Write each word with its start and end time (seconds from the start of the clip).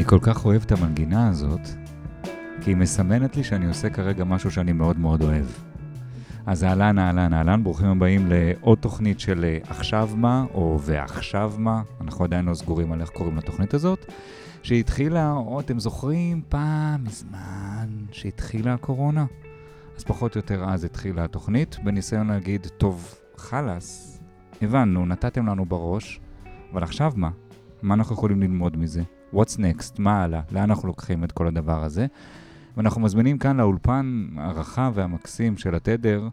אני 0.00 0.08
כל 0.08 0.18
כך 0.22 0.44
אוהב 0.44 0.62
את 0.62 0.72
המנגינה 0.72 1.28
הזאת, 1.28 1.60
כי 2.60 2.70
היא 2.70 2.76
מסמנת 2.76 3.36
לי 3.36 3.44
שאני 3.44 3.66
עושה 3.66 3.90
כרגע 3.90 4.24
משהו 4.24 4.50
שאני 4.50 4.72
מאוד 4.72 4.98
מאוד 4.98 5.22
אוהב. 5.22 5.46
אז 6.46 6.64
אהלן, 6.64 6.98
אהלן, 6.98 7.34
אהלן, 7.34 7.64
ברוכים 7.64 7.86
הבאים 7.86 8.26
לעוד 8.28 8.78
תוכנית 8.78 9.20
של 9.20 9.44
אה, 9.44 9.58
עכשיו 9.68 10.10
מה, 10.16 10.44
או 10.54 10.78
ועכשיו 10.80 11.52
מה, 11.58 11.82
אנחנו 12.00 12.24
עדיין 12.24 12.44
לא 12.44 12.54
סגורים 12.54 12.92
על 12.92 13.00
איך 13.00 13.10
קוראים 13.10 13.36
לתוכנית 13.36 13.74
הזאת, 13.74 14.12
שהתחילה, 14.62 15.32
או 15.32 15.60
אתם 15.60 15.78
זוכרים, 15.78 16.42
פעם 16.48 17.04
מזמן 17.04 17.88
שהתחילה 18.12 18.74
הקורונה. 18.74 19.26
אז 19.96 20.04
פחות 20.04 20.34
או 20.34 20.38
יותר 20.38 20.64
אז 20.64 20.84
התחילה 20.84 21.24
התוכנית, 21.24 21.76
בניסיון 21.84 22.26
להגיד, 22.26 22.66
טוב, 22.78 23.14
חלאס, 23.36 24.20
הבנו, 24.62 25.06
נתתם 25.06 25.46
לנו 25.46 25.64
בראש, 25.64 26.20
אבל 26.72 26.82
עכשיו 26.82 27.12
מה? 27.16 27.30
מה 27.82 27.94
אנחנו 27.94 28.14
יכולים 28.14 28.40
ללמוד 28.42 28.76
מזה? 28.76 29.02
What's 29.34 29.56
next? 29.58 29.94
מה 29.98 30.22
הלאה? 30.22 30.40
לאן 30.52 30.62
אנחנו 30.62 30.88
לוקחים 30.88 31.24
את 31.24 31.32
כל 31.32 31.46
הדבר 31.46 31.84
הזה? 31.84 32.06
ואנחנו 32.76 33.00
מזמינים 33.00 33.38
כאן 33.38 33.56
לאולפן 33.56 34.26
הרחב 34.36 34.92
והמקסים 34.94 35.56
של 35.56 35.74
התדר 35.74 36.28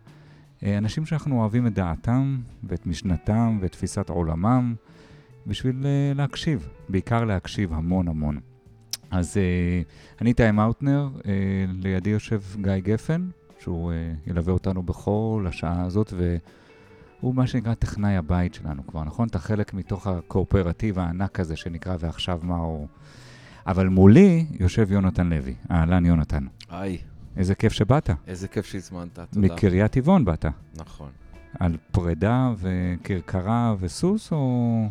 אה, 0.63 0.77
אנשים 0.77 1.05
שאנחנו 1.05 1.39
אוהבים 1.39 1.67
את 1.67 1.73
דעתם 1.73 2.37
ואת 2.63 2.87
משנתם 2.87 3.57
ואת 3.61 3.71
תפיסת 3.71 4.09
עולמם 4.09 4.75
בשביל 5.47 5.85
אה, 5.85 6.13
להקשיב, 6.15 6.69
בעיקר 6.89 7.23
להקשיב 7.23 7.73
המון 7.73 8.07
המון. 8.07 8.39
אז 9.11 9.37
אה, 9.37 9.81
אני 10.21 10.33
טיים 10.33 10.55
מאוטנר, 10.55 11.09
לידי 11.83 12.09
יושב 12.09 12.41
גיא 12.61 12.77
גפן, 12.77 13.29
שהוא 13.59 13.91
ילווה 14.27 14.53
אותנו 14.53 14.83
בכל 14.83 15.45
השעה 15.47 15.83
הזאת, 15.83 16.13
והוא 17.21 17.35
מה 17.35 17.47
שנקרא 17.47 17.73
טכנאי 17.73 18.15
הבית 18.15 18.53
שלנו 18.53 18.87
כבר, 18.87 19.03
נכון? 19.03 19.27
אתה 19.27 19.39
חלק 19.39 19.73
מתוך 19.73 20.07
הקואופרטיב 20.07 20.99
הענק 20.99 21.39
הזה 21.39 21.55
שנקרא 21.55 21.95
ועכשיו 21.99 22.39
מה 22.43 22.55
הוא... 22.55 22.87
אבל 23.67 23.87
מולי 23.87 24.45
יושב 24.59 24.91
יונתן 24.91 25.27
לוי. 25.27 25.55
אהלן, 25.71 26.05
יונתן. 26.05 26.45
היי. 26.69 26.97
איזה 27.37 27.55
כיף 27.55 27.73
שבאת. 27.73 28.09
איזה 28.27 28.47
כיף 28.47 28.65
שהזמנת, 28.65 29.19
תודה. 29.19 29.47
מקריית 29.47 29.91
טבעון 29.91 30.25
באת. 30.25 30.45
נכון. 30.75 31.09
על 31.59 31.77
פרידה 31.91 32.53
וכרכרה 32.57 33.75
וסוס 33.79 34.31
או 34.31 34.89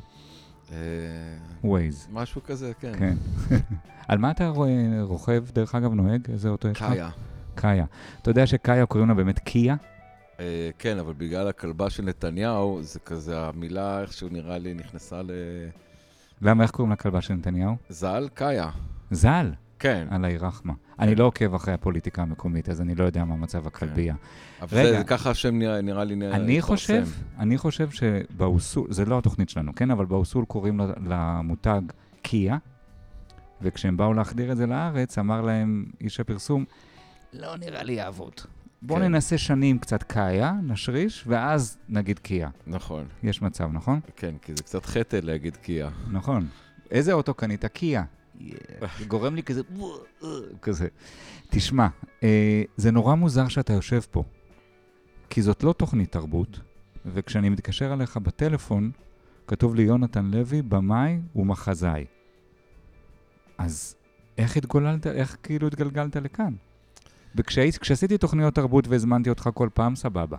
ווייז? 1.65 2.07
אה, 2.09 2.23
משהו 2.23 2.43
כזה, 2.43 2.73
כן. 2.81 2.93
כן. 2.99 3.17
על 4.09 4.19
מה 4.19 4.31
אתה 4.31 4.53
רוכב, 5.01 5.45
דרך 5.53 5.75
אגב, 5.75 5.93
נוהג? 5.93 6.31
איזה 6.31 6.49
אוטו 6.49 6.69
יש 6.69 6.81
לך? 6.81 6.89
קאיה. 6.89 7.11
קאיה. 7.55 7.85
אתה 8.23 8.31
יודע 8.31 8.47
שקאיה 8.47 8.87
קוראים 8.87 9.09
לה 9.09 9.15
באמת 9.15 9.39
קיה? 9.39 9.77
אה, 10.41 10.71
כן, 10.79 10.99
אבל 10.99 11.13
בגלל 11.13 11.49
הכלבה 11.49 11.91
של 11.91 12.03
נתניהו, 12.03 12.79
זה 12.83 13.01
כזה, 13.01 13.41
המילה 13.41 14.01
איכשהו 14.01 14.29
נראה 14.29 14.59
לי 14.59 14.75
נכנסה 14.75 15.23
ל... 15.23 15.31
למה, 16.43 16.63
איך 16.63 16.71
קוראים 16.71 16.93
לכלבה 16.93 17.21
של 17.21 17.35
נתניהו? 17.35 17.77
ז"ל 17.89 18.29
קאיה. 18.35 18.71
ז"ל? 19.11 19.53
כן. 19.79 20.09
אללה 20.13 20.31
ירחמה. 20.31 20.73
אני 20.99 21.15
לא 21.15 21.25
עוקב 21.25 21.55
אחרי 21.55 21.75
הפוליטיקה 21.75 22.23
המקומית, 22.23 22.69
אז 22.69 22.81
אני 22.81 22.95
לא 22.95 23.05
יודע 23.05 23.25
מה 23.25 23.37
מצב 23.37 23.67
הכלבייה. 23.67 24.15
כן. 24.15 24.63
אבל 24.63 24.99
זה 24.99 25.05
ככה 25.05 25.31
השם 25.31 25.59
נראה 25.59 26.05
לי 26.05 26.15
התפרסם. 26.15 26.43
אני 26.43 26.63
חושב, 26.63 27.07
אני 27.39 27.59
חושב 27.59 27.91
שבאוסול, 27.91 28.93
זה 28.93 29.05
לא 29.05 29.19
התוכנית 29.19 29.49
שלנו, 29.49 29.75
כן? 29.75 29.91
אבל 29.91 30.07
באוסול 30.07 30.45
קוראים 30.45 30.81
למותג 31.07 31.81
קיה, 32.23 32.57
וכשהם 33.63 33.97
באו 33.97 34.15
להחדיר 34.15 34.53
את 34.53 34.57
זה 34.57 34.67
לארץ, 34.67 35.19
אמר 35.19 35.41
להם 35.41 35.85
איש 36.01 36.21
הפרסום, 36.21 36.65
לא 37.33 37.57
נראה 37.57 37.83
לי 37.83 37.93
יעבוד. 37.93 38.33
בואו 38.87 38.99
כן. 38.99 39.05
ננסה 39.05 39.39
שנים 39.39 39.79
קצת 39.79 40.03
קאיה, 40.03 40.53
נשריש, 40.63 41.25
ואז 41.27 41.79
נגיד 41.89 42.19
קיה. 42.19 42.49
נכון. 42.67 43.05
יש 43.23 43.43
מצב, 43.43 43.69
נכון? 43.73 44.01
כן, 44.17 44.35
כי 44.43 44.53
זה 44.57 44.63
קצת 44.63 44.87
חטא 44.87 45.21
להגיד 45.23 45.57
קיה. 45.57 45.91
נכון. 46.11 46.47
איזה 46.91 47.13
אוטו 47.13 47.35
קנית? 47.35 47.65
קיה. 47.65 48.05
זה 48.99 49.05
גורם 49.09 49.35
לי 49.35 49.43
כזה, 49.43 49.63
כזה. 50.63 50.89
תשמע, 51.51 51.87
אה, 52.23 52.63
זה 52.77 52.91
נורא 52.91 53.15
מוזר 53.15 53.49
שאתה 53.49 53.73
יושב 53.73 54.01
פה, 54.11 54.25
כי 55.31 55.43
זאת 55.43 55.63
לא 55.63 55.73
תוכנית 55.73 56.13
תרבות, 56.13 56.61
וכשאני 57.07 57.49
מתקשר 57.49 57.93
אליך 57.93 58.17
בטלפון, 58.17 58.91
כתוב 59.47 59.75
לי 59.75 59.83
יונתן 59.83 60.25
לוי, 60.25 60.63
במאי 60.63 61.19
ומחזאי. 61.37 62.05
אז 63.59 63.95
איך 64.39 64.57
התגוללת, 64.57 65.07
איך 65.07 65.37
כאילו 65.43 65.67
התגלגלת 65.67 66.17
לכאן? 66.17 66.55
וכשעשיתי 67.37 68.19
תוכניות 68.19 68.55
תרבות 68.55 68.89
והזמנתי 68.89 69.31
אותך 69.31 69.51
כל 69.55 69.69
פעם, 69.75 69.97
סבבה. 69.97 70.37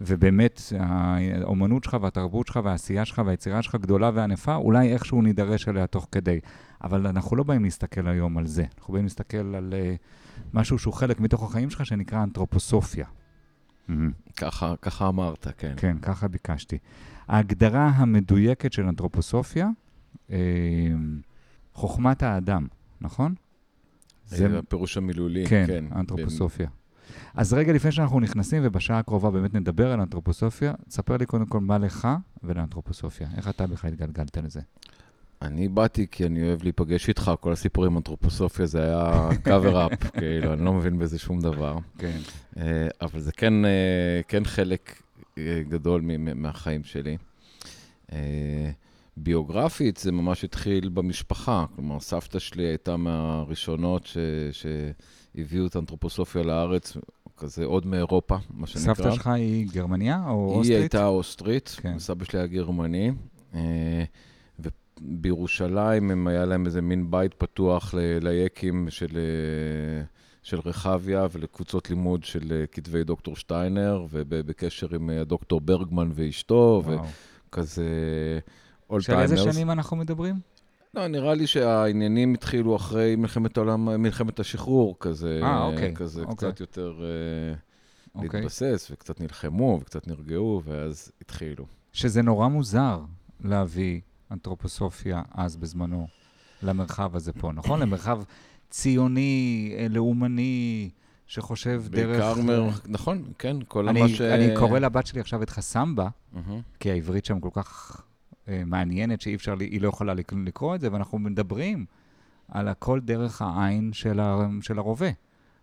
ובאמת, 0.00 0.60
האומנות 0.78 1.84
שלך 1.84 1.96
והתרבות 2.00 2.46
שלך 2.46 2.60
והעשייה 2.64 3.04
שלך 3.04 3.22
והיצירה 3.26 3.62
שלך 3.62 3.74
גדולה 3.74 4.10
וענפה, 4.14 4.54
אולי 4.54 4.92
איכשהו 4.92 5.22
נידרש 5.22 5.68
אליה 5.68 5.86
תוך 5.86 6.08
כדי. 6.12 6.40
אבל 6.84 7.06
אנחנו 7.06 7.36
לא 7.36 7.42
באים 7.42 7.64
להסתכל 7.64 8.08
היום 8.08 8.38
על 8.38 8.46
זה, 8.46 8.64
אנחנו 8.78 8.92
באים 8.92 9.04
להסתכל 9.04 9.54
על 9.54 9.72
uh, 9.72 9.98
משהו 10.54 10.78
שהוא 10.78 10.94
חלק 10.94 11.20
מתוך 11.20 11.42
החיים 11.42 11.70
שלך, 11.70 11.86
שנקרא 11.86 12.22
אנתרופוסופיה. 12.22 13.06
Mm-hmm. 13.06 13.92
ככה, 14.36 14.74
ככה 14.82 15.08
אמרת, 15.08 15.46
כן. 15.58 15.74
כן, 15.76 15.98
ככה 16.02 16.28
ביקשתי. 16.28 16.78
ההגדרה 17.28 17.88
המדויקת 17.88 18.72
של 18.72 18.86
אנתרופוסופיה, 18.86 19.68
uh, 20.28 20.32
חוכמת 21.74 22.22
האדם, 22.22 22.66
נכון? 23.00 23.34
זה 24.28 24.58
הפירוש 24.58 24.96
המילולי, 24.96 25.46
כן. 25.46 25.64
כן, 25.66 25.84
אנתרופוסופיה. 25.96 26.68
אז 27.34 27.52
רגע 27.52 27.72
לפני 27.72 27.92
שאנחנו 27.92 28.20
נכנסים, 28.20 28.62
ובשעה 28.64 28.98
הקרובה 28.98 29.30
באמת 29.30 29.54
נדבר 29.54 29.92
על 29.92 30.00
אנתרופוסופיה, 30.00 30.74
תספר 30.88 31.16
לי 31.16 31.26
קודם 31.26 31.46
כל 31.46 31.60
מה 31.60 31.78
לך 31.78 32.08
ולאנתרופוסופיה. 32.42 33.28
איך 33.36 33.48
אתה 33.48 33.66
בכלל 33.66 33.92
התגלגלת 33.92 34.36
לזה? 34.36 34.60
אני 35.42 35.68
באתי 35.68 36.06
כי 36.10 36.26
אני 36.26 36.42
אוהב 36.42 36.62
להיפגש 36.62 37.08
איתך, 37.08 37.32
כל 37.40 37.52
הסיפורים 37.52 37.96
אנתרופוסופיה 37.96 38.66
זה 38.66 38.82
היה 38.82 39.28
cover 39.44 39.92
up, 39.92 40.08
כאילו, 40.18 40.52
אני 40.52 40.64
לא 40.64 40.72
מבין 40.72 40.98
בזה 40.98 41.18
שום 41.18 41.40
דבר. 41.40 41.78
כן. 41.98 42.18
אה, 42.56 42.88
אבל 43.00 43.20
זה 43.20 43.32
כן, 43.32 43.64
אה, 43.64 44.20
כן 44.28 44.44
חלק 44.44 45.02
אה, 45.38 45.62
גדול 45.68 46.02
מהחיים 46.34 46.84
שלי. 46.84 47.16
ביוגרפית 49.22 49.96
זה 49.96 50.12
ממש 50.12 50.44
התחיל 50.44 50.88
במשפחה, 50.88 51.64
כלומר, 51.76 52.00
סבתא 52.00 52.38
שלי 52.38 52.62
הייתה 52.62 52.96
מהראשונות 52.96 54.06
ש... 54.06 54.16
שהביאו 54.52 55.66
את 55.66 55.76
האנתרופוסופיה 55.76 56.42
לארץ, 56.42 56.96
כזה 57.36 57.64
עוד 57.64 57.86
מאירופה, 57.86 58.36
מה 58.50 58.66
שנקרא. 58.66 58.94
סבתא 58.94 59.10
שלך 59.10 59.26
היא 59.26 59.68
גרמניה 59.72 60.24
או 60.28 60.50
היא 60.50 60.58
אוסטרית? 60.58 60.70
היא 60.70 60.78
הייתה 60.78 61.06
אוסטרית, 61.06 61.76
כן. 61.82 61.98
סבא 61.98 62.24
שלי 62.24 62.38
היה 62.38 62.46
גרמני. 62.46 63.12
ובירושלים 65.02 66.10
הם 66.10 66.26
היה 66.26 66.44
להם 66.44 66.66
איזה 66.66 66.82
מין 66.82 67.10
בית 67.10 67.34
פתוח 67.34 67.94
ליקים 68.20 68.90
של, 68.90 69.18
של 70.42 70.58
רחביה 70.64 71.26
ולקבוצות 71.32 71.90
לימוד 71.90 72.24
של 72.24 72.64
כתבי 72.72 73.04
דוקטור 73.04 73.36
שטיינר, 73.36 74.06
ובקשר 74.10 74.94
עם 74.94 75.10
הדוקטור 75.10 75.60
ברגמן 75.60 76.10
ואשתו, 76.14 76.82
וואו. 76.84 77.04
וכזה 77.48 77.84
old 78.90 79.04
timers. 79.04 79.30
של 79.30 79.36
איזה 79.36 79.52
שנים 79.52 79.70
אנחנו 79.70 79.96
מדברים? 79.96 80.40
לא, 80.94 81.06
נראה 81.06 81.34
לי 81.34 81.46
שהעניינים 81.46 82.34
התחילו 82.34 82.76
אחרי 82.76 83.16
מלחמת 83.16 83.56
העולם, 83.56 84.02
מלחמת 84.02 84.40
השחרור, 84.40 84.96
כזה, 85.00 85.40
אה, 85.42 85.60
אוקיי, 85.60 85.94
כזה 85.94 86.22
אוקיי. 86.22 86.36
קצת 86.36 86.60
יותר 86.60 86.94
uh, 86.98 88.14
אוקיי. 88.14 88.40
להתבסס, 88.40 88.88
וקצת 88.90 89.20
נלחמו, 89.20 89.78
וקצת 89.82 90.06
נרגעו, 90.06 90.62
ואז 90.64 91.12
התחילו. 91.20 91.64
שזה 91.92 92.22
נורא 92.22 92.48
מוזר 92.48 93.00
להביא 93.44 94.00
אנתרופוסופיה 94.30 95.22
אז 95.34 95.56
בזמנו 95.56 96.06
למרחב 96.62 97.16
הזה 97.16 97.32
פה, 97.32 97.52
נכון? 97.52 97.80
למרחב 97.80 98.22
ציוני, 98.70 99.74
אה, 99.78 99.86
לאומני, 99.90 100.90
שחושב 101.26 101.82
בעיקר 101.90 102.06
דרך... 102.06 102.36
בעיקר, 102.36 102.42
מר... 102.42 102.70
נכון, 102.86 103.24
כן, 103.38 103.56
כל 103.68 103.88
אני, 103.88 104.02
מה 104.02 104.08
ש... 104.08 104.20
אני 104.20 104.56
קורא 104.56 104.78
לבת 104.78 105.06
שלי 105.06 105.20
עכשיו 105.20 105.42
את 105.42 105.50
חסמבה, 105.50 106.08
mm-hmm. 106.08 106.38
כי 106.80 106.90
העברית 106.90 107.24
שם 107.24 107.40
כל 107.40 107.50
כך 107.52 108.00
מעניינת 108.66 109.20
שאי 109.20 109.34
אפשר, 109.34 109.54
היא 109.60 109.80
לא 109.80 109.88
יכולה 109.88 110.14
לקרוא 110.44 110.74
את 110.74 110.80
זה, 110.80 110.92
ואנחנו 110.92 111.18
מדברים 111.18 111.86
על 112.48 112.68
הכל 112.68 113.00
דרך 113.00 113.42
העין 113.42 113.92
של, 113.92 114.20
ה, 114.20 114.48
של 114.60 114.78
הרובה. 114.78 115.10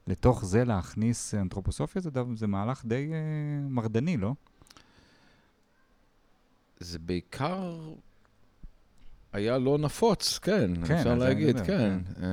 לתוך 0.08 0.46
זה 0.46 0.64
להכניס 0.66 1.34
אנתרופוסופיה 1.34 2.02
זה, 2.02 2.10
זה 2.36 2.48
מהלך 2.48 2.86
די 2.86 3.12
uh, 3.12 3.72
מרדני, 3.74 4.18
לא? 4.18 4.34
זה 6.80 7.00
בעיקר 7.00 7.80
היה 9.34 9.58
לא 9.58 9.78
נפוץ, 9.78 10.40
כן, 10.40 10.86
כן 10.86 10.96
אפשר 10.96 11.16
להגיד, 11.16 11.60
כן. 11.60 11.66
כן. 11.66 12.00
Uh, 12.16 12.24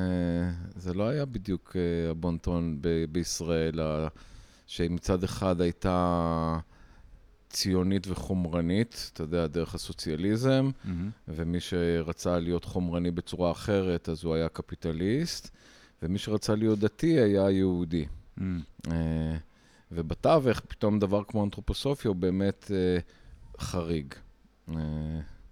זה 0.77 0.95
לא 0.95 1.09
היה 1.09 1.25
בדיוק 1.25 1.71
uh, 1.71 2.11
הבונטון 2.11 2.79
ב- 2.81 3.05
בישראל, 3.13 3.81
שמצד 4.67 5.25
אחד 5.25 5.61
הייתה 5.61 6.59
ציונית 7.53 8.07
וחומרנית, 8.09 9.11
אתה 9.13 9.23
יודע, 9.23 9.47
דרך 9.47 9.75
הסוציאליזם, 9.75 10.71
mm-hmm. 10.71 10.89
ומי 11.29 11.61
שרצה 11.61 12.39
להיות 12.39 12.65
חומרני 12.65 13.11
בצורה 13.11 13.51
אחרת, 13.51 14.09
אז 14.09 14.25
הוא 14.25 14.35
היה 14.35 14.49
קפיטליסט, 14.49 15.51
ומי 16.03 16.19
שרצה 16.19 16.55
להיות 16.55 16.79
דתי 16.79 17.21
היה 17.21 17.51
יהודי. 17.51 18.05
Mm-hmm. 18.39 18.43
Uh, 18.87 18.91
ובתווך, 19.93 20.61
פתאום 20.61 20.99
דבר 20.99 21.23
כמו 21.25 21.45
אנתרופוסופיה 21.45 22.09
הוא 22.09 22.17
באמת 22.17 22.71
uh, 22.71 23.61
חריג. 23.61 24.15
Uh, 24.69 24.73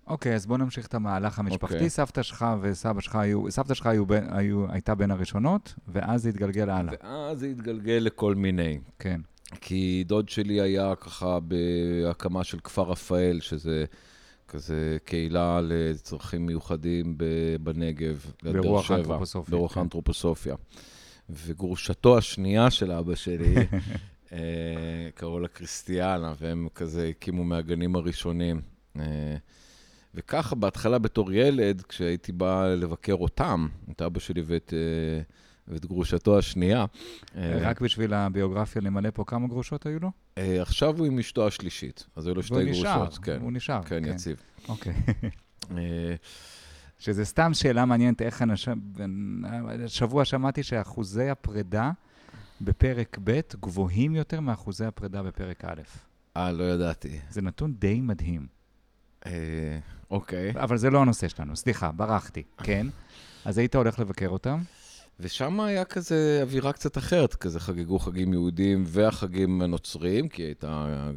אוקיי, 0.07 0.35
אז 0.35 0.47
בוא 0.47 0.59
נמשיך 0.59 0.87
את 0.87 0.95
המהלך 0.95 1.39
המשפחתי. 1.39 1.75
אוקיי. 1.75 1.91
סבתא 1.91 2.23
שלך 2.23 2.47
וסבא 2.61 3.01
שלך 3.01 3.17
היו, 3.17 3.51
סבתא 3.51 3.75
שלך 3.75 3.87
היו, 3.87 4.05
היו, 4.31 4.73
הייתה 4.73 4.95
בין 4.95 5.11
הראשונות, 5.11 5.75
ואז 5.89 6.23
זה 6.23 6.29
התגלגל 6.29 6.71
הלאה. 6.71 6.95
ואז 7.03 7.39
זה 7.39 7.47
התגלגל 7.47 7.99
לכל 8.01 8.35
מיני. 8.35 8.79
כן. 8.99 9.21
כי 9.61 10.05
דוד 10.07 10.29
שלי 10.29 10.61
היה 10.61 10.95
ככה 10.95 11.39
בהקמה 11.41 12.45
של 12.45 12.61
כפר 12.61 12.83
רפאל, 12.83 13.41
שזה 13.41 13.85
כזה 14.49 14.97
קהילה 15.05 15.61
לצרכים 15.63 16.47
מיוחדים 16.47 17.19
בנגב, 17.61 18.27
ברוח 18.43 18.91
האנתרופוסופיה. 18.91 19.57
ברוח 19.57 19.75
כן. 19.75 19.81
האנתרופוסופיה. 19.81 20.55
וגרושתו 21.31 22.19
השנייה 22.19 22.71
של 22.71 22.93
אבא 22.93 23.15
שלי, 23.15 23.55
אה, 24.33 24.39
קראו 25.15 25.41
לה 25.41 25.49
קריסטיאנה, 25.49 26.35
והם 26.41 26.69
כזה 26.75 27.09
הקימו 27.09 27.45
מהגנים 27.45 27.97
הראשונים. 27.97 28.61
אה, 28.99 29.37
וככה, 30.15 30.55
בהתחלה 30.55 30.99
בתור 30.99 31.33
ילד, 31.33 31.83
כשהייתי 31.83 32.33
בא 32.33 32.75
לבקר 32.75 33.15
אותם, 33.15 33.69
את 33.91 34.03
אבא 34.03 34.21
שלי 34.21 34.43
ואת... 34.47 34.75
אה, 35.71 35.75
ואת 35.75 35.87
גרושתו 35.87 36.39
השנייה. 36.39 36.85
רק 37.37 37.81
בשביל 37.81 38.15
הביוגרפיה 38.15 38.83
למלא 38.83 39.11
פה, 39.15 39.25
כמה 39.25 39.49
גרושות 39.49 39.87
היו 39.87 39.99
לו? 40.01 40.11
עכשיו 40.37 40.99
הוא 40.99 41.07
עם 41.07 41.19
אשתו 41.19 41.47
השלישית, 41.47 42.07
אז 42.17 42.27
היו 42.27 42.35
לו 42.35 42.43
שתי 42.43 42.65
גרושות. 42.65 42.87
והוא 42.87 43.11
נשאר, 43.11 43.11
כן. 43.23 43.39
הוא 43.41 43.53
נשאר. 43.53 43.83
כן, 43.83 44.05
כן. 44.05 44.11
יציב. 44.15 44.43
אוקיי. 44.69 44.95
שזה 46.99 47.25
סתם 47.25 47.55
שאלה 47.55 47.85
מעניינת 47.85 48.23
איך 48.23 48.43
אנשים... 48.43 48.81
השבוע 49.85 50.25
שמעתי 50.25 50.63
שאחוזי 50.63 51.29
הפרידה 51.29 51.91
בפרק 52.61 53.19
ב' 53.25 53.41
גבוהים 53.61 54.15
יותר 54.15 54.41
מאחוזי 54.41 54.85
הפרידה 54.85 55.23
בפרק 55.23 55.65
א'. 55.65 55.81
אה, 56.37 56.53
לא 56.53 56.65
ידעתי. 56.65 57.19
זה 57.31 57.43
נתון 57.43 57.75
די 57.79 58.01
מדהים. 58.01 58.47
אה, 59.27 59.79
אוקיי. 60.11 60.53
אבל 60.57 60.77
זה 60.77 60.91
לא 60.91 61.03
הנושא 61.03 61.29
שלנו, 61.29 61.57
סליחה, 61.57 61.93
ברחתי, 61.93 62.43
כן? 62.63 62.87
אז 63.45 63.59
היית 63.59 63.75
הולך 63.75 63.99
לבקר 63.99 64.29
אותם? 64.29 64.59
ושם 65.21 65.61
היה 65.61 65.85
כזה 65.85 66.39
אווירה 66.43 66.73
קצת 66.73 66.99
אחרת, 66.99 67.35
כזה 67.35 67.61
חגגו 67.61 67.99
חגים 67.99 68.33
יהודים 68.33 68.83
והחגים 68.87 69.63
הנוצריים, 69.63 70.29
כי 70.29 70.43
היא 70.43 70.47
הייתה 70.47 70.67
אה, 70.69 71.11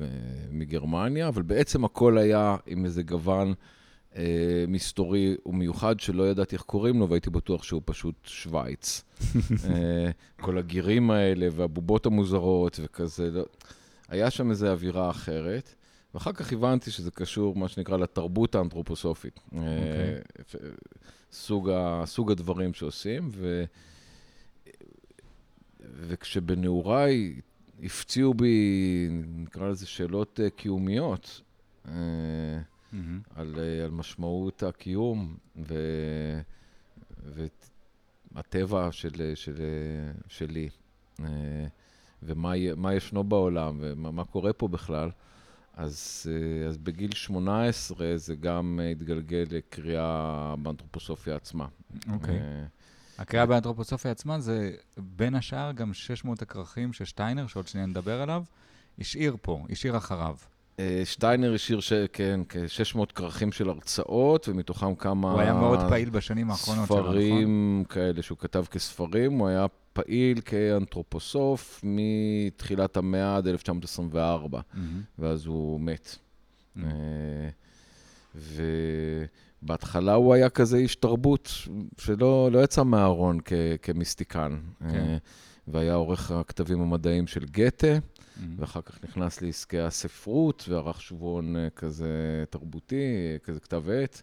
מגרמניה, 0.51 1.27
אבל 1.27 1.41
בעצם 1.41 1.85
הכל 1.85 2.17
היה 2.17 2.55
עם 2.67 2.85
איזה 2.85 3.03
גוון 3.03 3.53
אה, 4.15 4.65
מסתורי 4.67 5.35
ומיוחד 5.45 5.99
שלא 5.99 6.29
ידעתי 6.29 6.55
איך 6.55 6.61
קוראים 6.61 6.99
לו, 6.99 7.09
והייתי 7.09 7.29
בטוח 7.29 7.63
שהוא 7.63 7.81
פשוט 7.85 8.15
שווייץ. 8.23 9.03
אה, 9.65 10.11
כל 10.41 10.57
הגירים 10.57 11.11
האלה 11.11 11.47
והבובות 11.51 12.05
המוזרות 12.05 12.79
וכזה, 12.83 13.31
לא... 13.31 13.45
היה 14.09 14.29
שם 14.29 14.49
איזו 14.49 14.67
אווירה 14.67 15.09
אחרת. 15.09 15.75
ואחר 16.13 16.31
כך 16.31 16.53
הבנתי 16.53 16.91
שזה 16.91 17.11
קשור, 17.11 17.55
מה 17.55 17.67
שנקרא, 17.67 17.97
לתרבות 17.97 18.55
האנתרופוסופית. 18.55 19.37
Okay. 19.37 19.57
אה, 19.57 20.17
אוקיי. 20.39 20.69
סוג, 21.31 21.69
ה, 21.69 22.03
סוג 22.05 22.31
הדברים 22.31 22.73
שעושים, 22.73 23.29
ו, 23.31 23.63
וכשבנעוריי 25.83 27.39
הפציעו 27.83 28.33
בי, 28.33 29.07
נקרא 29.27 29.69
לזה 29.69 29.85
שאלות 29.87 30.39
אה, 30.43 30.49
קיומיות, 30.49 31.41
mm-hmm. 31.85 31.89
על, 33.35 33.55
על 33.83 33.91
משמעות 33.91 34.63
הקיום 34.63 35.37
ו, 35.55 35.75
והטבע 38.31 38.91
של, 38.91 39.31
של, 39.35 39.55
שלי, 40.27 40.69
ומה 42.23 42.93
ישנו 42.93 43.23
בעולם 43.23 43.77
ומה 43.81 44.25
קורה 44.25 44.53
פה 44.53 44.67
בכלל. 44.67 45.09
אז, 45.73 46.25
אה, 46.31 46.67
אז 46.67 46.77
בגיל 46.77 47.13
18 47.13 48.17
זה 48.17 48.35
גם 48.35 48.79
התגלגל 48.91 49.43
לקריאה 49.49 50.55
באנתרופוסופיה 50.61 51.35
עצמה. 51.35 51.67
אוקיי. 52.13 52.39
Okay. 52.39 52.82
אה, 53.19 53.21
הקריאה 53.21 53.45
באנתרופוסופיה 53.45 54.11
עצמה 54.11 54.39
זה 54.39 54.71
בין 54.97 55.35
השאר 55.35 55.71
גם 55.71 55.93
600 55.93 56.41
הכרכים 56.41 56.93
ששטיינר, 56.93 57.47
שעוד 57.47 57.67
שנייה 57.67 57.87
נדבר 57.87 58.21
עליו, 58.21 58.43
השאיר 58.99 59.35
פה, 59.41 59.65
השאיר 59.69 59.97
אחריו. 59.97 60.35
אה, 60.79 61.01
שטיינר 61.05 61.53
השאיר, 61.53 61.79
ש... 61.79 61.93
כן, 62.13 62.39
כ-600 62.49 63.05
כרכים 63.15 63.51
של 63.51 63.69
הרצאות, 63.69 64.49
ומתוכם 64.49 64.95
כמה... 64.95 65.31
הוא 65.31 65.41
היה 65.41 65.53
מאוד 65.53 65.79
פעיל 65.89 66.09
בשנים 66.09 66.51
האחרונות 66.51 66.87
שלו, 66.87 66.99
נכון? 66.99 67.11
ספרים 67.11 67.83
כאלה 67.89 68.21
שהוא 68.21 68.37
כתב 68.37 68.65
כספרים, 68.71 69.31
הוא 69.31 69.47
היה 69.47 69.65
פעיל 69.93 70.41
כאנתרופוסוף 70.41 71.81
מתחילת 71.83 72.97
המאה 72.97 73.37
עד 73.37 73.47
1924, 73.47 74.59
mm-hmm. 74.59 74.77
ואז 75.19 75.45
הוא 75.45 75.81
מת. 75.81 76.17
Mm-hmm. 76.77 76.81
ובהתחלה 79.63 80.13
הוא 80.13 80.33
היה 80.33 80.49
כזה 80.49 80.77
איש 80.77 80.95
תרבות 80.95 81.51
שלא 81.97 82.49
לא 82.51 82.63
יצא 82.63 82.83
מהארון 82.83 83.37
כ, 83.45 83.53
כמיסטיקן. 83.81 84.59
כן. 84.79 84.85
אה, 84.85 85.17
והיה 85.67 85.93
עורך 85.93 86.31
הכתבים 86.31 86.81
המדעיים 86.81 87.27
של 87.27 87.45
גתה, 87.45 87.97
mm-hmm. 87.97 88.41
ואחר 88.57 88.81
כך 88.81 89.03
נכנס 89.03 89.41
לעסקי 89.41 89.79
הספרות, 89.79 90.65
וערך 90.69 91.01
שבועון 91.01 91.55
אה, 91.55 91.69
כזה 91.69 92.43
תרבותי, 92.49 93.37
כזה 93.43 93.59
כתב 93.59 93.83
עת, 93.89 94.21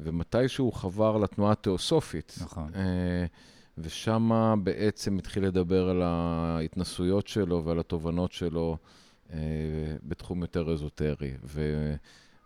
ומתישהו 0.00 0.64
הוא 0.64 0.72
חבר 0.72 1.18
לתנועה 1.18 1.52
התיאוסופית. 1.52 2.38
נכון. 2.40 2.72
ושם 3.78 4.54
בעצם 4.62 5.18
התחיל 5.18 5.46
לדבר 5.46 5.88
על 5.88 6.02
ההתנסויות 6.02 7.28
שלו 7.28 7.64
ועל 7.64 7.78
התובנות 7.78 8.32
שלו 8.32 8.76
אה, 9.32 9.38
בתחום 10.02 10.40
יותר 10.40 10.72
אזוטרי. 10.72 11.32
ו, 11.44 11.94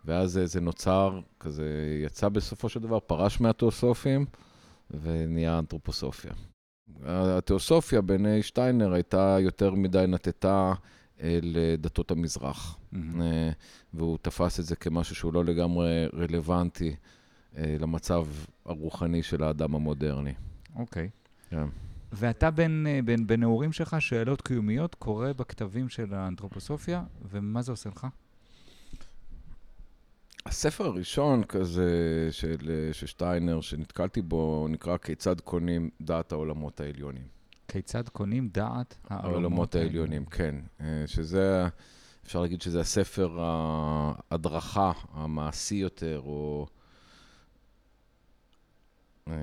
ואז 0.05 0.39
זה 0.43 0.61
נוצר, 0.61 1.19
כזה 1.39 1.97
יצא 2.05 2.29
בסופו 2.29 2.69
של 2.69 2.79
דבר, 2.79 2.99
פרש 2.99 3.41
מהתיאוסופים 3.41 4.25
ונהיה 5.01 5.59
אנתרופוסופיה. 5.59 6.31
התיאוסופיה 7.05 8.01
בעיני 8.01 8.43
שטיינר 8.43 8.93
הייתה 8.93 9.37
יותר 9.39 9.73
מדי 9.73 10.05
נטטה 10.07 10.73
לדתות 11.23 12.11
המזרח, 12.11 12.77
mm-hmm. 12.93 12.97
והוא 13.93 14.17
תפס 14.21 14.59
את 14.59 14.65
זה 14.65 14.75
כמשהו 14.75 15.15
שהוא 15.15 15.33
לא 15.33 15.45
לגמרי 15.45 16.05
רלוונטי 16.13 16.95
אה, 17.57 17.75
למצב 17.79 18.27
הרוחני 18.65 19.23
של 19.23 19.43
האדם 19.43 19.75
המודרני. 19.75 20.33
אוקיי. 20.75 21.09
Okay. 21.13 21.49
כן. 21.49 21.67
ואתה 22.11 22.51
בין, 22.51 22.87
אה, 22.89 22.99
בין, 23.05 23.27
בנעורים 23.27 23.71
שלך, 23.71 23.95
שאלות 23.99 24.41
קיומיות, 24.41 24.95
קורא 24.95 25.33
בכתבים 25.33 25.89
של 25.89 26.13
האנתרופוסופיה, 26.13 27.03
ומה 27.31 27.61
זה 27.61 27.71
עושה 27.71 27.89
לך? 27.89 28.07
הספר 30.45 30.85
הראשון 30.85 31.43
כזה 31.43 31.89
של, 32.31 32.57
אה, 32.69 32.93
של 32.93 33.07
שטיינר, 33.07 33.61
שנתקלתי 33.61 34.21
בו, 34.21 34.67
נקרא 34.69 34.97
כיצד 34.97 35.41
קונים 35.41 35.89
דעת 36.01 36.31
העולמות 36.31 36.79
העליונים. 36.79 37.27
כיצד 37.67 38.09
קונים 38.09 38.49
דעת 38.49 38.97
העולמות, 39.07 39.33
העולמות 39.33 39.75
העליונים? 39.75 40.25
כן. 40.25 40.55
אה, 40.81 41.03
שזה, 41.05 41.67
אפשר 42.25 42.41
להגיד 42.41 42.61
שזה 42.61 42.79
הספר 42.79 43.37
ההדרכה 43.39 44.91
המעשי 45.13 45.75
יותר, 45.75 46.21
או... 46.25 46.67
אה, 49.27 49.33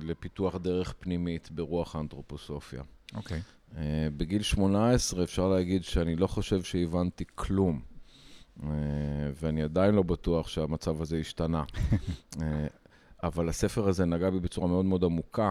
לפיתוח 0.00 0.56
דרך 0.56 0.94
פנימית 0.98 1.50
ברוח 1.50 1.96
האנתרופוסופיה. 1.96 2.82
אוקיי. 3.14 3.40
Okay. 3.40 3.74
בגיל 4.16 4.42
18 4.42 5.24
אפשר 5.24 5.48
להגיד 5.48 5.84
שאני 5.84 6.16
לא 6.16 6.26
חושב 6.26 6.62
שהבנתי 6.62 7.24
כלום, 7.34 7.80
ואני 9.34 9.62
עדיין 9.62 9.94
לא 9.94 10.02
בטוח 10.02 10.48
שהמצב 10.48 11.02
הזה 11.02 11.16
השתנה. 11.16 11.64
אבל 13.22 13.48
הספר 13.48 13.88
הזה 13.88 14.04
נגע 14.04 14.30
בי 14.30 14.40
בצורה 14.40 14.66
מאוד 14.68 14.84
מאוד 14.84 15.04
עמוקה, 15.04 15.50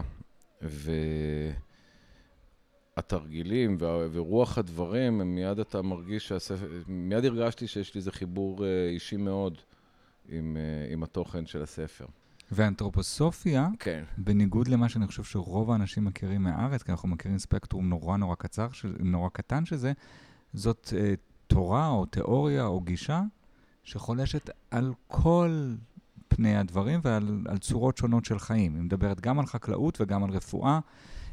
והתרגילים 2.97 3.77
ורוח 3.79 4.57
הדברים, 4.57 5.35
מיד 5.35 5.59
אתה 5.59 5.81
מרגיש 5.81 6.27
שהספר, 6.27 6.67
מיד 6.87 7.25
הרגשתי 7.25 7.67
שיש 7.67 7.93
לי 7.93 7.99
איזה 7.99 8.11
חיבור 8.11 8.65
אישי 8.89 9.17
מאוד 9.17 9.57
עם, 10.29 10.57
עם 10.91 11.03
התוכן 11.03 11.45
של 11.45 11.61
הספר. 11.61 12.05
ואנתרופוסופיה, 12.51 13.67
כן. 13.79 14.03
בניגוד 14.17 14.67
למה 14.67 14.89
שאני 14.89 15.07
חושב 15.07 15.23
שרוב 15.23 15.71
האנשים 15.71 16.05
מכירים 16.05 16.43
מהארץ, 16.43 16.83
כי 16.83 16.91
אנחנו 16.91 17.07
מכירים 17.07 17.37
ספקטרום 17.37 17.89
נורא 17.89 18.17
נורא 18.17 18.35
קצר, 18.35 18.67
נורא 18.99 19.29
קטן 19.29 19.65
שזה, 19.65 19.91
זאת 20.53 20.93
אה, 20.97 21.13
תורה 21.53 21.87
או 21.89 22.05
תיאוריה 22.05 22.65
או 22.65 22.81
גישה 22.81 23.21
שחולשת 23.83 24.49
על 24.71 24.93
כל 25.07 25.73
פני 26.27 26.57
הדברים 26.57 26.99
ועל 27.03 27.57
צורות 27.59 27.97
שונות 27.97 28.25
של 28.25 28.39
חיים. 28.39 28.75
היא 28.75 28.83
מדברת 28.83 29.21
גם 29.21 29.39
על 29.39 29.45
חקלאות 29.45 30.01
וגם 30.01 30.23
על 30.23 30.29
רפואה, 30.29 30.79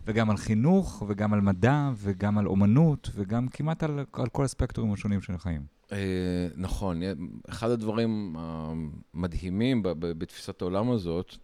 וגם 0.06 0.30
על 0.30 0.36
חינוך, 0.36 1.02
וגם 1.08 1.34
על 1.34 1.40
מדע, 1.40 1.90
וגם 1.96 2.38
על 2.38 2.46
אומנות, 2.46 3.10
וגם 3.14 3.48
כמעט 3.48 3.82
על, 3.82 4.04
על 4.12 4.28
כל 4.28 4.44
הספקטרומים 4.44 4.94
השונים 4.94 5.20
של 5.20 5.34
החיים. 5.34 5.62
אה, 5.92 6.48
נכון, 6.56 7.00
אחד 7.48 7.70
הדברים 7.70 8.36
המדהימים 8.38 9.82
בתפיסת 9.98 10.62
העולם 10.62 10.90
הזאת, 10.90 11.36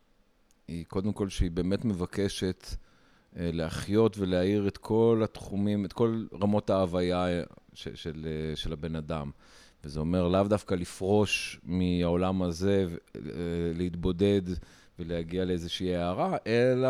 היא 0.69 0.85
קודם 0.89 1.13
כל 1.13 1.29
שהיא 1.29 1.51
באמת 1.51 1.85
מבקשת 1.85 2.67
אה, 2.71 2.84
להחיות 3.37 4.19
ולהאיר 4.19 4.69
את 4.69 4.79
כל 4.79 5.21
התחומים, 5.25 5.85
את 5.85 5.93
כל 5.93 6.25
רמות 6.43 6.71
ההוויה 6.71 7.27
של, 7.75 7.95
של, 7.95 8.27
של 8.55 8.73
הבן 8.73 8.97
אדם. 8.97 9.31
וזה 9.85 10.01
אומר 10.01 10.29
לאו 10.29 10.43
דווקא 10.43 10.75
לפרוש 10.75 11.61
מהעולם 11.65 12.43
הזה, 12.43 12.87
אה, 13.17 13.21
להתבודד 13.75 14.43
ולהגיע 14.99 15.45
לאיזושהי 15.45 15.97
הערה, 15.97 16.37
אלא 16.47 16.89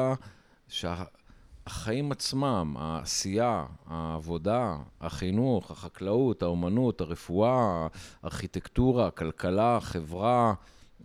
שהחיים 0.68 2.12
עצמם, 2.12 2.74
העשייה, 2.78 3.66
העבודה, 3.86 4.76
החינוך, 5.00 5.70
החקלאות, 5.70 6.42
האומנות, 6.42 7.00
הרפואה, 7.00 7.86
הארכיטקטורה, 8.22 9.06
הכלכלה, 9.06 9.76
החברה, 9.76 10.54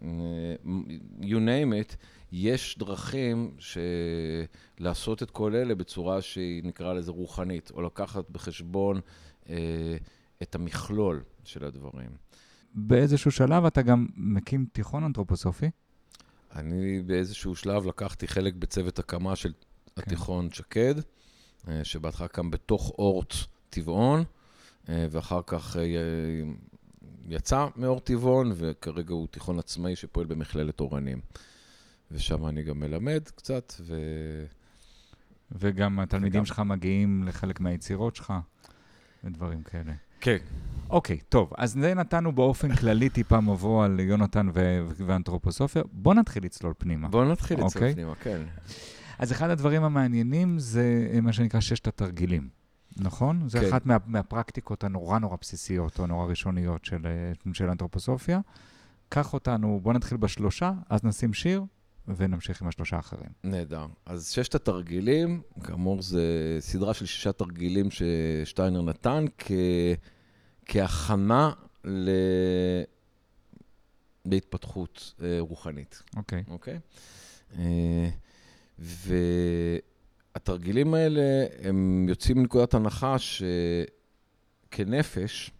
אה, 0.04 0.10
you 1.22 1.38
name 1.38 1.74
it, 1.84 1.96
יש 2.32 2.78
דרכים 2.78 3.56
ש... 3.60 3.78
לעשות 4.80 5.24
את 5.24 5.32
כל 5.32 5.56
אלה 5.56 5.76
בצורה 5.76 6.22
שהיא, 6.22 6.64
נקרא 6.64 6.94
לזה, 6.94 7.12
רוחנית, 7.12 7.72
או 7.72 7.82
לקחת 7.82 8.30
בחשבון 8.30 9.02
אה, 9.50 9.98
את 10.42 10.56
המכלול 10.56 11.24
של 11.44 11.66
הדברים. 11.66 12.10
באיזשהו 12.74 13.32
שלב 13.32 13.66
אתה 13.66 13.82
גם 13.82 14.08
מקים 14.16 14.66
תיכון 14.72 15.04
אנתרופוסופי? 15.04 15.70
אני 16.56 17.02
באיזשהו 17.02 17.56
שלב 17.56 17.86
לקחתי 17.86 18.28
חלק 18.28 18.54
בצוות 18.54 19.00
הקמה 19.00 19.36
של 19.36 19.52
כן. 19.52 20.02
התיכון 20.02 20.52
שקד, 20.52 20.96
אה, 21.68 21.84
שבהתחלה 21.84 22.28
קם 22.28 22.52
בתוך 22.52 22.92
אורט 22.98 23.34
טבעון, 23.70 24.24
אה, 24.90 25.08
ואחר 25.12 25.42
כך 25.48 25.78
אה, 25.78 25.84
יצא 27.30 27.68
מאורט 27.76 28.06
טבעון, 28.06 28.52
וכרגע 28.56 29.14
הוא 29.14 29.28
תיכון 29.28 29.60
עצמאי 29.60 29.96
שפועל 29.96 30.26
במכללת 30.26 30.80
אורנים. 30.80 31.22
ושם 32.12 32.46
אני 32.46 32.64
גם 32.64 32.80
מלמד 32.80 33.22
קצת, 33.36 33.74
ו... 33.80 33.96
וגם 35.52 36.00
התלמידים 36.00 36.46
שלך 36.46 36.60
מגיעים 36.60 37.24
לחלק 37.28 37.60
מהיצירות 37.60 38.16
שלך, 38.16 38.34
ודברים 39.24 39.64
כאלה. 39.64 39.94
כן. 40.22 40.38
אוקיי, 40.90 41.18
טוב, 41.30 41.54
אז 41.58 41.72
זה 41.72 41.94
נתנו 41.94 42.32
באופן 42.32 42.76
כללי 42.76 43.10
טיפה 43.10 43.42
מבוא 43.42 43.86
על 43.86 44.00
יונתן 44.00 44.50
ואנתרופוסופיה. 44.96 45.84
בוא 45.92 46.14
נתחיל 46.14 46.44
לצלול 46.44 46.74
פנימה. 46.78 47.08
בוא 47.08 47.26
נתחיל 47.26 47.58
לצלול 47.58 47.84
אוקיי? 47.84 47.94
פנימה, 47.94 48.16
כן. 48.16 48.42
אז 49.20 49.32
אחד 49.32 49.50
הדברים 49.50 49.84
המעניינים 49.84 50.60
זה 50.60 51.10
מה 51.22 51.34
שנקרא 51.34 51.60
ששת 51.60 51.88
התרגילים, 51.88 52.50
נכון? 52.98 53.40
כן. 53.42 53.48
זה 53.48 53.70
אחת 53.70 53.86
מה, 53.86 53.98
מהפרקטיקות 54.06 54.84
הנורא 54.84 55.20
נורא 55.20 55.38
בסיסיות 55.42 56.00
או 56.00 56.08
נורא 56.08 56.26
ראשוניות 56.26 56.86
של, 56.86 57.08
של 57.54 57.70
אנתרופוסופיה. 57.70 58.40
קח 59.10 59.34
אותנו, 59.34 59.80
בוא 59.84 59.94
נתחיל 59.94 60.18
בשלושה, 60.18 60.72
אז 60.90 61.04
נשים 61.04 61.34
שיר, 61.34 61.64
ונמשיך 62.18 62.62
עם 62.62 62.68
השלושה 62.68 62.96
האחרים. 62.96 63.30
נהדר. 63.44 63.86
אז 64.06 64.30
ששת 64.32 64.56
התרגילים, 64.56 65.42
כאמור, 65.64 66.02
זה 66.02 66.58
סדרה 66.60 66.94
של 66.94 67.06
שישה 67.06 67.32
תרגילים 67.32 67.88
ששטיינר 67.92 68.82
נתן 68.82 69.26
כ... 69.38 69.52
כהכנה 70.66 71.52
ל... 71.86 72.10
להתפתחות 74.26 75.14
אה, 75.22 75.38
רוחנית. 75.40 76.04
אוקיי. 76.16 76.44
Okay. 76.48 76.52
אוקיי? 76.52 76.76
Okay? 76.76 76.80
אה, 77.60 78.10
והתרגילים 80.36 80.94
האלה, 80.94 81.46
הם 81.64 82.06
יוצאים 82.10 82.38
מנקודת 82.38 82.74
הנחה 82.74 83.16
שכנפש, 84.70 85.52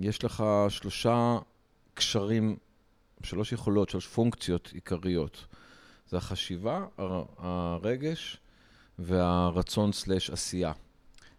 יש 0.00 0.24
לך 0.24 0.44
שלושה 0.68 1.38
קשרים, 1.94 2.56
שלוש 3.22 3.52
יכולות, 3.52 3.88
שלוש 3.88 4.06
פונקציות 4.06 4.70
עיקריות. 4.74 5.46
זה 6.10 6.16
החשיבה, 6.16 6.86
הרגש 7.38 8.38
והרצון 8.98 9.92
סלש 9.92 10.30
עשייה. 10.30 10.72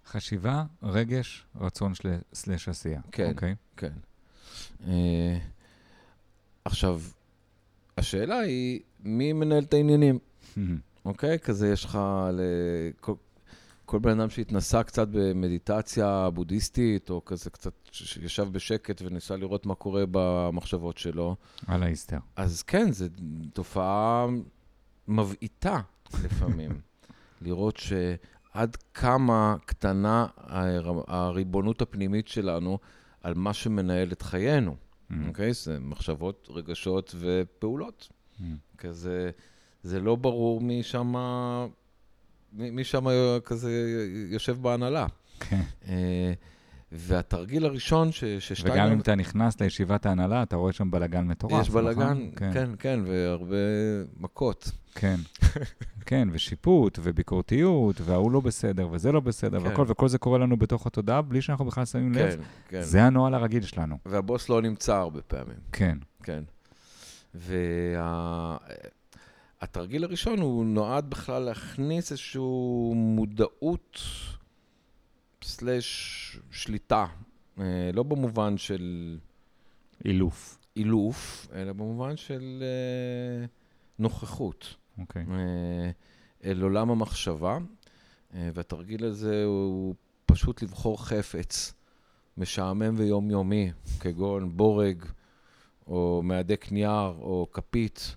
חשיבה, 0.08 0.64
רגש, 0.84 1.46
רצון 1.56 1.94
סלש 2.34 2.70
עשייה. 2.70 3.02
כן, 3.12 3.28
okay. 3.28 3.32
אוקיי. 3.32 3.56
כן. 3.78 3.94
Uh, 4.80 4.88
עכשיו, 6.66 7.02
השאלה 7.98 8.40
היא, 8.40 8.80
מי 9.00 9.34
מנהל 9.34 9.64
את 9.64 9.74
העניינים? 9.74 10.20
אוקיי? 11.06 11.36
okay? 11.36 11.38
כזה 11.38 11.70
יש 11.70 11.86
לך 11.86 12.00
לכל... 12.34 13.14
כל 13.86 14.00
בן 14.00 14.20
אדם 14.20 14.30
שהתנסה 14.30 14.84
קצת 14.84 15.08
במדיטציה 15.12 16.30
בודהיסטית, 16.34 17.10
או 17.10 17.26
כזה 17.26 17.50
קצת 17.50 17.74
ישב 18.22 18.48
בשקט 18.52 19.02
וניסה 19.02 19.36
לראות 19.38 19.66
מה 19.66 19.76
קורה 19.76 20.04
במחשבות 20.12 20.98
שלו. 20.98 21.36
על 21.68 21.84
ההיסטר. 21.84 22.18
אז 22.36 22.64
כן, 22.64 22.92
זו 22.92 23.06
תופעה 23.54 24.26
מבעיטה 25.12 25.82
לפעמים, 26.24 26.72
לראות 27.42 27.78
שעד 27.78 28.78
כמה 28.94 29.56
קטנה 29.66 30.28
הריבונות 31.08 31.82
הפנימית 31.82 32.28
שלנו 32.28 32.80
על 33.22 33.34
מה 33.34 33.54
שמנהל 33.54 34.12
את 34.12 34.22
חיינו. 34.22 34.76
Mm. 34.76 35.14
אוקיי? 35.28 35.50
Okay? 35.50 35.54
זה 35.54 35.80
מחשבות, 35.80 36.48
רגשות 36.52 37.16
ופעולות. 37.20 38.10
Mm. 38.40 38.44
כזה, 38.78 39.32
זה 39.84 40.00
לא 40.00 40.16
ברור 40.16 40.62
מי 40.62 40.84
שם, 40.84 41.14
מי 42.54 42.84
שם 42.84 43.06
כזה 43.46 43.72
יושב 44.32 44.62
בהנהלה. 44.62 45.08
כן. 45.40 45.62
Okay. 45.82 45.88
והתרגיל 46.92 47.66
הראשון 47.66 48.12
ש, 48.12 48.24
ששטיינר... 48.24 48.74
וגם 48.74 48.92
אם 48.92 49.00
אתה 49.00 49.16
נכנס 49.16 49.62
לישיבת 49.62 50.06
ההנהלה, 50.06 50.44
אתה 50.44 50.56
רואה 50.56 50.74
שם 50.74 50.92
בלאגן 50.92 51.26
מטורף, 51.26 51.62
יש 51.62 51.70
בלאגן, 51.70 52.02
נכון? 52.02 52.32
כן, 52.36 52.54
כן, 52.54 52.70
כן, 52.80 53.00
והרבה 53.06 53.56
מכות. 54.18 54.72
כן, 54.96 55.16
כן, 56.06 56.28
ושיפוט, 56.32 57.00
וביקורתיות, 57.04 58.02
וההוא 58.02 58.32
לא 58.32 58.40
בסדר, 58.40 58.88
וזה 58.92 59.12
לא 59.12 59.20
בסדר, 59.20 59.60
כן. 59.60 59.66
והכל, 59.66 59.86
וכל 59.88 60.08
זה 60.08 60.18
קורה 60.18 60.40
לנו 60.40 60.58
בתוך 60.58 60.88
התודעה, 60.88 61.22
בלי 61.22 61.42
שאנחנו 61.42 61.66
בכלל 61.66 61.86
שמים 61.86 62.14
כן, 62.14 62.20
לב. 62.20 62.40
כן. 62.68 62.82
זה 62.82 63.04
הנוהל 63.04 63.34
הרגיל 63.34 63.64
שלנו. 63.64 63.98
והבוס 64.06 64.50
לא 64.50 64.62
נמצא 64.62 64.96
הרבה 64.96 65.22
פעמים. 65.22 65.58
כן. 65.72 65.98
כן. 66.24 66.44
וה... 67.36 68.58
הראשון, 70.04 70.40
הוא 70.40 70.66
נועד 70.66 71.10
בכלל 71.10 71.42
להכניס 71.42 72.12
איזושהי 72.12 72.42
מודעות 72.94 74.00
סלש 75.44 76.40
שליטה, 76.52 77.06
אה, 77.60 77.90
לא 77.94 78.04
במובן 78.04 78.58
של... 78.58 79.18
אילוף. 80.06 80.58
אילוף, 80.76 81.48
אלא 81.54 81.74
במובן 81.74 82.18
של 82.18 82.64
אה, 82.64 83.46
נוכחות. 84.00 84.76
אוקיי. 84.98 85.24
Okay. 85.24 85.32
אה, 85.32 85.92
אל 86.44 86.62
עולם 86.62 86.92
המחשבה, 86.92 87.58
והתרגיל 88.34 89.06
הזה 89.06 89.44
הוא 89.46 89.96
פשוט 90.26 90.62
לבחור 90.62 91.06
חפץ 91.06 91.74
משעמם 92.38 92.94
ויומיומי, 92.98 93.72
כגון 94.00 94.58
בורג, 94.58 95.06
או 95.88 96.22
מהדק 96.24 96.72
נייר, 96.72 97.14
או 97.22 97.48
כפית, 97.54 98.16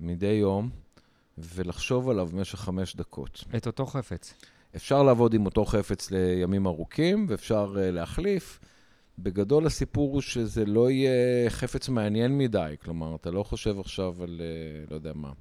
מדי 0.00 0.26
יום, 0.26 0.70
ולחשוב 1.38 2.10
עליו 2.10 2.26
במשך 2.26 2.58
חמש 2.58 2.96
דקות. 2.96 3.44
את 3.56 3.66
אותו 3.66 3.86
חפץ. 3.86 4.34
אפשר 4.76 5.02
לעבוד 5.02 5.34
עם 5.34 5.46
אותו 5.46 5.64
חפץ 5.64 6.10
לימים 6.10 6.66
ארוכים, 6.66 7.26
ואפשר 7.28 7.74
uh, 7.74 7.78
להחליף. 7.78 8.60
בגדול 9.18 9.66
הסיפור 9.66 10.12
הוא 10.12 10.20
שזה 10.20 10.64
לא 10.64 10.90
יהיה 10.90 11.50
חפץ 11.50 11.88
מעניין 11.88 12.38
מדי, 12.38 12.74
כלומר, 12.82 13.14
אתה 13.14 13.30
לא 13.30 13.42
חושב 13.42 13.80
עכשיו 13.80 14.22
על, 14.22 14.40
uh, 14.40 14.90
לא 14.90 14.94
יודע 14.94 15.12
מה. 15.14 15.32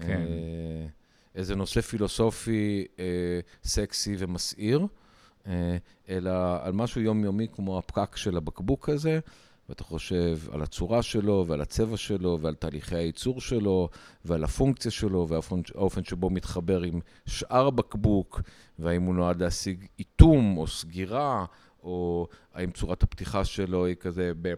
כן. 0.00 0.22
Uh, 0.26 0.90
איזה 1.34 1.56
נושא 1.56 1.80
פילוסופי 1.80 2.84
uh, 2.96 3.00
סקסי 3.68 4.14
ומסעיר, 4.18 4.86
uh, 5.44 5.48
אלא 6.08 6.30
על 6.62 6.72
משהו 6.72 7.00
יומיומי 7.00 7.46
כמו 7.52 7.78
הפקק 7.78 8.16
של 8.16 8.36
הבקבוק 8.36 8.88
הזה, 8.88 9.20
ואתה 9.68 9.84
חושב 9.84 10.38
על 10.52 10.62
הצורה 10.62 11.02
שלו, 11.02 11.44
ועל 11.48 11.60
הצבע 11.60 11.96
שלו, 11.96 12.38
ועל 12.40 12.54
תהליכי 12.54 12.96
הייצור 12.96 13.40
שלו, 13.40 13.88
ועל 14.24 14.44
הפונקציה 14.44 14.90
שלו, 14.90 15.28
והאופן 15.28 16.04
שבו 16.04 16.30
מתחבר 16.30 16.82
עם 16.82 17.00
שאר 17.26 17.70
בקבוק, 17.70 18.40
והאם 18.78 19.02
הוא 19.02 19.14
נועד 19.14 19.42
להשיג 19.42 19.86
איתום 19.98 20.56
או 20.56 20.66
סגירה, 20.66 21.44
או 21.82 22.26
האם 22.54 22.70
צורת 22.70 23.02
הפתיחה 23.02 23.44
שלו 23.44 23.86
היא 23.86 23.96
כזה 23.96 24.32
ב... 24.42 24.54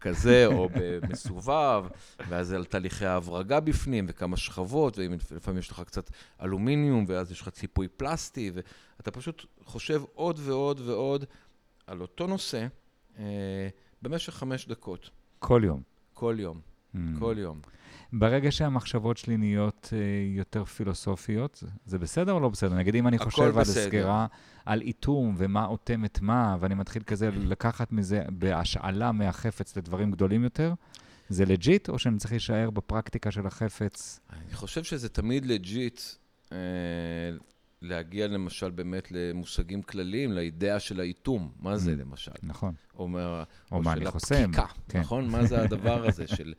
כזה, 0.00 0.46
או 0.46 0.68
במסובב, 0.74 1.84
ואז 2.28 2.52
על 2.52 2.64
תהליכי 2.64 3.06
ההברגה 3.06 3.60
בפנים, 3.60 4.06
וכמה 4.08 4.36
שכבות, 4.36 4.98
ולפעמים 4.98 5.58
יש 5.58 5.70
לך 5.70 5.82
קצת 5.86 6.10
אלומיניום, 6.42 7.04
ואז 7.08 7.32
יש 7.32 7.40
לך 7.40 7.48
ציפוי 7.48 7.88
פלסטי, 7.88 8.50
ואתה 8.54 9.10
פשוט 9.10 9.46
חושב 9.64 10.02
עוד 10.14 10.40
ועוד 10.42 10.80
ועוד 10.80 11.24
על 11.86 12.00
אותו 12.00 12.26
נושא. 12.26 12.66
אה, 14.04 14.08
במשך 14.08 14.34
חמש 14.34 14.68
דקות. 14.68 15.10
כל 15.38 15.62
יום. 15.64 15.82
כל 16.14 16.36
יום, 16.38 16.60
mm. 16.94 16.98
כל 17.18 17.34
יום. 17.38 17.60
ברגע 18.12 18.52
שהמחשבות 18.52 19.16
שלי 19.16 19.36
נהיות 19.36 19.88
uh, 19.90 20.36
יותר 20.36 20.64
פילוסופיות, 20.64 21.62
זה 21.86 21.98
בסדר 21.98 22.32
או 22.32 22.40
לא 22.40 22.48
בסדר? 22.48 22.74
נגיד, 22.74 22.94
אם 22.94 23.08
אני 23.08 23.18
חושב. 23.18 23.42
על 23.42 23.58
הסגירה, 23.58 24.26
על 24.66 24.80
איתום 24.80 25.34
ומה 25.38 25.66
אוטם 25.66 26.04
את 26.04 26.20
מה, 26.20 26.56
ואני 26.60 26.74
מתחיל 26.74 27.02
כזה 27.02 27.30
לקחת 27.30 27.92
מזה 27.92 28.22
בהשאלה 28.28 29.12
מהחפץ 29.12 29.76
לדברים 29.76 30.10
גדולים 30.10 30.44
יותר, 30.44 30.74
זה 31.28 31.44
legit, 31.44 31.88
או 31.88 31.98
שאני 31.98 32.18
צריך 32.18 32.32
להישאר 32.32 32.70
בפרקטיקה 32.70 33.30
של 33.30 33.46
החפץ? 33.46 34.20
אני 34.30 34.54
חושב 34.54 34.84
שזה 34.84 35.08
תמיד 35.08 35.46
legit. 35.46 36.00
אה, 36.52 36.58
להגיע 37.82 38.26
למשל 38.26 38.70
באמת 38.70 39.12
למושגים 39.12 39.82
כלליים, 39.82 40.32
לאידאה 40.32 40.80
של 40.80 41.00
האיתום, 41.00 41.52
מה 41.60 41.76
זה 41.76 41.92
mm, 41.92 42.00
למשל? 42.00 42.32
נכון. 42.42 42.74
או, 42.94 43.08
מה, 43.08 43.26
או, 43.26 43.76
או 43.76 43.82
מה 43.82 43.92
אני 43.92 44.06
חוסם. 44.06 44.34
הפקיקה, 44.34 44.66
כן. 44.88 45.00
נכון? 45.00 45.28
מה 45.28 45.46
זה 45.46 45.60
הדבר 45.64 46.06
הזה 46.06 46.26
של, 46.26 46.54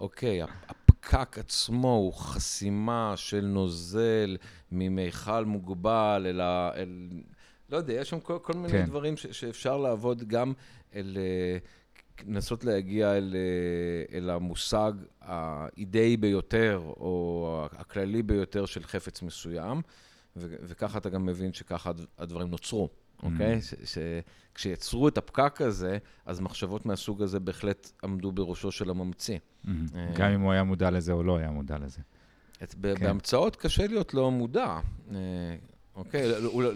אוקיי, 0.00 0.42
הפקק 0.42 1.38
עצמו 1.38 1.94
הוא 1.94 2.14
חסימה 2.14 3.12
של 3.16 3.44
נוזל 3.44 4.36
ממיכל 4.72 5.44
מוגבל 5.44 6.26
אל 6.28 6.40
ה... 6.40 6.70
אל, 6.76 7.08
לא 7.70 7.76
יודע, 7.76 7.92
יש 7.92 8.10
שם 8.10 8.20
כל, 8.20 8.38
כל 8.42 8.52
מיני 8.52 8.68
כן. 8.68 8.86
דברים 8.86 9.16
ש, 9.16 9.26
שאפשר 9.26 9.76
לעבוד 9.76 10.28
גם 10.28 10.52
אל... 10.94 11.16
לנסות 12.26 12.64
להגיע 12.64 13.16
אל, 13.16 13.36
אל 14.12 14.30
המושג 14.30 14.92
האידאי 15.20 16.16
ביותר, 16.16 16.80
או 16.86 17.66
הכללי 17.72 18.22
ביותר 18.22 18.66
של 18.66 18.82
חפץ 18.82 19.22
מסוים. 19.22 19.82
ו- 20.36 20.56
וככה 20.62 20.98
אתה 20.98 21.08
גם 21.08 21.26
מבין 21.26 21.52
שככה 21.52 21.90
הדברים 22.18 22.48
נוצרו, 22.50 22.88
mm-hmm. 22.88 23.26
אוקיי? 23.26 23.60
שכשיצרו 24.54 25.08
את 25.08 25.18
הפקק 25.18 25.60
הזה, 25.60 25.98
אז 26.26 26.40
מחשבות 26.40 26.86
מהסוג 26.86 27.22
הזה 27.22 27.40
בהחלט 27.40 27.90
עמדו 28.04 28.32
בראשו 28.32 28.72
של 28.72 28.90
הממציא. 28.90 29.38
Mm-hmm. 29.38 29.68
גם 30.14 30.30
אם 30.30 30.40
הוא 30.40 30.52
היה 30.52 30.64
מודע 30.64 30.90
לזה 30.90 31.12
או 31.12 31.22
לא 31.22 31.36
היה 31.36 31.50
מודע 31.50 31.78
לזה. 31.78 32.00
את, 32.62 32.74
כן. 32.82 32.94
בהמצאות 32.94 33.56
קשה 33.56 33.86
להיות 33.86 34.14
לא 34.14 34.30
מודע, 34.30 34.80
אה, 35.10 35.16
אוקיי? 35.94 36.28
לא- 36.42 36.72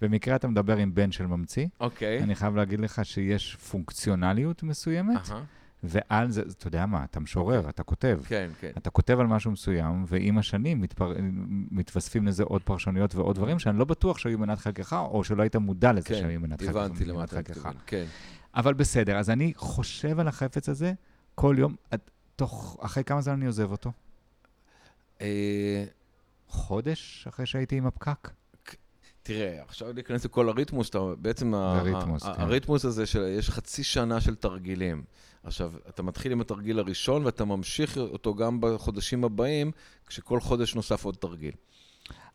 במקרה 0.00 0.36
אתה 0.36 0.48
מדבר 0.48 0.76
עם 0.76 0.94
בן 0.94 1.12
של 1.12 1.26
ממציא. 1.26 1.66
אוקיי. 1.80 2.22
אני 2.22 2.34
חייב 2.34 2.56
להגיד 2.56 2.80
לך 2.80 3.04
שיש 3.04 3.56
פונקציונליות 3.56 4.62
מסוימת. 4.62 5.26
Uh-huh. 5.26 5.32
ועל 5.82 6.30
זה, 6.30 6.42
אתה 6.58 6.66
יודע 6.66 6.86
מה, 6.86 7.04
אתה 7.04 7.20
משורר, 7.20 7.66
okay. 7.66 7.68
אתה 7.68 7.82
כותב. 7.82 8.20
כן, 8.26 8.50
כן. 8.60 8.70
אתה 8.78 8.90
כותב 8.90 9.20
על 9.20 9.26
משהו 9.26 9.50
מסוים, 9.50 10.04
ועם 10.06 10.38
השנים 10.38 10.80
מתפר... 10.80 11.12
מתווספים 11.70 12.26
לזה 12.26 12.42
עוד 12.42 12.62
פרשנויות 12.62 13.14
ועוד 13.14 13.36
דברים 13.36 13.58
שאני 13.58 13.78
לא 13.78 13.84
בטוח 13.84 14.18
שהיו 14.18 14.38
מנת 14.38 14.58
חלקך, 14.58 14.96
או 15.10 15.24
שלא 15.24 15.42
היית 15.42 15.56
מודע 15.56 15.92
לזה 15.92 16.08
כן, 16.08 16.14
שהיו 16.14 16.40
מנת 16.40 16.60
חלקך. 16.60 16.76
הבנתי 16.76 17.04
למה 17.04 17.24
אתה 17.24 17.38
מתכוון, 17.38 17.74
כן. 17.86 18.04
אבל 18.54 18.74
בסדר, 18.74 19.18
אז 19.18 19.30
אני 19.30 19.52
חושב 19.56 20.20
על 20.20 20.28
החפץ 20.28 20.68
הזה 20.68 20.92
כל 21.34 21.56
יום, 21.58 21.76
תוך, 22.36 22.78
אחרי 22.80 23.04
כמה 23.04 23.20
זמן 23.20 23.34
אני 23.34 23.46
עוזב 23.46 23.70
אותו? 23.70 23.92
אה, 25.20 25.84
חודש 26.48 27.26
אחרי 27.28 27.46
שהייתי 27.46 27.76
עם 27.76 27.86
הפקק? 27.86 28.30
תראה, 29.22 29.62
עכשיו 29.62 29.92
להיכנס 29.92 30.24
לכל 30.24 30.48
הריתמוס, 30.48 30.90
אתה, 30.90 30.98
בעצם 31.18 31.54
הריתמוס, 31.54 32.22
כן. 32.22 32.30
הריתמוס 32.36 32.84
הזה, 32.84 33.06
של, 33.06 33.34
יש 33.38 33.50
חצי 33.50 33.82
שנה 33.82 34.20
של 34.20 34.34
תרגילים. 34.34 35.02
עכשיו, 35.44 35.72
אתה 35.88 36.02
מתחיל 36.02 36.32
עם 36.32 36.40
התרגיל 36.40 36.78
הראשון, 36.78 37.24
ואתה 37.24 37.44
ממשיך 37.44 37.98
אותו 37.98 38.34
גם 38.34 38.60
בחודשים 38.60 39.24
הבאים, 39.24 39.70
כשכל 40.06 40.40
חודש 40.40 40.74
נוסף 40.74 41.04
עוד 41.04 41.14
תרגיל. 41.14 41.52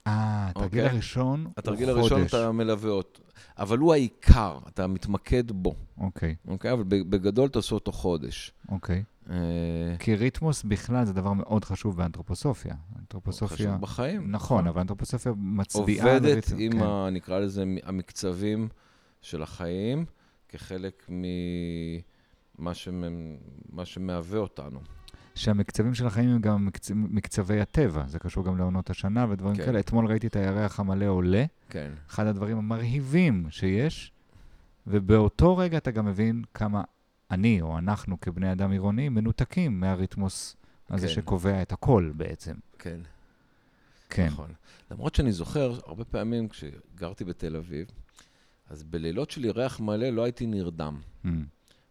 אה, 0.07 0.47
התרגיל 0.49 0.85
okay? 0.85 0.89
הראשון 0.89 1.39
הוא 1.39 1.45
חודש. 1.45 1.57
התרגיל 1.57 1.89
הראשון 1.89 2.23
אתה 2.25 2.51
מלווה 2.51 2.91
אותו. 2.91 3.21
אבל 3.57 3.77
הוא 3.77 3.93
העיקר, 3.93 4.59
אתה 4.67 4.87
מתמקד 4.87 5.51
בו. 5.51 5.75
אוקיי. 5.97 6.35
Okay. 6.45 6.49
אוקיי? 6.51 6.71
Okay? 6.71 6.73
אבל 6.73 6.83
בגדול 6.87 7.47
אתה 7.47 7.59
עושה 7.59 7.75
אותו 7.75 7.91
חודש. 7.91 8.51
אוקיי. 8.69 9.03
Okay. 9.27 9.31
אה, 9.31 9.35
כי 9.99 10.15
ריתמוס 10.15 10.63
בכלל 10.63 11.05
זה 11.05 11.13
דבר 11.13 11.33
מאוד 11.33 11.65
חשוב 11.65 11.97
באנתרופוסופיה. 11.97 12.75
אנתרופוסופיה... 12.99 13.57
חשוב 13.57 13.81
בחיים. 13.81 14.31
נכון, 14.31 14.67
אבל 14.67 14.81
אנתרופוסופיה 14.81 15.31
מצביעה... 15.37 16.13
עובדת 16.13 16.51
עם, 16.57 16.71
כן. 16.71 16.81
ה, 16.81 17.09
נקרא 17.11 17.39
לזה, 17.39 17.63
המקצבים 17.83 18.67
של 19.21 19.43
החיים, 19.43 20.05
כחלק 20.49 21.05
ממה 22.59 22.73
שמ, 22.73 23.03
שמהווה 23.83 24.39
אותנו. 24.39 24.79
שהמקצבים 25.35 25.93
של 25.93 26.07
החיים 26.07 26.29
הם 26.29 26.41
גם 26.41 26.65
מקצ... 26.65 26.91
מקצבי 26.91 27.61
הטבע, 27.61 28.07
זה 28.07 28.19
קשור 28.19 28.45
גם 28.45 28.57
לעונות 28.57 28.89
השנה 28.89 29.25
ודברים 29.29 29.55
כן. 29.55 29.65
כאלה. 29.65 29.79
אתמול 29.79 30.05
ראיתי 30.05 30.27
את 30.27 30.35
הירח 30.35 30.79
המלא 30.79 31.05
עולה, 31.05 31.46
כן. 31.70 31.91
אחד 32.09 32.25
הדברים 32.25 32.57
המרהיבים 32.57 33.46
שיש, 33.50 34.11
ובאותו 34.87 35.57
רגע 35.57 35.77
אתה 35.77 35.91
גם 35.91 36.05
מבין 36.05 36.43
כמה 36.53 36.83
אני 37.31 37.61
או 37.61 37.77
אנחנו 37.77 38.20
כבני 38.22 38.51
אדם 38.51 38.72
עירוניים 38.72 39.13
מנותקים 39.13 39.79
מהריתמוס 39.79 40.55
הזה 40.89 41.07
כן. 41.07 41.13
שקובע 41.13 41.61
את 41.61 41.72
הכל 41.72 42.11
בעצם. 42.15 42.55
כן. 42.79 43.00
כן. 44.09 44.27
נכון. 44.27 44.51
למרות 44.91 45.15
שאני 45.15 45.31
זוכר, 45.31 45.79
הרבה 45.85 46.05
פעמים 46.05 46.50
כשגרתי 46.50 47.24
בתל 47.24 47.55
אביב, 47.55 47.87
אז 48.70 48.83
בלילות 48.83 49.31
של 49.31 49.46
ירח 49.46 49.79
מלא 49.79 50.09
לא 50.09 50.24
הייתי 50.24 50.46
נרדם. 50.46 51.00
Mm. 51.25 51.27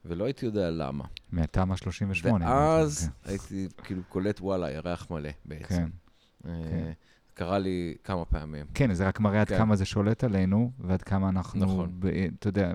ולא 0.09 0.25
הייתי 0.25 0.47
יודע 0.47 0.71
למה. 0.71 1.05
מהתמ"א 1.33 1.77
38. 1.77 2.47
ואז 2.47 3.11
כן. 3.25 3.31
הייתי 3.31 3.69
כאילו 3.85 4.03
קולט, 4.09 4.41
וואלה, 4.41 4.71
ירח 4.71 5.11
מלא 5.11 5.31
בעצם. 5.45 5.75
כן. 5.75 6.51
אה, 6.51 6.63
כן. 6.71 6.93
קרה 7.35 7.59
לי 7.59 7.95
כמה 8.05 8.25
פעמים. 8.25 8.67
כן, 8.75 8.95
זה 8.95 9.09
רק 9.09 9.21
מראה 9.21 9.41
עד 9.41 9.49
כן. 9.49 9.59
כמה 9.59 9.77
זה 9.77 9.85
שולט 9.85 10.25
עלינו, 10.25 10.71
ועד 10.79 11.03
כמה 11.03 11.29
אנחנו, 11.29 11.65
נכון. 11.65 11.91
ב, 11.99 12.07
אתה 12.07 12.49
יודע, 12.49 12.73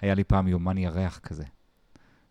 היה 0.00 0.14
לי 0.14 0.24
פעם 0.24 0.48
יומן 0.48 0.78
ירח 0.78 1.18
כזה. 1.18 1.44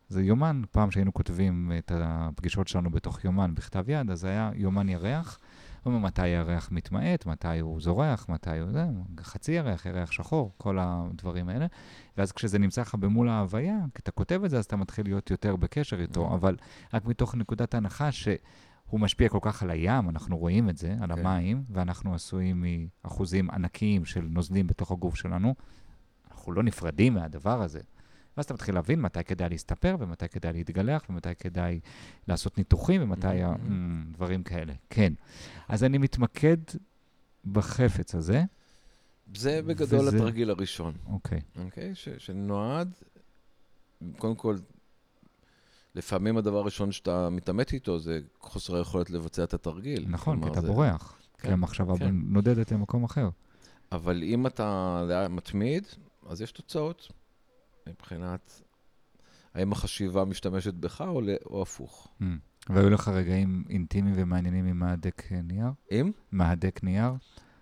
זה 0.09 0.23
יומן, 0.23 0.61
פעם 0.71 0.91
שהיינו 0.91 1.13
כותבים 1.13 1.71
את 1.77 1.91
הפגישות 1.95 2.67
שלנו 2.67 2.89
בתוך 2.89 3.25
יומן 3.25 3.55
בכתב 3.55 3.89
יד, 3.89 4.11
אז 4.11 4.23
היה 4.23 4.51
יומן 4.55 4.89
ירח. 4.89 5.39
אומר 5.85 5.97
מתי 5.97 6.21
הירח 6.21 6.69
מתמעט, 6.71 7.25
מתי 7.25 7.59
הוא 7.59 7.81
זורח, 7.81 8.29
מתי 8.29 8.59
הוא 8.59 8.71
זה, 8.71 8.85
חצי 9.21 9.51
ירח, 9.51 9.85
ירח 9.85 10.11
שחור, 10.11 10.53
כל 10.57 10.77
הדברים 10.79 11.49
האלה. 11.49 11.65
ואז 12.17 12.31
כשזה 12.31 12.59
נמצא 12.59 12.81
לך 12.81 12.95
במול 12.95 13.29
ההוויה, 13.29 13.77
כשאתה 13.95 14.11
כותב 14.11 14.41
את 14.43 14.49
זה, 14.49 14.57
אז 14.57 14.65
אתה 14.65 14.75
מתחיל 14.75 15.05
להיות 15.05 15.31
יותר 15.31 15.55
בקשר 15.55 16.01
איתו, 16.01 16.29
mm-hmm. 16.29 16.33
אבל 16.33 16.57
רק 16.93 17.05
מתוך 17.05 17.35
נקודת 17.35 17.73
הנחה 17.73 18.11
שהוא 18.11 18.99
משפיע 18.99 19.29
כל 19.29 19.39
כך 19.41 19.63
על 19.63 19.69
הים, 19.69 20.09
אנחנו 20.09 20.37
רואים 20.37 20.69
את 20.69 20.77
זה, 20.77 20.95
על 21.01 21.11
okay. 21.11 21.15
כן. 21.15 21.25
המים, 21.25 21.63
ואנחנו 21.69 22.15
עשויים 22.15 22.65
מאחוזים 23.03 23.49
ענקיים 23.51 24.05
של 24.05 24.21
נוזלים 24.21 24.67
בתוך 24.67 24.91
הגוף 24.91 25.15
שלנו. 25.15 25.55
אנחנו 26.31 26.51
לא 26.51 26.63
נפרדים 26.63 27.13
מהדבר 27.13 27.61
הזה. 27.61 27.79
ואז 28.41 28.45
אתה 28.45 28.53
מתחיל 28.53 28.75
להבין 28.75 29.01
מתי 29.01 29.23
כדאי 29.23 29.49
להסתפר, 29.49 29.95
ומתי 29.99 30.29
כדאי 30.29 30.53
להתגלח, 30.53 31.01
ומתי 31.09 31.35
כדאי 31.39 31.79
לעשות 32.27 32.57
ניתוחים, 32.57 33.03
ומתי 33.03 33.27
mm-hmm. 33.27 34.13
דברים 34.13 34.43
כאלה. 34.43 34.73
כן. 34.89 35.13
אז 35.67 35.83
אני 35.83 35.97
מתמקד 35.97 36.57
בחפץ 37.45 38.15
הזה. 38.15 38.43
זה 39.35 39.61
בגדול 39.61 40.07
וזה... 40.07 40.17
התרגיל 40.17 40.49
הראשון. 40.49 40.93
אוקיי. 41.05 41.41
אוקיי? 41.65 41.95
ש... 41.95 42.09
שנועד, 42.17 42.93
קודם 44.17 44.35
כל, 44.35 44.57
לפעמים 45.95 46.37
הדבר 46.37 46.57
הראשון 46.57 46.91
שאתה 46.91 47.29
מתעמת 47.29 47.73
איתו 47.73 47.99
זה 47.99 48.19
חוסר 48.39 48.75
היכולת 48.75 49.09
לבצע 49.09 49.43
את 49.43 49.53
התרגיל. 49.53 50.05
נכון, 50.07 50.43
כי 50.43 50.49
אתה 50.49 50.61
זה... 50.61 50.67
בורח. 50.67 51.19
כן, 51.37 51.47
כי 51.47 51.53
המחשבה 51.53 51.97
כן. 51.97 52.15
נודדת 52.15 52.71
למקום 52.71 53.03
אחר. 53.03 53.29
אבל 53.91 54.23
אם 54.23 54.47
אתה 54.47 55.27
מתמיד, 55.29 55.87
אז 56.27 56.41
יש 56.41 56.51
תוצאות. 56.51 57.20
מבחינת 57.87 58.61
האם 59.53 59.71
החשיבה 59.71 60.25
משתמשת 60.25 60.73
בך 60.73 61.01
או, 61.01 61.21
או 61.45 61.61
הפוך. 61.61 62.07
Mm. 62.21 62.25
והיו 62.69 62.89
לך 62.89 63.07
רגעים 63.07 63.63
אינטימיים 63.69 64.15
ומעניינים 64.17 64.65
עם 64.65 64.79
מהדק 64.79 65.31
נייר? 65.31 65.71
עם? 65.91 66.11
מהדק 66.31 66.79
נייר? 66.83 67.11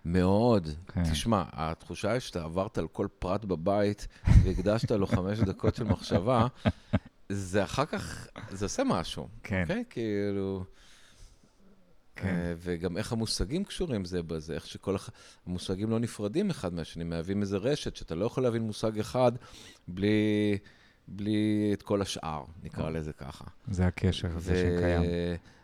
מאוד. 0.04 0.68
כן. 0.86 1.10
תשמע, 1.10 1.44
התחושה 1.52 2.12
היא 2.12 2.20
שאתה 2.20 2.44
עברת 2.44 2.78
על 2.78 2.88
כל 2.88 3.06
פרט 3.18 3.44
בבית 3.44 4.08
והקדשת 4.44 4.90
לו 4.90 5.06
חמש 5.06 5.38
דקות 5.50 5.74
של 5.74 5.84
מחשבה, 5.84 6.46
זה 7.28 7.64
אחר 7.64 7.84
כך, 7.84 8.26
זה 8.50 8.64
עושה 8.64 8.84
משהו. 8.84 9.28
כן. 9.42 9.62
אוקיי? 9.62 9.84
כאילו... 9.90 10.64
כן. 12.22 12.28
אה, 12.28 12.54
וגם 12.58 12.96
איך 12.96 13.12
המושגים 13.12 13.64
קשורים 13.64 14.04
זה 14.04 14.22
בזה, 14.22 14.54
איך 14.54 14.66
שכל 14.66 14.96
המושגים 15.46 15.90
לא 15.90 15.98
נפרדים 15.98 16.50
אחד 16.50 16.74
מהשני, 16.74 17.04
מהווים 17.04 17.40
איזה 17.40 17.56
רשת, 17.56 17.96
שאתה 17.96 18.14
לא 18.14 18.24
יכול 18.24 18.42
להבין 18.42 18.62
מושג 18.62 18.98
אחד 18.98 19.32
בלי, 19.88 20.58
בלי 21.08 21.70
את 21.72 21.82
כל 21.82 22.02
השאר, 22.02 22.44
נקרא 22.62 22.84
אה. 22.84 22.90
לזה 22.90 23.12
ככה. 23.12 23.44
זה 23.70 23.86
הקשר 23.86 24.36
הזה 24.36 24.56
שקיים. 24.56 25.02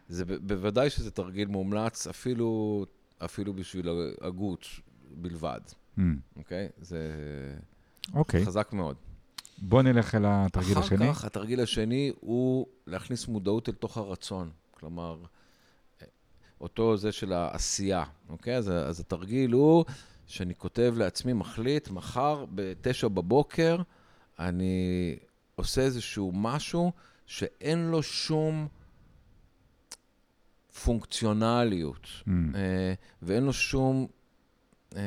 זה 0.09 0.25
בוודאי 0.25 0.91
שזה 0.91 1.11
תרגיל 1.11 1.49
מומלץ, 1.49 2.07
אפילו, 2.07 2.85
אפילו 3.25 3.55
בשביל 3.55 3.89
הגות 4.21 4.67
בלבד. 5.11 5.61
Mm. 5.99 6.01
אוקיי? 6.37 6.69
זה 6.81 7.01
אוקיי. 8.15 8.47
חזק 8.47 8.73
מאוד. 8.73 8.97
בוא 9.59 9.83
נלך 9.83 10.15
אל 10.15 10.25
התרגיל 10.27 10.79
השני. 10.79 11.11
אחר 11.11 11.15
כך, 11.15 11.25
התרגיל 11.25 11.61
השני 11.61 12.13
הוא 12.21 12.67
להכניס 12.87 13.29
מודעות 13.29 13.69
אל 13.69 13.75
תוך 13.75 13.97
הרצון. 13.97 14.51
כלומר, 14.71 15.19
אותו 16.61 16.97
זה 16.97 17.13
של 17.13 17.33
העשייה, 17.33 18.05
אוקיי? 18.29 18.57
אז, 18.57 18.71
אז 18.71 19.01
התרגיל 19.01 19.53
הוא 19.53 19.85
שאני 20.27 20.55
כותב 20.55 20.95
לעצמי, 20.97 21.33
מחליט, 21.33 21.89
מחר 21.91 22.45
בתשע 22.55 23.09
בבוקר, 23.09 23.83
אני 24.39 25.17
עושה 25.55 25.81
איזשהו 25.81 26.33
משהו 26.35 26.93
שאין 27.27 27.91
לו 27.91 28.03
שום 28.03 28.69
פונקציונליות, 30.85 32.05
mm. 32.05 32.31
אה, 32.55 32.95
ואין 33.23 33.45
לו 33.45 33.53
שום 33.53 34.07
אה, 34.97 35.03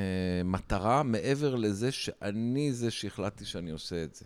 מטרה 0.46 1.04
מעבר 1.04 1.56
לזה 1.56 1.92
שאני 1.92 2.74
זה 2.74 2.92
שהחלטתי 2.92 3.46
שאני 3.46 3.72
עושה 3.72 4.04
את 4.04 4.16
זה. 4.16 4.26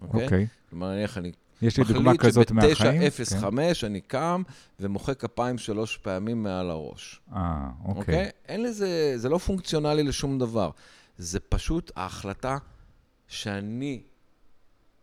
אוקיי? 0.00 0.20
Okay? 0.20 0.24
אוקיי. 0.24 0.46
כלומר, 0.70 0.92
נניח 0.94 1.18
אני 1.18 1.32
יש 1.62 1.78
לי 1.78 1.84
דוגמה 1.84 2.16
כזאת 2.16 2.50
מהחיים. 2.50 2.94
מחליט 2.94 3.12
שב-9.05 3.12 3.80
כן. 3.80 3.86
אני 3.86 4.00
קם 4.00 4.42
ומוחא 4.80 5.14
כפיים 5.14 5.58
שלוש 5.58 5.96
פעמים 5.96 6.42
מעל 6.42 6.70
הראש. 6.70 7.20
אה, 7.34 7.68
אוקיי. 7.84 8.00
אוקיי? 8.00 8.30
אין 8.48 8.62
לזה, 8.62 9.12
זה 9.16 9.28
לא 9.28 9.38
פונקציונלי 9.38 10.02
לשום 10.02 10.38
דבר. 10.38 10.70
זה 11.18 11.40
פשוט 11.40 11.92
ההחלטה 11.96 12.58
שאני 13.28 14.02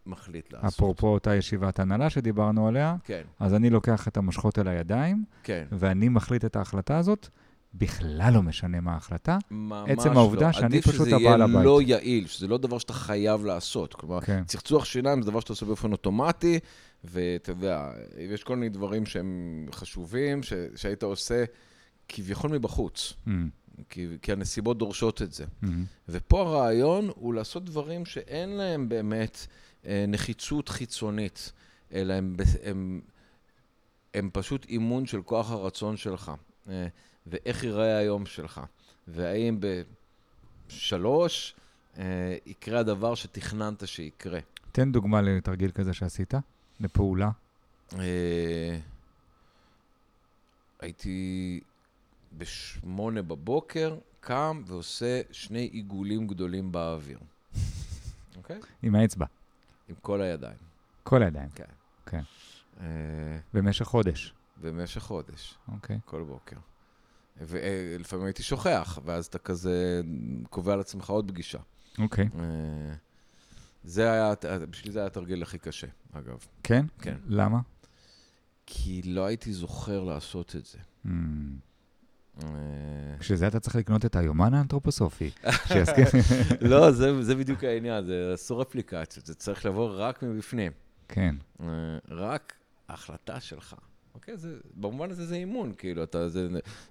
מחליט 0.05 0.53
לעשות. 0.53 0.73
אפרופו 0.73 1.07
אותה 1.07 1.35
ישיבת 1.35 1.79
הנהלה 1.79 2.09
שדיברנו 2.09 2.67
עליה, 2.67 2.95
כן. 3.03 3.21
אז 3.39 3.53
אני 3.53 3.69
לוקח 3.69 4.07
את 4.07 4.17
המושכות 4.17 4.59
אל 4.59 4.67
הידיים, 4.67 5.23
כן. 5.43 5.65
ואני 5.71 6.09
מחליט 6.09 6.45
את 6.45 6.55
ההחלטה 6.55 6.97
הזאת. 6.97 7.29
בכלל 7.73 8.33
לא 8.33 8.41
משנה 8.41 8.81
מה 8.81 8.93
ההחלטה. 8.93 9.37
ממש 9.51 9.89
עצם 9.89 10.17
העובדה 10.17 10.47
לא. 10.47 10.51
שאני 10.51 10.81
פשוט 10.81 11.07
הבעל 11.07 11.41
הבית. 11.41 11.55
עדיף 11.55 11.55
שזה 11.55 11.55
יהיה 11.55 11.63
לא 11.63 11.81
יעיל, 11.81 12.27
שזה 12.27 12.47
לא 12.47 12.57
דבר 12.57 12.77
שאתה 12.77 12.93
חייב 12.93 13.45
לעשות. 13.45 13.93
כלומר, 13.93 14.21
כן. 14.21 14.43
צחצוח 14.43 14.85
שיניים 14.85 15.21
זה 15.21 15.31
דבר 15.31 15.39
שאתה 15.39 15.53
עושה 15.53 15.65
באופן 15.65 15.91
אוטומטי, 15.91 16.59
ואתה 17.03 17.51
יודע, 17.51 17.91
יש 18.17 18.43
כל 18.43 18.55
מיני 18.55 18.69
דברים 18.69 19.05
שהם 19.05 19.65
חשובים, 19.71 20.43
ש... 20.43 20.53
שהיית 20.75 21.03
עושה 21.03 21.43
כביכול 22.07 22.51
מבחוץ. 22.51 23.13
Mm. 23.27 23.29
כי, 23.89 24.07
כי 24.21 24.31
הנסיבות 24.31 24.77
דורשות 24.77 25.21
את 25.21 25.33
זה. 25.33 25.45
Mm-hmm. 25.45 25.67
ופה 26.09 26.41
הרעיון 26.41 27.09
הוא 27.15 27.33
לעשות 27.33 27.65
דברים 27.65 28.05
שאין 28.05 28.49
להם 28.49 28.89
באמת 28.89 29.47
אה, 29.85 30.05
נחיצות 30.07 30.69
חיצונית, 30.69 31.51
אלא 31.93 32.13
הם, 32.13 32.35
הם, 32.63 33.01
הם 34.13 34.29
פשוט 34.33 34.65
אימון 34.65 35.05
של 35.05 35.21
כוח 35.21 35.51
הרצון 35.51 35.97
שלך. 35.97 36.31
אה, 36.69 36.87
ואיך 37.27 37.63
ייראה 37.63 37.97
היום 37.97 38.25
שלך. 38.25 38.61
והאם 39.07 39.59
בשלוש 40.67 41.55
אה, 41.97 42.37
יקרה 42.45 42.79
הדבר 42.79 43.15
שתכננת 43.15 43.87
שיקרה. 43.87 44.39
תן 44.71 44.91
דוגמה 44.91 45.21
לתרגיל 45.21 45.71
כזה 45.71 45.93
שעשית, 45.93 46.33
לפעולה. 46.79 47.29
אה, 47.93 48.79
הייתי 50.79 51.59
בשמונה 52.37 53.21
בבוקר, 53.21 53.97
קם 54.19 54.61
ועושה 54.65 55.21
שני 55.31 55.69
עיגולים 55.71 56.27
גדולים 56.27 56.71
באוויר. 56.71 57.19
אוקיי? 58.37 58.59
Okay? 58.59 58.65
עם 58.83 58.95
האצבע. 58.95 59.25
עם 59.89 59.95
כל 60.01 60.21
הידיים. 60.21 60.57
כל 61.03 61.23
הידיים. 61.23 61.49
כן. 61.49 61.63
כן. 62.05 62.21
Uh, 62.77 62.81
במשך 63.53 63.85
חודש. 63.85 64.33
במשך 64.61 65.01
חודש. 65.01 65.57
אוקיי. 65.71 65.95
Okay. 65.95 65.99
כל 66.05 66.23
בוקר. 66.23 66.55
ולפעמים 67.39 68.25
הייתי 68.25 68.43
שוכח, 68.43 68.99
ואז 69.05 69.25
אתה 69.25 69.39
כזה 69.39 70.01
קובע 70.49 70.75
לעצמך 70.75 71.09
עוד 71.09 71.31
פגישה. 71.31 71.59
אוקיי. 71.99 72.29
Okay. 72.33 72.37
זה 73.83 74.11
היה, 74.11 74.33
בשביל 74.69 74.93
זה 74.93 74.99
היה 74.99 75.05
התרגיל 75.05 75.43
הכי 75.43 75.57
קשה, 75.57 75.87
אגב. 76.13 76.45
כן? 76.63 76.85
כן. 77.01 77.15
למה? 77.27 77.59
כי 78.65 79.01
לא 79.05 79.25
הייתי 79.25 79.53
זוכר 79.53 80.03
לעשות 80.03 80.55
את 80.55 80.65
זה. 80.65 80.77
Mm. 81.05 81.09
בשביל 83.19 83.37
זה 83.37 83.47
אתה 83.47 83.59
צריך 83.59 83.75
לקנות 83.75 84.05
את 84.05 84.15
היומן 84.15 84.53
האנתרופוסופי. 84.53 85.29
לא, 86.61 86.91
זה, 86.91 87.23
זה 87.23 87.35
בדיוק 87.35 87.63
העניין, 87.63 88.05
זה 88.05 88.31
אסור 88.33 88.61
אפליקציות, 88.61 89.25
זה 89.25 89.35
צריך 89.35 89.65
לבוא 89.65 89.91
רק 89.97 90.23
מבפנים. 90.23 90.71
כן. 91.07 91.35
רק 92.09 92.53
החלטה 92.89 93.39
שלך. 93.39 93.75
אוקיי? 94.15 94.37
זה, 94.37 94.55
במובן 94.75 95.11
הזה 95.11 95.25
זה 95.25 95.35
אימון, 95.35 95.73
כאילו, 95.77 96.03
אתה, 96.03 96.29
זה, 96.29 96.47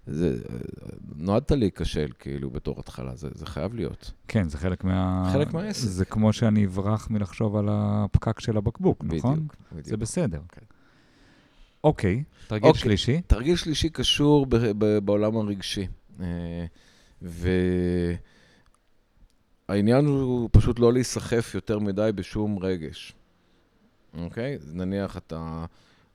זה, 0.06 0.38
נועדת 1.16 1.52
להיכשל, 1.52 2.08
כאילו, 2.18 2.50
בתור 2.50 2.80
התחלה, 2.80 3.16
זה, 3.16 3.28
זה 3.34 3.46
חייב 3.46 3.74
להיות. 3.74 4.12
כן, 4.28 4.48
זה 4.48 4.58
חלק 4.58 4.84
מה... 4.84 5.30
חלק 5.32 5.52
מהעסק. 5.52 5.88
זה 5.88 6.04
כמו 6.04 6.32
שאני 6.32 6.66
אברח 6.66 7.10
מלחשוב 7.10 7.56
על 7.56 7.68
הפקק 7.70 8.40
של 8.40 8.56
הבקבוק, 8.56 9.04
בדיוק, 9.04 9.24
נכון? 9.24 9.34
בדיוק. 9.34 9.56
בדיוק. 9.72 9.86
זה 9.86 9.96
בסדר. 9.96 10.40
כן. 10.48 10.64
אוקיי, 11.84 12.22
תרגיל 12.46 12.68
אוקיי, 12.68 12.80
שלישי. 12.80 13.20
תרגיל 13.26 13.56
שלישי 13.56 13.90
קשור 13.90 14.46
ב, 14.46 14.56
ב, 14.56 14.98
בעולם 14.98 15.36
הרגשי. 15.36 15.86
אה, 16.20 16.66
והעניין 19.68 20.06
הוא 20.06 20.48
פשוט 20.52 20.78
לא 20.78 20.92
להיסחף 20.92 21.54
יותר 21.54 21.78
מדי 21.78 22.10
בשום 22.14 22.58
רגש. 22.58 23.14
אוקיי? 24.18 24.58
נניח 24.72 25.16
אתה... 25.16 25.64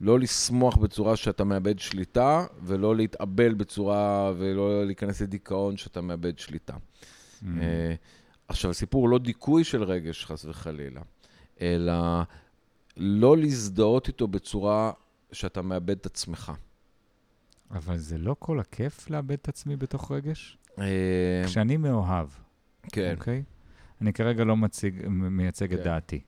לא 0.04 0.20
לשמוח 0.20 0.78
בצורה 0.78 1.16
שאתה 1.16 1.44
מאבד 1.44 1.80
שליטה, 1.80 2.46
ולא 2.62 2.96
להתאבל 2.96 3.54
בצורה, 3.54 4.34
ולא 4.38 4.86
להיכנס 4.86 5.22
לדיכאון 5.22 5.78
שאתה 5.78 6.02
מאבד 6.02 6.40
שליטה. 6.40 6.74
Mm. 6.74 7.46
hmm 7.46 7.48
עכשיו, 8.48 8.72
הסיפור 8.72 9.02
הוא 9.02 9.10
לא 9.10 9.20
דיכוי 9.20 9.64
של 9.64 9.84
רגש, 9.84 10.26
חס 10.26 10.46
וחלילה, 10.46 11.02
אלא 11.62 12.22
לא 12.98 13.38
להזדהות 13.38 14.08
איתו 14.08 14.28
בצורה 14.28 14.92
שאתה 15.32 15.62
מאבד 15.62 15.98
את 15.98 16.06
עצמך. 16.06 16.52
אבל 17.72 17.98
זה 17.98 18.18
לא 18.18 18.36
כל 18.40 18.60
הכיף 18.60 19.10
לאבד 19.10 19.38
את 19.42 19.48
עצמי 19.48 19.76
בתוך 19.76 20.12
רגש? 20.12 20.58
אה, 20.80 21.44
כשאני 21.46 21.78
מאוהב, 21.78 22.28
כן. 22.92 23.16
אוקיי? 23.18 23.44
אני 24.02 24.14
כרגע 24.14 24.44
לא 24.44 24.58
מציג, 24.58 25.08
מייצג 25.08 25.70
כן. 25.70 25.76
את 25.76 25.84
דעתי. 25.84 26.22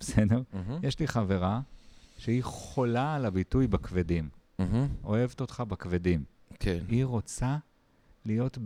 בסדר? 0.00 0.42
Mm-hmm. 0.52 0.86
יש 0.86 0.98
לי 0.98 1.08
חברה 1.08 1.60
שהיא 2.16 2.42
חולה 2.42 3.14
על 3.14 3.24
הביטוי 3.24 3.66
בכבדים. 3.66 4.28
Mm-hmm. 4.60 4.64
אוהבת 5.04 5.40
אותך 5.40 5.62
בכבדים. 5.68 6.24
כן. 6.58 6.78
היא 6.88 7.04
רוצה 7.04 7.56
להיות 8.24 8.58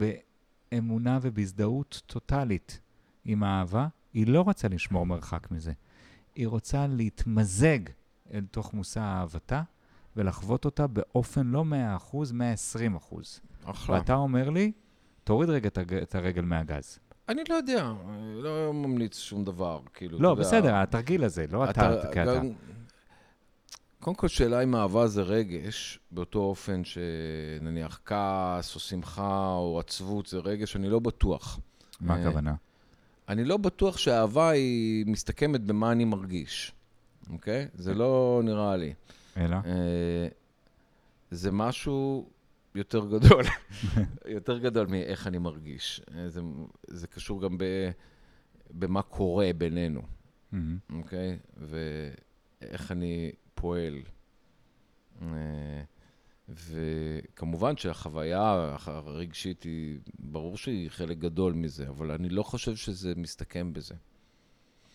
באמונה 0.72 1.18
ובהזדהות 1.22 2.02
טוטאלית 2.06 2.80
עם 3.24 3.42
האהבה. 3.42 3.88
היא 4.12 4.26
לא 4.26 4.40
רוצה 4.40 4.68
לשמור 4.68 5.06
מרחק 5.06 5.50
מזה. 5.50 5.72
היא 6.34 6.48
רוצה 6.48 6.86
להתמזג 6.86 7.78
אל 8.34 8.44
תוך 8.50 8.74
מושא 8.74 9.00
אהבתה 9.00 9.62
ולחוות 10.16 10.64
אותה 10.64 10.86
באופן 10.86 11.46
לא 11.46 11.64
100%, 12.12 12.14
120%. 13.12 13.16
אחלה. 13.64 13.96
ואתה 13.96 14.14
אומר 14.14 14.50
לי, 14.50 14.72
תוריד 15.24 15.50
רגע 15.50 15.68
את 16.02 16.14
הרגל 16.14 16.42
מהגז. 16.42 16.98
אני 17.28 17.42
לא 17.48 17.54
יודע, 17.54 17.92
לא 18.42 18.72
ממליץ 18.74 19.18
שום 19.18 19.44
דבר, 19.44 19.80
כאילו, 19.94 20.18
לא, 20.20 20.34
בסדר, 20.34 20.74
התרגיל 20.74 21.24
הזה, 21.24 21.46
לא 21.50 21.70
אתה 21.70 21.94
כאתה. 22.12 22.40
קודם 24.00 24.16
כל, 24.16 24.28
שאלה 24.28 24.62
אם 24.62 24.74
אהבה 24.74 25.06
זה 25.06 25.22
רגש, 25.22 25.98
באותו 26.10 26.38
אופן 26.38 26.82
שנניח 26.84 28.00
כעס 28.04 28.74
או 28.74 28.80
שמחה 28.80 29.54
או 29.54 29.80
עצבות 29.80 30.26
זה 30.26 30.38
רגש, 30.38 30.76
אני 30.76 30.88
לא 30.88 30.98
בטוח. 30.98 31.60
מה 32.00 32.16
אה, 32.16 32.20
הכוונה? 32.20 32.54
אני 33.28 33.44
לא 33.44 33.56
בטוח 33.56 33.96
שאהבה 33.96 34.50
היא 34.50 35.06
מסתכמת 35.06 35.60
במה 35.60 35.92
אני 35.92 36.04
מרגיש, 36.04 36.72
אוקיי? 37.30 37.68
זה 37.74 37.94
לא 37.94 38.40
נראה 38.44 38.76
לי. 38.76 38.94
אלא? 39.36 39.56
אה, 39.56 40.28
זה 41.30 41.52
משהו 41.52 42.28
יותר 42.74 43.06
גדול, 43.06 43.44
יותר 44.36 44.58
גדול 44.58 44.86
מאיך 44.86 45.26
אני 45.26 45.38
מרגיש. 45.38 46.00
אה, 46.14 46.28
זה, 46.28 46.40
זה 46.86 47.06
קשור 47.06 47.42
גם 47.42 47.58
ב, 47.58 47.64
במה 48.70 49.02
קורה 49.02 49.50
בינינו, 49.58 50.02
אוקיי? 50.92 51.38
ואיך 51.56 52.92
אני 52.92 53.32
פועל. 53.60 54.02
אה, 55.22 55.82
וכמובן 56.48 57.76
שהחוויה 57.76 58.76
הרגשית 58.86 59.62
היא, 59.62 59.98
ברור 60.18 60.56
שהיא 60.56 60.90
חלק 60.90 61.18
גדול 61.18 61.52
מזה, 61.52 61.88
אבל 61.88 62.10
אני 62.10 62.28
לא 62.28 62.42
חושב 62.42 62.76
שזה 62.76 63.12
מסתכם 63.16 63.72
בזה. 63.72 63.94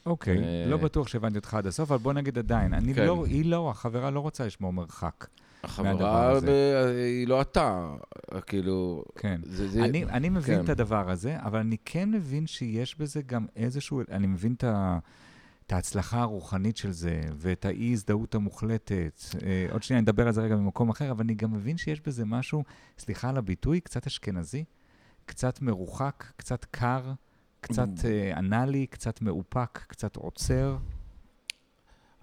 אוקיי, 0.05 0.37
okay, 0.37 0.69
לא 0.69 0.77
בטוח 0.77 1.07
שהבנתי 1.07 1.37
אותך 1.37 1.53
עד 1.53 1.67
הסוף, 1.67 1.91
אבל 1.91 1.99
בוא 1.99 2.13
נגיד 2.13 2.37
עדיין, 2.37 2.73
אני 2.73 2.93
כן. 2.93 3.05
לא, 3.05 3.25
היא 3.25 3.45
לא, 3.45 3.69
החברה 3.69 4.11
לא 4.11 4.19
רוצה 4.19 4.45
לשמור 4.45 4.73
מרחק. 4.73 5.27
החברה 5.63 6.39
ב... 6.39 6.49
היא 6.95 7.27
לא 7.27 7.41
אתה, 7.41 7.95
כאילו... 8.45 9.03
כן. 9.15 9.41
זה, 9.43 9.67
זה... 9.67 9.83
אני, 9.83 10.03
אני 10.03 10.29
מבין 10.29 10.57
כן. 10.57 10.63
את 10.63 10.69
הדבר 10.69 11.09
הזה, 11.09 11.37
אבל 11.39 11.59
אני 11.59 11.77
כן 11.85 12.11
מבין 12.11 12.47
שיש 12.47 12.99
בזה 12.99 13.21
גם 13.21 13.45
איזשהו, 13.55 14.01
אני 14.11 14.27
מבין 14.27 14.53
את 14.53 14.63
ה... 14.63 14.99
את 15.73 15.77
ההצלחה 15.77 16.21
הרוחנית 16.21 16.77
של 16.77 16.91
זה, 16.91 17.21
ואת 17.35 17.65
האי-הזדהות 17.65 18.35
המוחלטת. 18.35 19.21
אה, 19.43 19.67
עוד 19.71 19.83
שנייה 19.83 20.01
נדבר 20.01 20.27
על 20.27 20.33
זה 20.33 20.41
רגע 20.41 20.55
במקום 20.55 20.89
אחר, 20.89 21.11
אבל 21.11 21.23
אני 21.23 21.33
גם 21.33 21.53
מבין 21.53 21.77
שיש 21.77 22.01
בזה 22.01 22.25
משהו, 22.25 22.63
סליחה 22.99 23.29
על 23.29 23.37
הביטוי, 23.37 23.81
קצת 23.81 24.07
אשכנזי, 24.07 24.63
קצת 25.25 25.61
מרוחק, 25.61 26.23
קצת 26.35 26.65
קר, 26.65 27.13
קצת 27.61 27.87
mm. 27.97 28.05
אה, 28.05 28.39
אנאלי, 28.39 28.87
קצת 28.87 29.21
מאופק, 29.21 29.79
קצת 29.87 30.15
עוצר. 30.15 30.77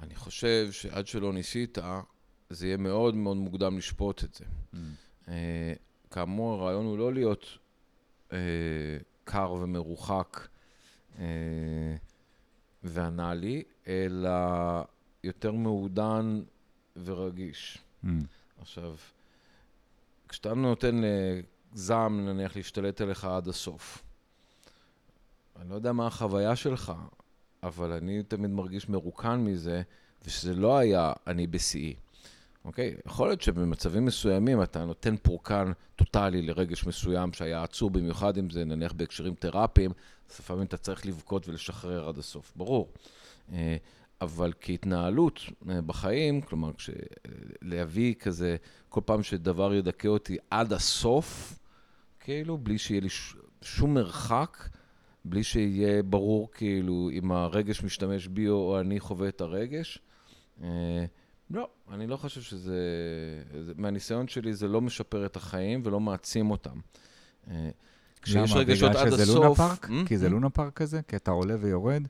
אני 0.03 0.15
חושב 0.15 0.69
שעד 0.71 1.07
שלא 1.07 1.33
ניסית, 1.33 1.79
זה 2.51 2.67
יהיה 2.67 2.77
מאוד 2.77 3.15
מאוד 3.15 3.37
מוקדם 3.37 3.79
לשפוט 3.79 4.25
את 4.25 4.35
זה. 4.35 4.45
Mm. 4.45 4.77
אה, 5.29 5.73
כאמור, 6.11 6.63
הרעיון 6.63 6.87
הוא 6.87 6.99
לא 6.99 7.13
להיות 7.13 7.59
אה, 8.33 8.39
קר 9.25 9.53
ומרוחק. 9.53 10.49
אה, 12.85 12.91
ואנאלי, 12.93 13.63
אלא 13.87 14.31
יותר 15.25 15.53
מעודן 15.53 16.41
ורגיש. 17.05 17.79
Mm. 18.05 18.09
עכשיו, 18.61 18.95
כשאתה 20.29 20.55
נותן 20.55 21.01
לזעם, 21.73 22.29
נניח, 22.29 22.57
להשתלט 22.57 23.01
עליך 23.01 23.25
עד 23.25 23.49
הסוף, 23.49 24.03
אני 25.61 25.71
לא 25.71 25.75
יודע 25.75 25.93
מה 25.93 26.07
החוויה 26.07 26.57
שלך, 26.57 26.93
אבל 27.63 27.93
אני 27.93 28.23
תמיד 28.23 28.51
מרגיש 28.51 28.89
מרוקן 28.89 29.37
מזה, 29.37 29.83
ושזה 30.25 30.55
לא 30.55 30.79
היה 30.79 31.13
אני 31.27 31.47
בשיאי. 31.47 31.95
אוקיי? 32.65 32.95
יכול 33.07 33.29
להיות 33.29 33.43
שבמצבים 33.43 34.05
מסוימים 34.05 34.63
אתה 34.63 34.85
נותן 34.85 35.17
פורקן 35.17 35.73
טוטאלי 35.97 36.43
לרגש 36.43 36.87
מסוים 36.87 37.33
שהיה 37.33 37.63
עצור, 37.63 37.91
במיוחד 37.91 38.39
אם 38.39 38.51
זה 38.51 38.65
נניח 38.65 38.93
בהקשרים 38.93 39.35
תרפיים, 39.35 39.93
אז 40.31 40.39
לפעמים 40.41 40.67
אתה 40.67 40.77
צריך 40.77 41.07
לבכות 41.07 41.49
ולשחרר 41.49 42.09
עד 42.09 42.19
הסוף, 42.19 42.53
ברור. 42.57 42.93
אה, 43.53 43.77
אבל 44.21 44.53
כהתנהלות 44.61 45.41
אה, 45.71 45.81
בחיים, 45.81 46.41
כלומר, 46.41 46.71
להביא 47.63 48.15
כזה, 48.15 48.57
כל 48.89 49.01
פעם 49.05 49.23
שדבר 49.23 49.75
ידכא 49.75 50.09
אותי 50.09 50.37
עד 50.51 50.73
הסוף, 50.73 51.59
כאילו, 52.21 52.59
בלי 52.59 52.79
שיהיה 52.79 53.01
לי 53.01 53.09
שום 53.63 53.95
מרחק, 53.95 54.69
בלי 55.25 55.43
שיהיה 55.43 56.03
ברור 56.03 56.51
כאילו 56.53 57.11
אם 57.13 57.33
הרגש 57.33 57.83
משתמש 57.83 58.27
בי 58.27 58.49
או 58.49 58.81
אני 58.81 59.01
חווה 59.01 59.29
את 59.29 59.41
הרגש. 59.41 59.99
אה, 61.91 61.95
אני 61.95 62.07
לא 62.07 62.17
חושב 62.17 62.41
שזה... 62.41 62.79
מהניסיון 63.77 64.29
שלי 64.29 64.55
זה 64.55 64.69
לא 64.69 64.81
משפר 64.81 65.27
את 65.27 65.37
החיים 65.37 65.83
ולא 65.85 66.01
מעצים 66.01 66.51
אותם. 66.51 66.79
אה, 67.51 67.71
כשיש 68.23 68.53
רגשות 68.53 68.91
עד 68.91 68.97
הסוף... 68.97 69.07
למה? 69.07 69.17
בגלל 69.17 69.25
שזה 69.25 69.35
לונה 69.35 69.55
פארק? 69.55 69.85
Mm-hmm. 69.85 70.09
כי 70.09 70.19
זה 70.19 70.29
לונה 70.29 70.51
פארק 70.51 70.73
כזה? 70.73 71.01
כי 71.09 71.17
אתה 71.17 71.31
עולה 71.31 71.57
ויורד? 71.61 72.03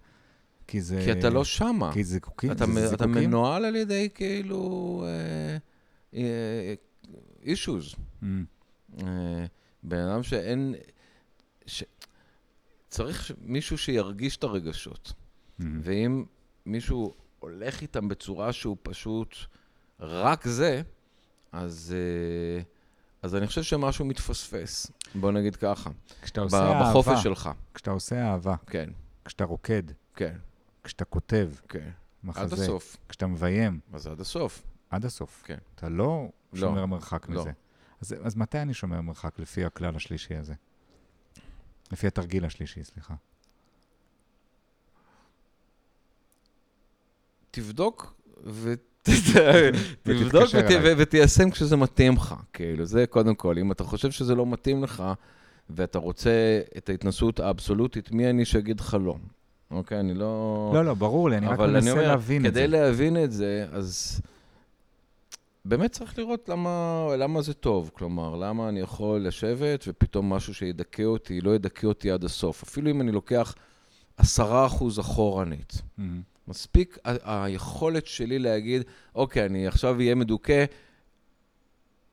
כי 0.67 0.81
זה... 0.81 1.03
כי 1.05 1.13
אתה 1.13 1.31
לא 1.31 1.45
שמה. 1.45 1.93
כי 1.93 2.05
זה 2.05 2.13
זיקוקים? 2.13 2.53
אתה, 2.53 2.67
זה 2.67 2.95
אתה 2.95 3.07
מנוהל 3.07 3.65
על 3.65 3.77
ידי 3.77 4.09
כאילו... 4.15 5.05
אישוז. 7.43 7.95
אה, 7.95 8.29
mm. 8.29 9.03
אה, 9.03 9.45
בן 9.83 9.99
אדם 9.99 10.23
שאין... 10.23 10.75
ש... 11.67 11.85
צריך 12.89 13.33
מישהו 13.41 13.79
שירגיש 13.79 14.37
את 14.37 14.45
הרגשות. 14.45 15.13
Mm-hmm. 15.13 15.65
ואם 15.81 16.25
מישהו 16.67 17.15
הולך 17.39 17.83
איתם 17.83 18.09
בצורה 18.09 18.53
שהוא 18.53 18.77
פשוט 18.83 19.37
רק 20.01 20.47
זה, 20.47 20.83
אז, 21.53 21.95
אה, 21.97 22.63
אז 23.23 23.35
אני 23.35 23.47
חושב 23.47 23.63
שמשהו 23.63 24.05
מתפספס. 24.05 24.91
בוא 25.15 25.33
נגיד 25.33 25.57
ככה. 25.57 25.91
כשאתה 26.23 26.41
עושה 26.41 26.57
אהבה. 26.57 26.91
בחופש 26.91 27.23
שלך. 27.23 27.51
כשאתה 27.75 27.91
עושה 27.91 28.31
אהבה. 28.31 28.55
כן. 28.67 28.91
כשאתה 29.25 29.45
רוקד. 29.45 29.83
כן. 30.15 30.37
כשאתה 30.85 31.05
כותב. 31.05 31.51
כן. 31.69 31.91
מחזה. 32.25 32.43
עד 32.43 32.53
הסוף. 32.53 32.97
כשאתה 33.09 33.27
מביים. 33.27 33.81
אז 33.93 34.07
עד 34.07 34.21
הסוף. 34.21 34.63
עד 34.91 35.05
הסוף. 35.05 35.43
כן. 35.47 35.59
אתה 35.75 35.89
לא, 35.89 36.29
לא. 36.53 36.61
שומר 36.61 36.81
לא. 36.81 36.87
מרחק 36.87 37.29
לא. 37.29 37.41
מזה. 37.41 37.53
אז, 38.01 38.15
אז 38.23 38.37
מתי 38.37 38.59
אני 38.59 38.75
שומר 38.75 39.01
מרחק 39.01 39.39
לפי 39.39 39.65
הכלל 39.65 39.97
השלישי 39.97 40.37
הזה? 40.37 40.55
לפי 41.93 42.07
התרגיל 42.07 42.45
השלישי, 42.45 42.85
סליחה. 42.85 43.15
תבדוק 47.51 48.15
תבדוק 50.03 50.51
ותיישם 50.97 51.51
כשזה 51.51 51.77
מתאים 51.77 52.13
לך, 52.13 52.35
כאילו, 52.53 52.85
זה 52.85 53.07
קודם 53.07 53.35
כל. 53.35 53.59
אם 53.59 53.73
אתה 53.73 53.85
חושב 53.85 54.11
שזה 54.11 54.35
לא 54.35 54.47
מתאים 54.47 54.83
לך, 54.85 55.05
ואתה 55.71 55.99
רוצה 55.99 56.61
את 56.77 56.89
ההתנסות 56.89 57.41
האבסולוטית, 57.41 58.13
מי 58.13 58.31
אני 58.31 58.45
שאגיד 58.45 58.81
לך 58.81 58.97
לא? 59.01 59.17
אוקיי, 59.71 60.01
אני 60.01 60.15
לא... 60.15 60.71
לא, 60.75 60.85
לא, 60.85 60.95
ברור 60.95 61.31
לי, 61.31 61.37
אני 61.37 61.47
רק 61.47 61.61
מנסה 61.61 61.91
אומר, 61.91 62.09
להבין 62.09 62.47
את 62.47 62.55
זה. 62.55 62.61
כדי 62.61 62.69
להבין 62.69 63.25
את 63.25 63.33
זה, 63.33 63.67
אז 63.73 64.21
באמת 65.65 65.93
צריך 65.93 66.19
לראות 66.19 66.49
למה, 66.49 67.07
למה 67.19 67.43
זה 67.43 67.55
טוב. 67.55 67.91
כלומר, 67.95 68.37
למה 68.37 68.69
אני 68.69 68.81
יכול 68.81 69.27
לשבת 69.27 69.85
ופתאום 69.89 70.33
משהו 70.33 70.55
שידכא 70.55 71.03
אותי, 71.03 71.41
לא 71.41 71.55
ידכא 71.55 71.87
אותי 71.87 72.11
עד 72.11 72.25
הסוף. 72.25 72.63
אפילו 72.63 72.91
אם 72.91 73.01
אני 73.01 73.13
לוקח 73.13 73.55
עשרה 74.17 74.67
אחוז 74.67 75.01
אחורנית. 75.01 75.73
Mm-hmm. 75.73 76.03
מספיק 76.51 76.99
ה- 77.05 77.45
היכולת 77.45 78.07
שלי 78.07 78.39
להגיד, 78.39 78.83
אוקיי, 79.15 79.47
אני 79.47 79.67
עכשיו 79.67 79.99
אהיה 79.99 80.15
מדוכא 80.15 80.65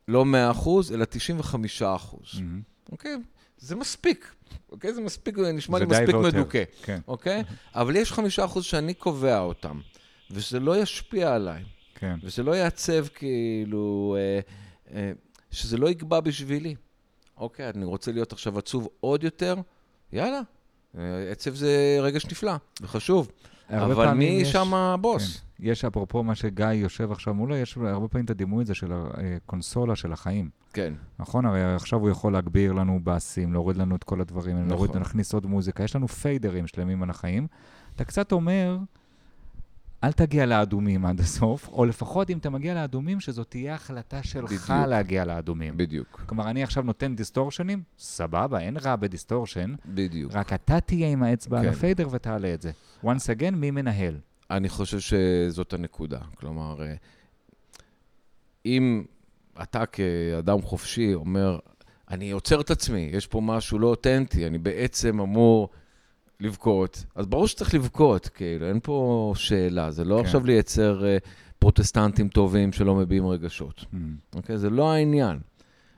לא 0.08 0.26
100%, 0.54 0.68
אלא 0.94 1.06
95%. 1.44 1.54
Mm-hmm. 1.54 2.40
אוקיי? 2.92 3.16
זה 3.58 3.76
מספיק. 3.76 4.36
אוקיי? 4.72 4.94
זה 4.94 5.02
מספיק, 5.02 5.38
זה 5.38 5.52
נשמע 5.52 5.80
לי 5.80 5.86
מספיק 5.86 6.16
ויותר. 6.16 6.38
מדוכא. 6.38 6.64
כן. 6.84 7.00
אוקיי? 7.08 7.44
אבל 7.76 7.96
יש 7.96 8.12
5% 8.12 8.62
שאני 8.62 8.94
קובע 8.94 9.40
אותם, 9.40 9.80
ושזה 10.32 10.60
לא 10.60 10.82
ישפיע 10.82 11.36
עליי. 11.36 11.64
כן. 11.96 12.16
וזה 12.24 12.44
לא 12.44 12.52
יעצב 12.52 13.08
כאילו, 13.08 14.16
אה, 14.20 14.40
אה, 14.96 15.12
שזה 15.52 15.78
לא 15.78 15.90
יקבע 15.90 16.20
בשבילי. 16.20 16.76
אוקיי, 17.38 17.70
אני 17.70 17.86
רוצה 17.86 18.12
להיות 18.12 18.34
עכשיו 18.34 18.58
עצוב 18.60 18.88
עוד 19.00 19.24
יותר, 19.24 19.56
יאללה. 20.14 20.42
אה, 20.98 21.32
עצב 21.32 21.56
זה 21.56 21.98
רגש 22.02 22.26
נפלא 22.26 22.54
וחשוב. 22.82 23.32
אבל 23.70 24.14
מי 24.14 24.46
שם 24.46 24.74
הבוס? 24.74 25.38
כן. 25.38 25.44
יש, 25.60 25.86
אפרופו 25.86 26.24
מה 26.24 26.36
שגיא 26.36 26.66
יושב 26.68 27.12
עכשיו 27.12 27.34
מולו, 27.34 27.56
יש 27.56 27.78
הרבה 27.78 28.08
פעמים 28.08 28.26
את 28.26 28.30
הדימוי 28.30 28.64
הזה 28.64 28.76
של 28.76 28.94
הקונסולה 28.94 29.96
של 29.96 30.14
החיים. 30.14 30.50
כן. 30.74 30.94
נכון? 31.20 31.46
הרי 31.46 31.76
עכשיו 31.76 32.00
הוא 32.00 32.10
יכול 32.10 32.34
להגביר 32.34 32.74
לנו 32.74 33.00
באסים, 33.04 33.54
להוריד 33.54 33.78
לנו 33.78 33.96
את 33.96 34.04
כל 34.04 34.22
הדברים, 34.22 34.56
נכון. 34.56 34.70
להוריד, 34.70 34.96
להכניס 34.96 35.34
עוד 35.34 35.46
מוזיקה. 35.46 35.84
יש 35.84 35.96
לנו 35.96 36.08
פיידרים 36.08 36.68
שלמים 36.68 37.04
על 37.04 37.10
החיים. 37.10 37.48
אתה 37.96 38.06
קצת 38.06 38.32
אומר, 38.32 38.78
אל 40.04 40.12
תגיע 40.12 40.46
לאדומים 40.46 41.06
עד 41.06 41.20
הסוף, 41.20 41.68
או 41.68 41.86
לפחות 41.86 42.30
אם 42.30 42.38
אתה 42.38 42.50
מגיע 42.50 42.74
לאדומים, 42.74 43.20
שזאת 43.20 43.50
תהיה 43.50 43.76
החלטה 43.76 44.24
שלך 44.24 44.52
בדיוק. 44.52 44.88
להגיע 44.88 45.26
לאדומים. 45.26 45.78
בדיוק. 45.78 46.22
כלומר, 46.26 46.50
אני 46.50 46.64
עכשיו 46.64 46.84
נותן 46.84 47.16
דיסטורשנים, 47.16 47.84
סבבה, 48.00 48.60
אין 48.60 48.78
רע 48.78 48.96
ב 48.96 49.02
distortion. 49.02 49.74
בדיוק. 49.86 50.32
רק 50.36 50.54
אתה 50.54 50.80
תהיה 50.80 51.10
עם 51.10 51.24
האצבע 51.24 51.62
כן. 51.62 51.68
על 51.68 51.74
ה 51.74 51.80
fader 51.80 52.08
ותעלה 52.12 52.54
את 52.54 52.62
זה. 52.62 52.72
Once 53.04 53.40
again, 53.40 53.56
מי 53.56 53.72
מנהל? 53.72 54.18
אני 54.52 54.70
חושב 54.70 55.00
שזאת 55.00 55.74
הנקודה. 55.74 56.20
כלומר, 56.36 56.82
אה, 56.82 56.94
אם 58.66 59.04
אתה 59.62 59.86
כאדם 59.86 60.62
חופשי 60.62 61.14
אומר, 61.14 61.60
אני 62.10 62.32
עוצר 62.32 62.62
את 62.62 62.72
עצמי, 62.72 63.10
יש 63.14 63.28
פה 63.28 63.42
משהו 63.42 63.80
לא 63.80 63.88
אותנטי, 63.88 64.48
אני 64.48 64.58
בעצם 64.58 65.20
אמור... 65.20 65.70
לבכות, 66.40 67.06
אז 67.16 67.26
ברור 67.26 67.48
שצריך 67.48 67.74
לבכות, 67.74 68.28
כאילו, 68.28 68.68
אין 68.68 68.80
פה 68.84 69.34
שאלה, 69.36 69.92
זה 69.92 70.04
לא 70.04 70.16
כן. 70.16 70.26
עכשיו 70.26 70.46
לייצר 70.46 71.02
uh, 71.02 71.28
פרוטסטנטים 71.60 72.30
טובים 72.30 72.74
שלא 72.74 72.96
מביעים 72.96 73.28
רגשות. 73.28 73.80
Mm. 73.80 73.96
אוקיי? 74.36 74.56
Okay? 74.56 74.60
זה 74.60 74.70
לא 74.70 74.92
העניין. 74.92 75.40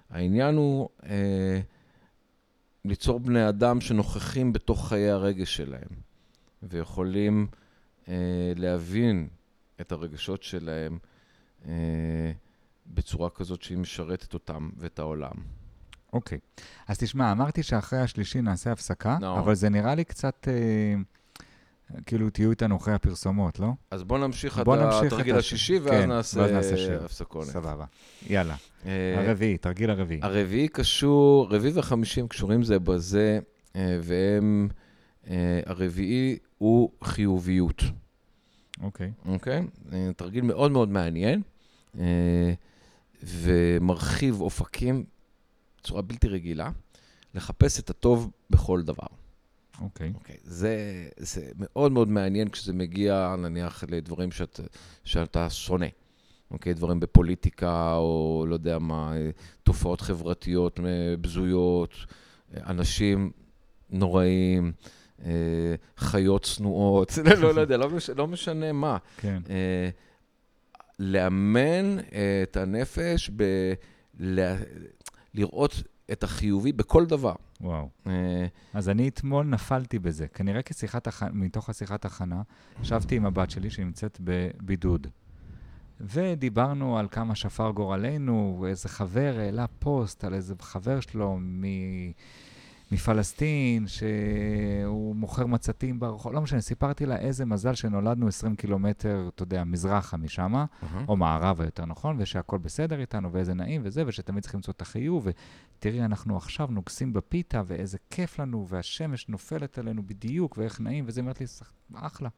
העניין 0.09 0.55
הוא 0.55 0.89
uh, 1.01 1.05
ליצור 2.85 3.19
בני 3.19 3.49
אדם 3.49 3.81
שנוכחים 3.81 4.53
בתוך 4.53 4.87
חיי 4.89 5.09
הרגש 5.09 5.55
שלהם, 5.55 5.89
ויכולים 6.63 7.47
uh, 8.05 8.09
להבין 8.55 9.27
את 9.81 9.91
הרגשות 9.91 10.43
שלהם 10.43 10.97
uh, 11.63 11.67
בצורה 12.87 13.29
כזאת 13.29 13.61
שהיא 13.61 13.77
משרתת 13.77 14.33
אותם 14.33 14.69
ואת 14.77 14.99
העולם. 14.99 15.33
אוקיי. 16.13 16.37
Okay. 16.37 16.61
אז 16.87 16.97
תשמע, 16.97 17.31
אמרתי 17.31 17.63
שאחרי 17.63 17.99
השלישי 17.99 18.41
נעשה 18.41 18.71
הפסקה, 18.71 19.17
no. 19.21 19.25
אבל 19.25 19.55
זה 19.55 19.69
נראה 19.69 19.95
לי 19.95 20.03
קצת... 20.03 20.47
אה, 20.47 20.95
כאילו, 22.05 22.29
תהיו 22.29 22.49
איתנו 22.49 22.77
אחרי 22.77 22.93
הפרסומות, 22.93 23.59
לא? 23.59 23.67
אז 23.91 24.03
בוא 24.03 24.17
נמשיך 24.17 24.59
עד 24.59 24.67
התרגיל 25.05 25.35
השישי, 25.35 25.79
ואז 25.79 25.91
כן, 25.91 26.09
נעשה, 26.09 26.51
נעשה 26.51 27.05
הפסקונת. 27.05 27.47
סבבה. 27.47 27.85
יאללה. 28.27 28.55
אה, 28.85 29.15
הרביעי, 29.17 29.57
תרגיל 29.57 29.89
הרביעי. 29.89 30.19
הרביעי 30.23 30.67
קשור, 30.67 31.47
רביעי 31.49 31.73
וחמישי 31.75 32.21
הם 32.21 32.27
קשורים 32.27 32.63
זה 32.63 32.79
בזה, 32.79 33.39
אה, 33.75 33.99
והם, 34.01 34.67
אה, 35.29 35.59
הרביעי 35.65 36.37
הוא 36.59 36.91
חיוביות. 37.03 37.83
אוקיי. 38.81 39.11
Okay. 39.25 39.29
אוקיי? 39.29 39.61
Okay? 39.61 39.93
תרגיל 40.15 40.43
מאוד 40.43 40.71
מאוד 40.71 40.89
מעניין, 40.89 41.41
ומרחיב 43.23 44.41
אופקים 44.41 45.03
בצורה 45.79 46.01
בלתי 46.01 46.27
רגילה, 46.27 46.69
לחפש 47.33 47.79
את 47.79 47.89
הטוב 47.89 48.31
בכל 48.49 48.81
דבר. 48.81 49.07
אוקיי. 49.81 50.09
Okay. 50.09 50.15
אוקיי, 50.15 50.35
okay. 50.35 50.39
זה, 50.43 51.07
זה 51.17 51.51
מאוד 51.55 51.91
מאוד 51.91 52.07
מעניין 52.09 52.49
כשזה 52.49 52.73
מגיע, 52.73 53.35
נניח, 53.39 53.83
לדברים 53.87 54.31
שאת, 54.31 54.59
שאתה 55.03 55.49
שונא. 55.49 55.87
אוקיי, 56.51 56.73
okay, 56.73 56.75
דברים 56.75 56.99
בפוליטיקה, 56.99 57.95
או 57.95 58.45
לא 58.47 58.53
יודע 58.53 58.79
מה, 58.79 59.13
תופעות 59.63 60.01
חברתיות 60.01 60.79
בזויות, 61.21 61.93
אנשים 62.53 63.31
נוראים, 63.89 64.71
חיות 65.97 66.43
צנועות, 66.43 67.17
לא, 67.41 67.55
לא 67.55 67.61
יודע, 67.61 67.77
לא, 67.77 67.89
מש, 67.89 68.09
לא 68.09 68.27
משנה 68.27 68.71
מה. 68.71 68.97
כן. 69.17 69.41
אה, 69.49 69.89
לאמן 70.99 71.97
את 72.43 72.57
הנפש 72.57 73.31
ב... 73.35 73.43
לראות 75.33 75.83
את 76.11 76.23
החיובי 76.23 76.71
בכל 76.71 77.05
דבר. 77.05 77.35
וואו. 77.61 77.89
אה, 78.07 78.45
אז 78.73 78.89
אני 78.89 79.07
אתמול 79.07 79.45
נפלתי 79.45 79.99
בזה. 79.99 80.27
כנראה 80.27 80.61
כשיחת 80.61 81.07
הכ... 81.07 81.23
מתוך 81.33 81.69
השיחת 81.69 82.05
הכנה, 82.05 82.41
ישבתי 82.81 83.15
עם 83.15 83.25
הבת 83.25 83.51
שלי 83.51 83.69
שנמצאת 83.69 84.17
בבידוד. 84.23 85.07
ודיברנו 86.01 86.97
על 86.99 87.07
כמה 87.11 87.35
שפר 87.35 87.71
גורלנו, 87.71 88.65
איזה 88.67 88.89
חבר 88.89 89.35
העלה 89.39 89.65
פוסט 89.67 90.23
על 90.23 90.33
איזה 90.33 90.55
חבר 90.61 90.99
שלו 90.99 91.37
מ... 91.39 91.63
מפלסטין, 92.91 93.87
שהוא 93.87 95.15
מוכר 95.15 95.45
מצתים 95.45 95.99
ברחוב, 95.99 96.33
לא 96.33 96.41
משנה, 96.41 96.61
סיפרתי 96.61 97.05
לה 97.05 97.17
איזה 97.17 97.45
מזל 97.45 97.75
שנולדנו 97.75 98.27
20 98.27 98.55
קילומטר, 98.55 99.29
אתה 99.35 99.43
יודע, 99.43 99.63
מזרחה 99.63 100.17
משם, 100.17 100.53
uh-huh. 100.55 100.85
או 101.07 101.17
מערבה 101.17 101.65
יותר 101.65 101.85
נכון, 101.85 102.15
ושהכול 102.19 102.59
בסדר 102.59 102.99
איתנו, 102.99 103.33
ואיזה 103.33 103.53
נעים 103.53 103.81
וזה, 103.83 104.03
ושתמיד 104.07 104.41
צריכים 104.41 104.57
למצוא 104.57 104.73
את 104.73 104.81
החיוב, 104.81 105.27
ותראי, 105.27 106.05
אנחנו 106.05 106.37
עכשיו 106.37 106.67
נוגסים 106.71 107.13
בפיתה, 107.13 107.61
ואיזה 107.65 107.97
כיף 108.09 108.39
לנו, 108.39 108.67
והשמש 108.67 109.29
נופלת 109.29 109.77
עלינו 109.77 110.03
בדיוק, 110.03 110.57
ואיך 110.57 110.81
נעים, 110.81 111.05
וזה 111.07 111.21
אומרת 111.21 111.39
לי, 111.39 111.45
אחלה. 111.93 112.29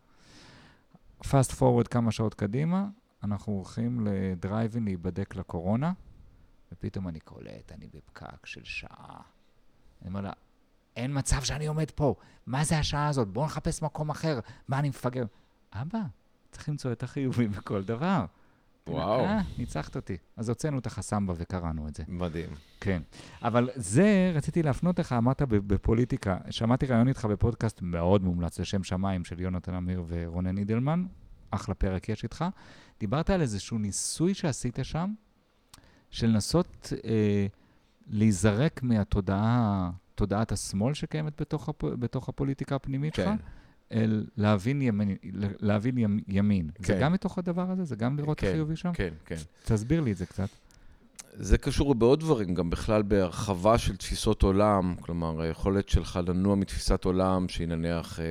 fast 1.30 1.52
forward 1.52 1.88
כמה 1.88 2.12
שעות 2.12 2.34
קדימה, 2.34 2.88
אנחנו 3.24 3.54
הולכים 3.54 4.08
לדרייבין 4.08 4.86
להיבדק 4.86 5.36
לקורונה, 5.36 5.92
ופתאום 6.72 7.08
אני 7.08 7.20
קולט, 7.20 7.72
אני 7.72 7.88
בפקק 7.94 8.46
של 8.46 8.64
שעה. 8.64 9.22
אני 10.02 10.10
אומר 10.10 10.22
לה, 10.22 10.32
אין 10.96 11.18
מצב 11.18 11.42
שאני 11.42 11.66
עומד 11.66 11.92
פה, 11.92 12.16
מה 12.46 12.64
זה 12.64 12.80
השעה 12.80 13.08
הזאת? 13.08 13.28
בואו 13.28 13.46
נחפש 13.46 13.82
מקום 13.82 14.10
אחר, 14.10 14.40
מה 14.68 14.80
אני 14.80 14.90
מפגר? 14.90 15.26
אבא, 15.74 16.02
צריך 16.52 16.70
למצוא 16.70 16.92
את 16.92 17.04
החיובים 17.04 17.52
בכל 17.52 17.84
דבר. 17.84 18.26
וואו. 18.88 19.26
אה, 19.26 19.42
ניצחת 19.58 19.96
אותי. 19.96 20.18
אז 20.38 20.50
הוצאנו 20.50 20.80
את 20.80 20.86
החסם 20.86 21.28
בה 21.28 21.34
וקראנו 21.38 21.88
את 21.88 21.96
זה. 21.96 22.04
מדהים. 22.08 22.50
כן. 22.80 23.02
אבל 23.42 23.70
זה, 23.76 24.32
רציתי 24.36 24.64
להפנות 24.64 25.00
לך, 25.00 25.14
אמרת 25.14 25.42
בפוליטיקה, 25.42 26.38
שמעתי 26.50 26.86
ראיון 26.86 27.08
איתך 27.08 27.26
בפודקאסט 27.26 27.82
מאוד 27.82 28.24
מומלץ 28.24 28.60
לשם 28.60 28.84
שמיים 28.84 29.26
של 29.26 29.40
יונתן 29.40 29.74
אמיר 29.74 30.04
ורונן 30.08 30.58
אידלמן, 30.58 31.06
אחלה 31.52 31.76
פרק 31.76 32.10
יש 32.10 32.24
איתך. 32.24 32.46
דיברת 33.00 33.30
על 33.30 33.42
איזשהו 33.42 33.78
ניסוי 33.78 34.34
שעשית 34.34 34.80
שם, 34.84 35.14
של 36.10 36.28
לנסות 36.28 36.94
אה, 37.06 37.48
להיזרק 38.12 38.84
מהתודעה, 38.84 39.90
תודעת 40.16 40.52
השמאל 40.52 40.94
שקיימת 40.94 41.42
בתוך, 41.42 41.70
הפ, 41.70 41.84
בתוך 41.84 42.30
הפוליטיקה 42.30 42.76
הפנימית 42.76 43.16
כן. 43.16 43.24
שלך, 43.24 43.48
אל 43.92 44.26
להבין 44.38 44.82
ימין. 44.82 45.16
להבין 45.60 46.24
ימין. 46.28 46.70
כן. 46.74 46.84
זה 46.84 47.00
גם 47.02 47.14
מתוך 47.14 47.38
הדבר 47.38 47.72
הזה? 47.72 47.84
זה 47.84 47.96
גם 47.96 48.18
לראות 48.18 48.40
כן, 48.40 48.52
חיובי 48.52 48.76
שם? 48.76 48.94
כן, 48.94 49.14
כן. 49.26 49.36
תסביר 49.66 50.02
לי 50.02 50.12
את 50.12 50.18
זה 50.18 50.26
קצת. 50.26 50.48
זה 51.34 51.58
קשור 51.58 51.96
בעוד 51.96 52.20
דברים, 52.20 52.54
גם 52.54 52.70
בכלל 52.70 53.02
בהרחבה 53.02 53.78
של 53.78 53.96
תפיסות 53.96 54.44
עולם, 54.44 54.96
כלומר, 55.02 55.42
היכולת 55.42 55.90
שלך 55.90 56.20
לנוע 56.28 56.56
מתפיסת 56.56 57.06
עולם 57.06 57.50
שהיא 57.50 57.68
נניח 57.68 58.20
אה, 58.20 58.26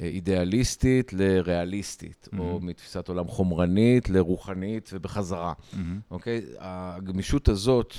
אה, 0.00 0.06
אידיאליסטית 0.06 1.12
לריאליסטית, 1.12 2.28
mm-hmm. 2.32 2.38
או 2.38 2.60
מתפיסת 2.60 3.08
עולם 3.08 3.28
חומרנית 3.28 4.08
לרוחנית 4.08 4.90
ובחזרה, 4.92 5.52
mm-hmm. 5.52 5.76
אוקיי? 6.10 6.42
הגמישות 6.58 7.48
הזאת, 7.48 7.96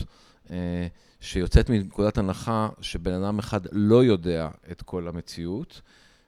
שיוצאת 1.19 1.69
מנקודת 1.69 2.17
הנחה 2.17 2.69
שבן 2.81 3.13
אדם 3.13 3.39
אחד 3.39 3.61
לא 3.71 4.03
יודע 4.03 4.49
את 4.71 4.81
כל 4.81 5.07
המציאות, 5.07 5.81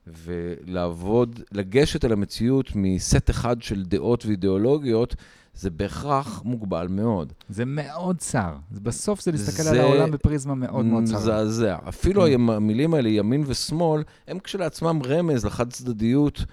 ולעבוד, 0.07 1.39
לגשת 1.51 2.05
אל 2.05 2.11
המציאות 2.11 2.71
מסט 2.75 3.29
אחד 3.29 3.61
של 3.61 3.83
דעות 3.83 4.25
ואידיאולוגיות, 4.25 5.15
זה 5.53 5.69
בהכרח 5.69 6.41
מוגבל 6.45 6.87
מאוד. 6.87 7.33
זה 7.49 7.65
מאוד 7.65 8.17
צר. 8.17 8.55
בסוף 8.71 9.21
זה 9.21 9.31
להסתכל 9.31 9.63
זה 9.63 9.69
על 9.69 9.77
העולם 9.77 10.11
בפריזמה 10.11 10.55
מאוד 10.55 10.85
מאוד 10.85 11.03
צרה. 11.03 11.19
זה 11.19 11.25
מזעזע. 11.25 11.77
אפילו 11.89 12.21
כן. 12.21 12.49
המילים 12.49 12.93
האלה, 12.93 13.09
ימין 13.09 13.43
ושמאל, 13.47 14.03
הם 14.27 14.39
כשלעצמם 14.39 14.99
רמז 15.05 15.45
לחד 15.45 15.69
צדדיות 15.69 16.45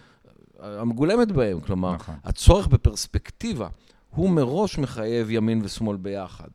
המגולמת 0.61 1.33
בהם. 1.33 1.61
כלומר, 1.61 1.95
נכון. 1.95 2.15
הצורך 2.25 2.67
בפרספקטיבה 2.67 3.69
הוא 4.11 4.31
מראש 4.31 4.79
מחייב 4.79 5.31
ימין 5.31 5.61
ושמאל 5.65 5.97
ביחד. 5.97 6.49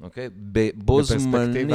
אוקיי? 0.00 0.28
בו 0.74 1.02
זמנית. 1.02 1.66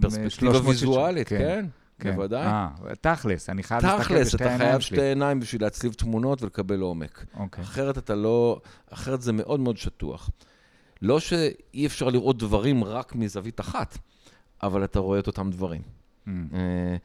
בפרספקטיבה 0.00 0.68
ויזואלית, 0.68 1.28
כן. 1.28 1.38
כן. 1.38 1.66
כן. 2.00 2.12
בוודאי. 2.12 2.46
אה, 2.46 2.68
תכלס, 3.00 3.50
אני 3.50 3.62
חייב 3.62 3.84
להסתכל 3.84 4.14
בשתי 4.14 4.14
העיניים 4.14 4.30
שלי. 4.30 4.38
תכלס, 4.38 4.56
אתה 4.56 4.58
חייב 4.58 4.80
שתי 4.80 5.02
עיניים 5.02 5.40
בשביל 5.40 5.62
להצליב 5.62 5.92
תמונות 5.92 6.42
ולקבל 6.42 6.80
עומק. 6.80 7.24
אוקיי. 7.34 7.64
אחרת 7.64 7.98
אתה 7.98 8.14
לא, 8.14 8.60
אחרת 8.90 9.22
זה 9.22 9.32
מאוד 9.32 9.60
מאוד 9.60 9.76
שטוח. 9.76 10.30
לא 11.02 11.20
שאי 11.20 11.86
אפשר 11.86 12.08
לראות 12.08 12.38
דברים 12.38 12.84
רק 12.84 13.14
מזווית 13.14 13.60
אחת, 13.60 13.98
אבל 14.62 14.84
אתה 14.84 14.98
רואה 14.98 15.18
את 15.18 15.26
אותם 15.26 15.50
דברים. 15.50 15.82
Mm. 16.26 16.30
אה, 16.54 16.96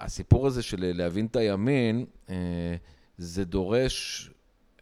והסיפור 0.00 0.46
הזה 0.46 0.62
של 0.62 0.92
להבין 0.94 1.26
את 1.26 1.36
הימין, 1.36 2.04
אה, 2.30 2.34
זה 3.18 3.44
דורש 3.44 4.30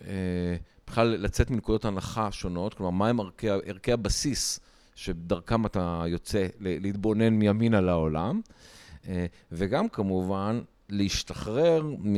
אה, 0.03 0.57
בכלל 0.87 1.07
לצאת 1.07 1.51
מנקודות 1.51 1.85
הנחה 1.85 2.33
שונות, 2.33 2.75
כלומר, 2.75 2.90
מהם 2.90 3.20
ערכי, 3.20 3.51
ערכי 3.51 3.92
הבסיס 3.92 4.61
שדרכם 4.94 5.66
אתה 5.66 6.05
יוצא 6.07 6.47
להתבונן 6.61 7.29
מימין 7.35 7.75
על 7.75 7.88
העולם, 7.88 8.40
אה, 9.09 9.27
וגם 9.53 9.88
כמובן 9.88 10.61
להשתחרר 10.88 11.83
מ... 11.83 12.14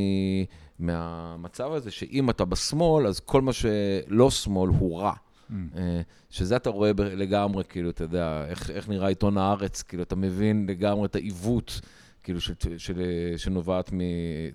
מהמצב 0.79 1.73
הזה 1.73 1.91
שאם 1.91 2.31
אתה 2.31 2.45
בשמאל, 2.45 3.07
אז 3.07 3.21
כל 3.21 3.43
מה 3.43 3.53
שלא 3.53 4.31
שמאל 4.31 4.71
הוא 4.71 5.01
רע. 5.01 5.13
Mm. 5.13 5.53
אה, 5.77 6.01
שזה 6.31 6.57
אתה 6.57 6.71
רואה 6.71 6.91
לגמרי, 6.97 7.65
כאילו, 7.69 7.91
אתה 7.91 8.05
יודע, 8.05 8.45
איך, 8.49 8.71
איך 8.71 8.89
נראה 8.89 9.09
עיתון 9.09 9.39
הארץ, 9.39 9.83
כאילו, 9.83 10.03
אתה 10.03 10.17
מבין 10.17 10.67
לגמרי 10.69 11.07
את 11.07 11.15
העיוות, 11.15 11.81
כאילו, 12.23 12.41
של, 12.41 12.55
של, 12.79 13.03
שנובעת, 13.37 13.93
מ... 13.93 14.01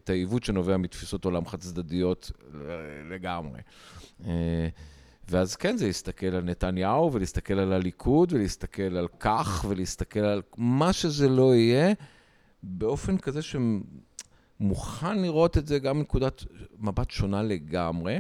את 0.04 0.10
העיוות 0.10 0.44
שנובע 0.44 0.78
מתפיסות 0.78 1.26
עולם 1.26 1.46
חד 1.46 1.60
צדדיות 1.60 2.32
לגמרי. 3.10 3.60
אה, 4.26 4.68
ואז 5.30 5.56
כן, 5.56 5.78
זה 5.78 5.88
להסתכל 5.88 6.26
על 6.26 6.44
נתניהו, 6.44 7.14
ולהסתכל 7.14 7.54
על 7.54 7.74
הליכוד, 7.74 8.34
ולהסתכל 8.34 8.98
על 8.98 9.08
כך, 9.20 9.66
ולהסתכל 9.70 10.20
על 10.20 10.42
מה 10.58 10.94
שזה 10.94 11.30
לא 11.30 11.56
יהיה, 11.56 11.94
באופן 12.64 13.18
כזה 13.18 13.40
שמוכן 13.42 15.22
לראות 15.22 15.58
את 15.58 15.68
זה 15.68 15.80
גם 15.80 15.98
מנקודת 15.98 16.44
מבט 16.80 17.12
שונה 17.12 17.44
לגמרי, 17.44 18.18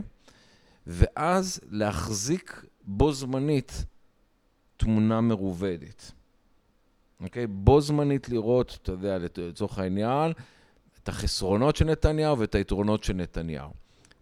ואז 0.87 1.59
להחזיק 1.69 2.65
בו 2.83 3.13
זמנית 3.13 3.85
תמונה 4.77 5.21
מרובדת. 5.21 6.11
אוקיי? 7.23 7.47
בו 7.47 7.81
זמנית 7.81 8.29
לראות, 8.29 8.79
אתה 8.81 8.91
יודע, 8.91 9.17
לצורך 9.17 9.79
העניין, 9.79 10.31
את 11.03 11.09
החסרונות 11.09 11.75
של 11.75 11.85
נתניהו 11.85 12.39
ואת 12.39 12.55
היתרונות 12.55 13.03
של 13.03 13.13
נתניהו. 13.13 13.69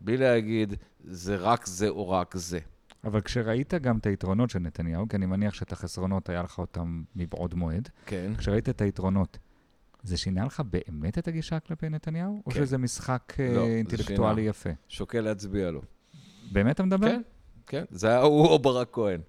בלי 0.01 0.17
להגיד, 0.17 0.73
זה 1.11 1.35
רק 1.35 1.65
זה 1.65 1.89
או 1.89 2.09
רק 2.09 2.37
זה. 2.37 2.59
אבל 3.03 3.21
כשראית 3.21 3.73
גם 3.73 3.97
את 3.97 4.05
היתרונות 4.05 4.49
של 4.49 4.59
נתניהו, 4.59 5.07
כי 5.07 5.15
אני 5.15 5.25
מניח 5.25 5.53
שאת 5.53 5.71
החסרונות 5.71 6.29
היה 6.29 6.43
לך 6.43 6.59
אותם 6.59 7.03
מבעוד 7.15 7.53
מועד, 7.53 7.89
כן. 8.05 8.31
כשראית 8.37 8.69
את 8.69 8.81
היתרונות, 8.81 9.37
זה 10.03 10.17
שינה 10.17 10.45
לך 10.45 10.61
באמת 10.69 11.17
את 11.17 11.27
הגישה 11.27 11.59
כלפי 11.59 11.89
נתניהו? 11.89 12.41
כן. 12.45 12.51
או 12.51 12.55
שזה 12.55 12.77
משחק 12.77 13.33
אה, 13.39 13.53
לא, 13.53 13.65
אינטלקטואלי 13.65 14.43
זה 14.43 14.49
יפה? 14.49 14.69
שוקל 14.87 15.21
להצביע 15.21 15.71
לו. 15.71 15.81
באמת 16.51 16.75
אתה 16.75 16.83
מדבר? 16.83 17.07
כן, 17.07 17.21
כן. 17.67 17.83
זה 17.89 18.07
היה 18.07 18.21
הוא 18.21 18.47
או 18.47 18.59
ברק 18.59 18.89
כהן. 18.91 19.21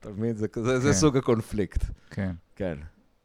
אתה 0.00 0.10
מבין? 0.10 0.34
זה, 0.34 0.40
זה, 0.40 0.48
כן. 0.48 0.78
זה 0.78 0.92
סוג 0.92 1.16
הקונפליקט. 1.16 1.84
כן. 2.10 2.32
כן. 2.56 2.78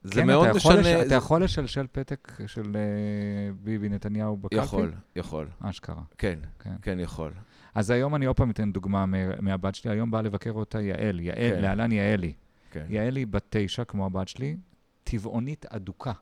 זה 0.03 0.13
כן, 0.13 0.27
מאוד 0.27 0.47
אתה 0.47 0.57
משנה... 0.57 0.75
לש... 0.75 0.85
זה... 0.85 1.05
אתה 1.05 1.15
יכול 1.15 1.43
לשלשל 1.43 1.87
פתק 1.91 2.37
של 2.47 2.63
uh, 2.63 3.55
ביבי 3.63 3.89
נתניהו 3.89 4.37
בקלפי? 4.37 4.63
יכול, 4.63 4.93
יכול. 5.15 5.47
אשכרה. 5.59 6.01
כן, 6.17 6.39
כן, 6.59 6.75
כן 6.81 6.99
יכול. 6.99 7.31
אז 7.75 7.89
היום 7.89 8.15
אני 8.15 8.25
עוד 8.25 8.35
פעם 8.35 8.51
אתן 8.51 8.71
דוגמה 8.71 9.05
מהבת 9.39 9.75
שלי, 9.75 9.91
היום 9.91 10.11
באה 10.11 10.21
לבקר 10.21 10.51
אותה 10.51 10.81
יעל, 10.81 11.19
יעל, 11.19 11.35
כן. 11.35 11.61
להלן 11.61 11.91
יעלי. 11.91 12.33
כן. 12.71 12.85
יעלי 12.89 13.25
בת 13.25 13.45
תשע, 13.49 13.83
כמו 13.83 14.05
הבת 14.05 14.27
שלי, 14.27 14.57
טבעונית 15.03 15.65
אדוקה. 15.65 16.13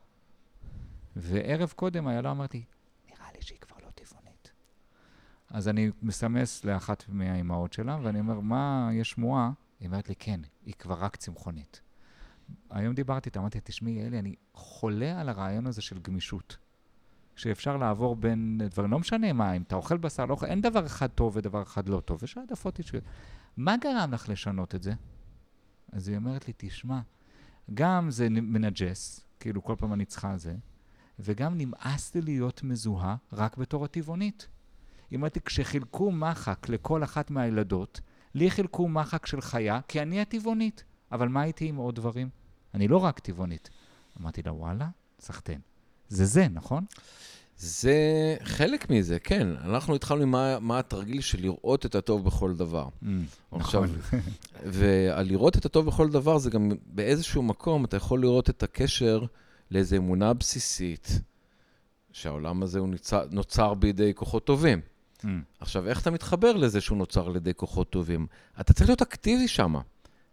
וערב 1.16 1.72
קודם 1.76 2.06
היה 2.06 2.20
לה 2.20 2.30
אמרתי, 2.30 2.64
נראה 3.06 3.26
לי 3.34 3.42
שהיא 3.42 3.58
כבר 3.58 3.76
לא 3.86 3.90
טבעונית. 3.94 4.52
אז 5.50 5.68
אני 5.68 5.90
מסמס 6.02 6.64
לאחת 6.64 7.04
מהאימהות 7.08 7.72
שלה, 7.72 7.98
ואני 8.02 8.20
אומר, 8.20 8.40
מה, 8.40 8.90
יש 8.92 9.10
שמועה? 9.10 9.50
היא 9.80 9.88
אומרת 9.88 10.08
לי, 10.08 10.14
כן, 10.18 10.40
היא 10.66 10.74
כבר 10.74 10.94
רק 10.94 11.16
צמחונית. 11.16 11.80
היום 12.70 12.94
דיברתי 12.94 13.28
איתה, 13.28 13.40
אמרתי, 13.40 13.58
תשמעי, 13.64 13.92
יעלי, 13.92 14.18
אני 14.18 14.34
חולה 14.54 15.20
על 15.20 15.28
הרעיון 15.28 15.66
הזה 15.66 15.82
של 15.82 15.98
גמישות. 15.98 16.56
שאפשר 17.36 17.76
לעבור 17.76 18.16
בין 18.16 18.60
דברים, 18.70 18.90
לא 18.90 18.98
משנה 18.98 19.32
מה, 19.32 19.52
אם 19.52 19.62
אתה 19.62 19.76
אוכל 19.76 19.96
בשר, 19.96 20.26
לא 20.26 20.32
אוכל, 20.32 20.46
אין 20.46 20.60
דבר 20.60 20.86
אחד 20.86 21.06
טוב 21.06 21.36
ודבר 21.36 21.62
אחד 21.62 21.88
לא 21.88 22.00
טוב, 22.00 22.24
יש 22.24 22.38
העדפות 22.38 22.78
אישיות. 22.78 23.04
מה 23.56 23.76
גרם 23.76 24.12
לך 24.12 24.28
לשנות 24.28 24.74
את 24.74 24.82
זה? 24.82 24.92
אז 25.92 26.08
היא 26.08 26.16
אומרת 26.16 26.48
לי, 26.48 26.54
תשמע, 26.56 27.00
גם 27.74 28.10
זה 28.10 28.28
מנג'ס, 28.30 29.24
כאילו 29.40 29.64
כל 29.64 29.74
פעם 29.78 29.92
אני 29.92 30.04
צריכה 30.04 30.38
זה, 30.38 30.54
וגם 31.18 31.58
נמאס 31.58 32.14
לי 32.14 32.20
להיות 32.20 32.62
מזוהה 32.62 33.16
רק 33.32 33.56
בתור 33.56 33.84
הטבעונית. 33.84 34.48
היא 35.10 35.16
אומרת 35.16 35.36
לי, 35.36 35.42
כשחילקו 35.42 36.12
מחק 36.12 36.68
לכל 36.68 37.04
אחת 37.04 37.30
מהילדות, 37.30 38.00
לי 38.34 38.50
חילקו 38.50 38.88
מחק 38.88 39.26
של 39.26 39.40
חיה, 39.40 39.80
כי 39.88 40.02
אני 40.02 40.20
הטבעונית. 40.20 40.84
אבל 41.12 41.28
מה 41.28 41.44
איתי 41.44 41.68
עם 41.68 41.76
עוד 41.76 41.94
דברים? 41.94 42.28
אני 42.74 42.88
לא 42.88 42.96
רק 42.96 43.18
טבעונית. 43.18 43.70
אמרתי 44.20 44.42
לה, 44.42 44.52
וואלה, 44.52 44.88
סחטיין. 45.20 45.60
זה 46.12 46.24
זה, 46.26 46.46
נכון? 46.52 46.84
זה 47.58 47.96
חלק 48.44 48.90
מזה, 48.90 49.18
כן. 49.18 49.48
אנחנו 49.64 49.94
התחלנו 49.94 50.22
עם 50.22 50.30
מה, 50.30 50.58
מה 50.58 50.78
התרגיל 50.78 51.20
של 51.20 51.42
לראות 51.42 51.86
את 51.86 51.94
הטוב 51.94 52.24
בכל 52.24 52.54
דבר. 52.54 52.88
Mm, 53.02 53.06
עכשיו, 53.52 53.84
נכון. 53.84 54.20
ועל 54.78 55.26
לראות 55.26 55.56
את 55.56 55.64
הטוב 55.64 55.86
בכל 55.86 56.10
דבר, 56.10 56.38
זה 56.38 56.50
גם 56.50 56.70
באיזשהו 56.86 57.42
מקום, 57.42 57.84
אתה 57.84 57.96
יכול 57.96 58.20
לראות 58.20 58.50
את 58.50 58.62
הקשר 58.62 59.24
לאיזו 59.70 59.96
אמונה 59.96 60.34
בסיסית, 60.34 61.20
שהעולם 62.12 62.62
הזה 62.62 62.78
הוא 62.78 62.88
נוצר, 62.88 63.24
נוצר 63.30 63.74
בידי 63.74 64.12
כוחות 64.14 64.44
טובים. 64.44 64.80
Mm. 65.18 65.26
עכשיו, 65.60 65.88
איך 65.88 66.00
אתה 66.02 66.10
מתחבר 66.10 66.52
לזה 66.52 66.80
שהוא 66.80 66.98
נוצר 66.98 67.26
על 67.26 67.36
ידי 67.36 67.54
כוחות 67.54 67.90
טובים? 67.90 68.26
אתה 68.60 68.72
צריך 68.72 68.88
להיות 68.88 69.02
אקטיבי 69.02 69.48
שם. 69.48 69.74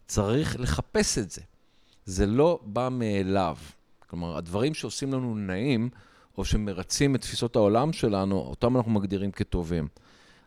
צריך 0.08 0.60
לחפש 0.60 1.18
את 1.18 1.32
זה. 1.32 1.42
זה 2.06 2.26
לא 2.26 2.60
בא 2.64 2.90
מאליו. 2.92 3.58
כלומר, 4.10 4.38
הדברים 4.38 4.74
שעושים 4.74 5.14
לנו 5.14 5.36
נעים, 5.36 5.90
או 6.38 6.46
שמרצים 6.46 7.16
את 7.16 7.22
תפיסות 7.22 7.56
העולם 7.56 7.94
שלנו, 7.94 8.36
אותם 8.38 8.78
אנחנו 8.78 8.92
מגדירים 8.92 9.32
כטובים. 9.32 9.88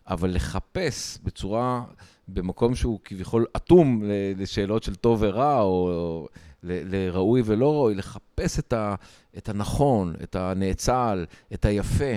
אבל 0.06 0.34
לחפש 0.34 1.18
בצורה, 1.22 1.84
במקום 2.28 2.74
שהוא 2.74 3.00
כביכול 3.04 3.46
אטום 3.56 4.02
לשאלות 4.36 4.82
של 4.82 4.94
טוב 4.94 5.18
ורע, 5.22 5.60
או 5.60 6.28
לראוי 6.62 7.42
ולא 7.44 7.72
ראוי, 7.74 7.94
לחפש 7.94 8.58
את, 8.58 8.72
ה, 8.72 8.94
את 9.38 9.48
הנכון, 9.48 10.14
את 10.22 10.36
הנאצל, 10.36 11.26
את 11.54 11.64
היפה. 11.64 12.14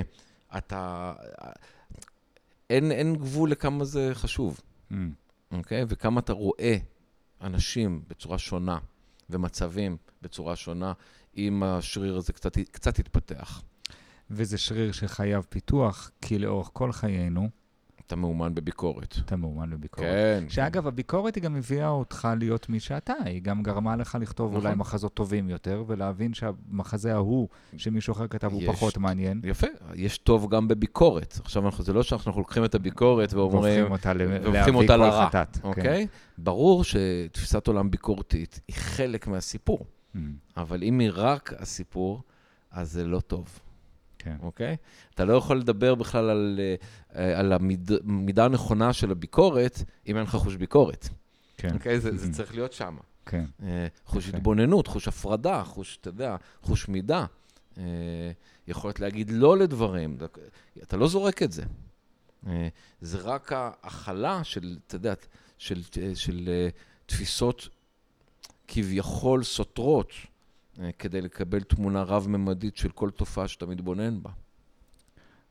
אתה... 0.57 1.13
אין, 2.69 2.91
אין 2.91 3.15
גבול 3.15 3.51
לכמה 3.51 3.85
זה 3.85 4.09
חשוב, 4.13 4.59
mm. 4.91 4.95
אוקיי? 5.51 5.81
Mm. 5.81 5.85
Okay? 5.85 5.87
וכמה 5.89 6.19
אתה 6.19 6.33
רואה 6.33 6.77
אנשים 7.41 8.01
בצורה 8.07 8.37
שונה, 8.37 8.77
ומצבים 9.29 9.97
בצורה 10.21 10.55
שונה, 10.55 10.93
אם 11.37 11.63
השריר 11.63 12.17
הזה 12.17 12.33
קצת, 12.33 12.57
קצת 12.71 12.99
יתפתח. 12.99 13.61
וזה 14.29 14.57
שריר 14.57 14.91
שחייב 14.91 15.45
פיתוח, 15.49 16.11
כי 16.21 16.39
לאורך 16.39 16.69
כל 16.73 16.91
חיינו... 16.91 17.49
אתה 18.07 18.15
מאומן 18.15 18.55
בביקורת. 18.55 19.15
אתה 19.25 19.35
מאומן 19.35 19.69
בביקורת. 19.69 20.07
כן. 20.07 20.43
שאגב, 20.49 20.87
הביקורת 20.87 21.35
היא 21.35 21.43
גם 21.43 21.55
הביאה 21.55 21.89
אותך 21.89 22.27
להיות 22.39 22.69
מי 22.69 22.79
שאתה, 22.79 23.13
היא 23.25 23.41
גם 23.41 23.63
גרמה 23.63 23.95
לך 23.95 24.17
לכתוב 24.21 24.51
נכון. 24.51 24.65
אולי 24.65 24.75
מחזות 24.75 25.13
טובים 25.13 25.49
יותר, 25.49 25.83
ולהבין 25.87 26.33
שהמחזה 26.33 27.13
ההוא 27.13 27.47
שמישהו 27.77 28.13
אחר 28.13 28.27
כתב 28.27 28.53
הוא 28.53 28.61
פחות 28.67 28.97
מעניין. 28.97 29.41
יפה, 29.43 29.67
יש 29.95 30.17
טוב 30.17 30.49
גם 30.49 30.67
בביקורת. 30.67 31.39
עכשיו, 31.43 31.65
אנחנו, 31.65 31.83
זה 31.83 31.93
לא 31.93 32.03
שאנחנו 32.03 32.39
לוקחים 32.41 32.65
את 32.65 32.75
הביקורת 32.75 33.33
ואומרים... 33.33 33.85
והופכים 33.85 33.91
אותה, 33.91 34.13
להביא 34.13 34.73
אותה 34.73 34.97
לרע, 34.97 35.27
חטאת. 35.27 35.57
כן. 35.57 35.67
אוקיי? 35.67 36.07
כן. 36.07 36.13
ברור 36.43 36.83
שתפיסת 36.83 37.67
עולם 37.67 37.91
ביקורתית 37.91 38.59
היא 38.67 38.75
חלק 38.75 39.27
מהסיפור, 39.27 39.85
mm. 40.15 40.17
אבל 40.57 40.83
אם 40.83 40.99
היא 40.99 41.09
רק 41.13 41.53
הסיפור, 41.57 42.23
אז 42.71 42.91
זה 42.91 43.05
לא 43.05 43.19
טוב. 43.19 43.59
כן. 44.25 44.35
אוקיי? 44.41 44.77
אתה 45.13 45.25
לא 45.25 45.33
יכול 45.33 45.59
לדבר 45.59 45.95
בכלל 45.95 46.29
על, 46.29 46.59
אה, 47.15 47.39
על 47.39 47.53
המידה 47.53 48.45
הנכונה 48.45 48.93
של 48.93 49.11
הביקורת, 49.11 49.79
אם 50.07 50.17
אין 50.17 50.23
לך 50.23 50.35
חוש 50.35 50.55
ביקורת. 50.55 51.09
כן. 51.57 51.73
אוקיי? 51.73 51.99
זה, 51.99 52.17
זה 52.17 52.33
צריך 52.33 52.55
להיות 52.55 52.73
שם. 52.73 52.97
כן. 53.25 53.45
אה, 53.63 53.87
חוש 54.05 54.29
okay. 54.29 54.35
התבוננות, 54.35 54.87
חוש 54.87 55.07
הפרדה, 55.07 55.63
חוש, 55.63 55.97
אתה 56.01 56.09
יודע, 56.09 56.35
חוש 56.61 56.87
מידה. 56.87 57.25
אה, 57.77 57.83
יכולת 58.67 58.99
להגיד 58.99 59.29
לא 59.29 59.57
לדברים. 59.57 60.17
אתה 60.83 60.97
לא 60.97 61.07
זורק 61.07 61.43
את 61.43 61.51
זה. 61.51 61.63
זה 63.01 63.17
רק 63.21 63.51
ההכלה 63.53 64.43
של, 64.43 64.77
אתה 64.87 64.95
יודע, 64.95 65.13
של, 65.57 65.81
של, 65.83 66.15
של 66.15 66.49
תפיסות 67.05 67.69
כביכול 68.67 69.43
סותרות. 69.43 70.11
אה, 70.79 70.89
כדי 70.99 71.21
לקבל 71.21 71.59
תמונה 71.59 72.03
רב-ממדית 72.03 72.77
של 72.77 72.89
כל 72.89 73.09
תופעה 73.09 73.47
שאתה 73.47 73.65
מתבונן 73.65 74.23
בה. 74.23 74.29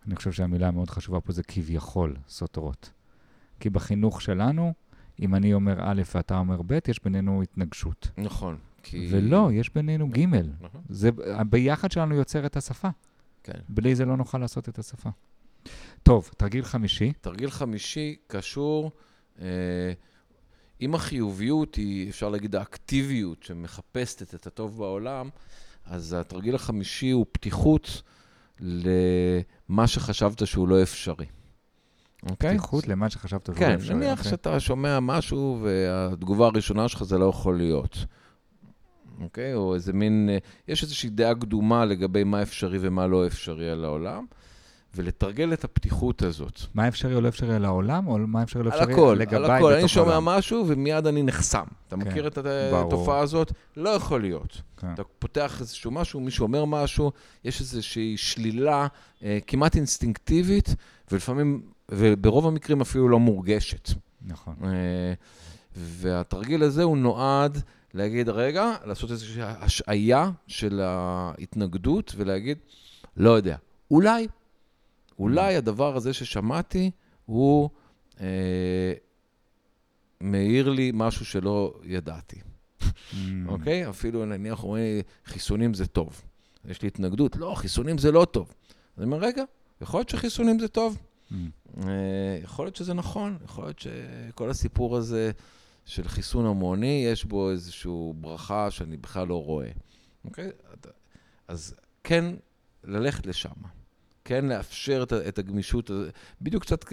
אני 0.07 0.17
חושב 0.17 0.33
שהמילה 0.33 0.69
המאוד 0.69 0.91
חשובה 0.91 1.21
פה 1.21 1.33
זה 1.33 1.43
כביכול 1.43 2.17
סותרות. 2.29 2.91
כי 3.61 3.71
בחינוך 3.71 4.23
שלנו, 4.23 4.73
אם 5.21 5.35
אני 5.35 5.55
אומר 5.55 5.77
א' 5.81 6.03
ואתה 6.15 6.39
אומר 6.39 6.63
ב', 6.67 6.79
יש 6.89 7.05
בינינו 7.05 7.43
התנגשות. 7.43 8.11
נכון. 8.19 8.57
כי... 8.83 9.09
ולא, 9.11 9.51
יש 9.53 9.75
בינינו 9.75 10.09
ג'. 10.09 10.25
נכון. 10.61 10.81
זה, 10.89 11.11
ביחד 11.51 11.91
שלנו 11.91 12.15
יוצר 12.15 12.47
את 12.47 12.57
השפה. 12.57 12.89
כן. 13.43 13.59
בלי 13.69 13.95
זה 13.95 14.05
לא 14.05 14.17
נוכל 14.17 14.39
לעשות 14.39 14.69
את 14.69 14.79
השפה. 14.79 15.11
טוב, 16.03 16.31
תרגיל 16.37 16.65
חמישי. 16.65 17.13
תרגיל 17.21 17.51
חמישי 17.51 18.17
קשור... 18.27 18.91
אה, 19.41 19.93
אם 20.81 20.95
החיוביות 20.95 21.75
היא, 21.75 22.11
אפשר 22.11 22.29
להגיד, 22.29 22.57
האקטיביות 22.57 23.43
שמחפשת 23.43 24.35
את 24.35 24.47
הטוב 24.47 24.79
בעולם, 24.79 25.29
אז 25.87 26.17
התרגיל 26.21 26.55
החמישי 26.55 27.11
הוא 27.11 27.27
פתיחות 27.33 28.03
למה 28.61 29.87
שחשבת 29.87 30.47
שהוא 30.47 30.69
לא 30.69 30.83
אפשרי. 30.83 31.27
אוקיי? 32.31 32.59
פתיחות 32.59 32.89
למה 32.89 33.11
שחשבת 33.11 33.47
שהוא 33.47 33.55
לא 33.55 33.61
כן, 33.61 33.73
אפשרי. 33.73 33.89
כן, 33.89 33.97
נניח 33.97 34.21
okay. 34.21 34.29
שאתה 34.29 34.61
שומע 34.61 35.01
משהו 35.01 35.61
והתגובה 35.63 36.47
הראשונה 36.47 36.89
שלך 36.89 37.03
זה 37.03 37.19
לא 37.19 37.25
יכול 37.25 37.57
להיות. 37.57 37.99
אוקיי? 39.21 39.55
או 39.55 39.75
איזה 39.75 39.93
מין, 39.93 40.31
יש 40.69 40.83
איזושהי 40.83 41.11
דעה 41.11 41.35
קדומה 41.35 41.85
לגבי 41.85 42.25
מה 42.25 42.43
אפשרי 42.43 42.79
ומה 42.81 43.07
לא 43.07 43.27
אפשרי 43.27 43.71
על 43.71 43.85
העולם. 43.85 44.25
ולתרגל 44.97 45.53
את 45.53 45.65
הפתיחות 45.65 46.23
הזאת. 46.23 46.61
מה 46.75 46.89
אפשרי 46.89 47.15
או 47.15 47.21
לא 47.21 47.29
אפשרי 47.29 47.55
על 47.55 47.65
העולם, 47.65 48.09
או 48.09 48.19
מה 48.19 48.43
אפשרי 48.43 48.61
או 48.61 48.65
לא 48.65 48.71
אפשרי 48.71 48.93
לגביי 49.17 49.27
בתוך 49.27 49.33
העולם? 49.33 49.51
על 49.51 49.57
הכל, 49.57 49.73
אני 49.73 49.89
שומע 49.89 50.21
משהו 50.21 50.65
ומיד 50.69 51.07
אני 51.07 51.23
נחסם. 51.23 51.65
אתה 51.89 51.97
כן, 51.97 52.03
מכיר 52.03 52.27
את 52.27 52.39
התופעה 52.73 53.19
הזאת? 53.19 53.53
לא 53.77 53.91
יכול 53.91 54.21
להיות. 54.21 54.63
כן. 54.77 54.95
אתה 54.95 55.03
פותח 55.19 55.61
איזשהו 55.61 55.91
משהו, 55.91 56.21
מישהו 56.21 56.47
אומר 56.47 56.65
משהו, 56.65 57.13
יש 57.45 57.61
איזושהי 57.61 58.17
שלילה 58.17 58.87
אה, 59.23 59.39
כמעט 59.47 59.77
אינסטינקטיבית, 59.77 60.75
ולפעמים, 61.13 61.63
וברוב 61.89 62.47
המקרים 62.47 62.81
אפילו 62.81 63.09
לא 63.09 63.19
מורגשת. 63.19 63.89
נכון. 64.27 64.55
אה, 64.65 65.15
והתרגיל 65.77 66.63
הזה 66.63 66.83
הוא 66.83 66.97
נועד 66.97 67.59
להגיד, 67.95 68.29
רגע, 68.29 68.73
לעשות 68.85 69.11
איזושהי 69.11 69.43
השעיה 69.43 70.31
של 70.47 70.81
ההתנגדות 70.81 72.13
ולהגיד, 72.17 72.59
לא 73.17 73.31
יודע, 73.31 73.57
אולי 73.91 74.27
אולי 75.19 75.57
הדבר 75.57 75.97
הזה 75.97 76.13
ששמעתי 76.13 76.91
הוא 77.27 77.71
אה, 78.21 78.93
מאיר 80.21 80.71
לי 80.71 80.91
משהו 80.95 81.25
שלא 81.25 81.75
ידעתי. 81.85 82.41
Mm. 82.81 82.87
אוקיי? 83.47 83.89
אפילו 83.89 84.27
נניח 84.27 84.63
אומרים, 84.63 85.03
חיסונים 85.25 85.75
זה 85.75 85.87
טוב. 85.87 86.23
יש 86.65 86.83
לי 86.83 86.89
התנגדות, 86.89 87.37
לא, 87.37 87.55
חיסונים 87.57 87.99
זה 87.99 88.13
לא 88.13 88.25
טוב. 88.25 88.55
אני 88.99 89.05
אומר, 89.05 89.19
רגע, 89.19 89.43
יכול 89.81 90.01
להיות 90.01 90.09
שחיסונים 90.09 90.59
זה 90.59 90.69
טוב. 90.69 90.99
Mm. 91.31 91.35
אה, 91.87 92.39
יכול 92.43 92.67
להיות 92.67 92.77
שזה 92.77 92.95
נכון, 92.95 93.39
יכול 93.45 93.65
להיות 93.65 93.79
שכל 93.79 94.51
הסיפור 94.51 94.97
הזה 94.97 95.31
של 95.85 96.09
חיסון 96.09 96.47
המוני, 96.47 97.07
יש 97.13 97.25
בו 97.25 97.51
איזושהי 97.51 97.93
ברכה 98.15 98.71
שאני 98.71 98.97
בכלל 98.97 99.29
לא 99.29 99.45
רואה. 99.45 99.71
אוקיי? 100.25 100.51
אז 101.49 101.75
כן, 102.05 102.25
ללכת 102.85 103.27
לשם. 103.27 103.51
כן 104.25 104.45
לאפשר 104.45 105.03
את, 105.03 105.13
את 105.13 105.39
הגמישות, 105.39 105.91
בדיוק 106.41 106.63
קצת 106.63 106.85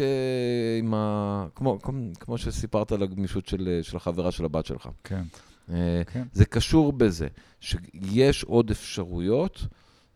עם 0.79 0.93
ה... 0.93 1.47
כמו, 1.55 1.79
כמו 2.19 2.37
שסיפרת 2.37 2.91
על 2.91 3.03
הגמישות 3.03 3.45
של, 3.47 3.79
של 3.81 3.97
החברה 3.97 4.31
של 4.31 4.45
הבת 4.45 4.65
שלך. 4.65 4.89
כן. 5.03 5.23
אה, 5.69 6.01
כן. 6.13 6.23
זה 6.33 6.45
קשור 6.45 6.93
בזה, 6.93 7.27
שיש 7.59 8.43
עוד 8.43 8.71
אפשרויות, 8.71 9.65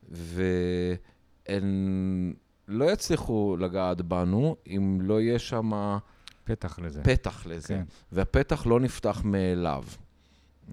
והן 0.09 1.63
לא 2.68 2.91
יצליחו 2.91 3.57
לגעת 3.59 4.01
בנו 4.01 4.55
אם 4.68 4.99
לא 5.01 5.22
יהיה 5.22 5.39
שם... 5.39 5.97
פתח 6.43 6.80
לזה. 6.80 7.03
פתח 7.03 7.45
לזה. 7.45 7.68
כן. 7.68 7.84
והפתח 8.11 8.66
לא 8.66 8.80
נפתח 8.80 9.22
מאליו. 9.26 9.84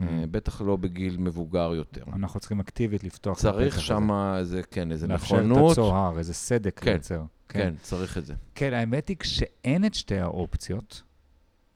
אה. 0.01 0.25
בטח 0.31 0.61
לא 0.61 0.77
בגיל 0.77 1.17
מבוגר 1.17 1.73
יותר. 1.75 2.05
אנחנו 2.13 2.41
צריכים 2.41 2.61
אקטיבית 2.61 3.05
לפתוח 3.05 3.41
את 3.41 3.45
הפתח 3.45 3.57
הזה. 3.57 3.71
צריך 3.71 3.81
שם 3.81 4.11
איזה, 4.39 4.63
כן, 4.71 4.93
איזה 4.93 5.07
נכונות. 5.07 5.49
לאפשר 5.49 5.67
את 5.67 5.73
הצוהר, 5.73 6.19
איזה 6.19 6.35
סדק 6.35 6.81
כן, 6.81 6.91
לייצר. 6.91 7.25
כן, 7.49 7.59
כן, 7.59 7.75
צריך 7.83 8.19
את 8.19 8.27
זה. 8.27 8.35
כן, 8.55 8.73
האמת 8.73 9.09
היא, 9.09 9.17
כשאין 9.17 9.85
את 9.85 9.95
שתי 9.95 10.19
האופציות, 10.19 11.03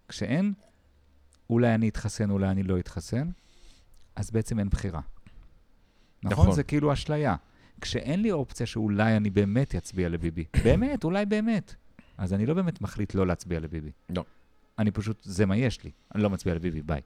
כשאין, 0.09 0.53
אולי 1.51 1.75
אני 1.75 1.89
אתחסן, 1.89 2.31
אולי 2.31 2.49
אני 2.49 2.63
לא 2.63 2.79
אתחסן, 2.79 3.31
אז 4.17 4.31
בעצם 4.31 4.59
אין 4.59 4.69
בחירה. 4.69 5.01
נכון? 6.23 6.45
נכון. 6.45 6.57
זה 6.57 6.63
כאילו 6.63 6.93
אשליה. 6.93 7.37
כשאין 7.81 8.23
לי 8.23 8.33
אופציה 8.33 8.67
שאולי 8.67 9.17
אני 9.17 9.31
באמת 9.31 9.75
אצביע 9.75 10.09
לביבי, 10.09 10.45
באמת, 10.65 11.05
אולי 11.05 11.27
באמת, 11.27 11.75
אז 12.19 12.33
אני 12.33 12.47
לא 12.47 12.55
באמת 12.55 12.81
מחליט 12.81 13.15
לא 13.15 13.27
להצביע 13.27 13.61
לביבי. 13.61 13.91
לא. 14.11 14.25
אני 14.79 14.91
פשוט, 14.91 15.23
זה 15.23 15.47
מה 15.47 15.57
יש 15.57 15.85
לי, 15.85 15.91
אני 16.15 16.23
לא 16.23 16.31
מצביע 16.31 16.55
לביבי, 16.55 16.83
ביי. 16.83 17.01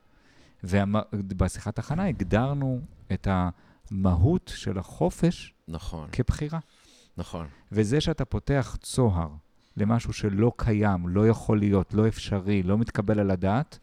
ובשיחת 0.65 1.79
הכנה 1.79 2.05
הגדרנו 2.05 2.81
את 3.13 3.29
המהות 3.31 4.53
של 4.55 4.79
החופש 4.79 5.55
נכון. 5.69 6.09
כבחירה. 6.13 6.59
נכון. 7.17 7.47
וזה 7.73 8.01
שאתה 8.01 8.25
פותח 8.25 8.77
צוהר 8.83 9.29
למשהו 9.77 10.13
שלא 10.13 10.53
קיים, 10.57 11.09
לא 11.09 11.29
יכול 11.29 11.59
להיות, 11.59 11.95
לא 11.95 12.09
אפשרי, 12.09 12.63
לא 12.63 12.79
מתקבל 12.79 13.21
על 13.21 13.31
הדעת, 13.31 13.79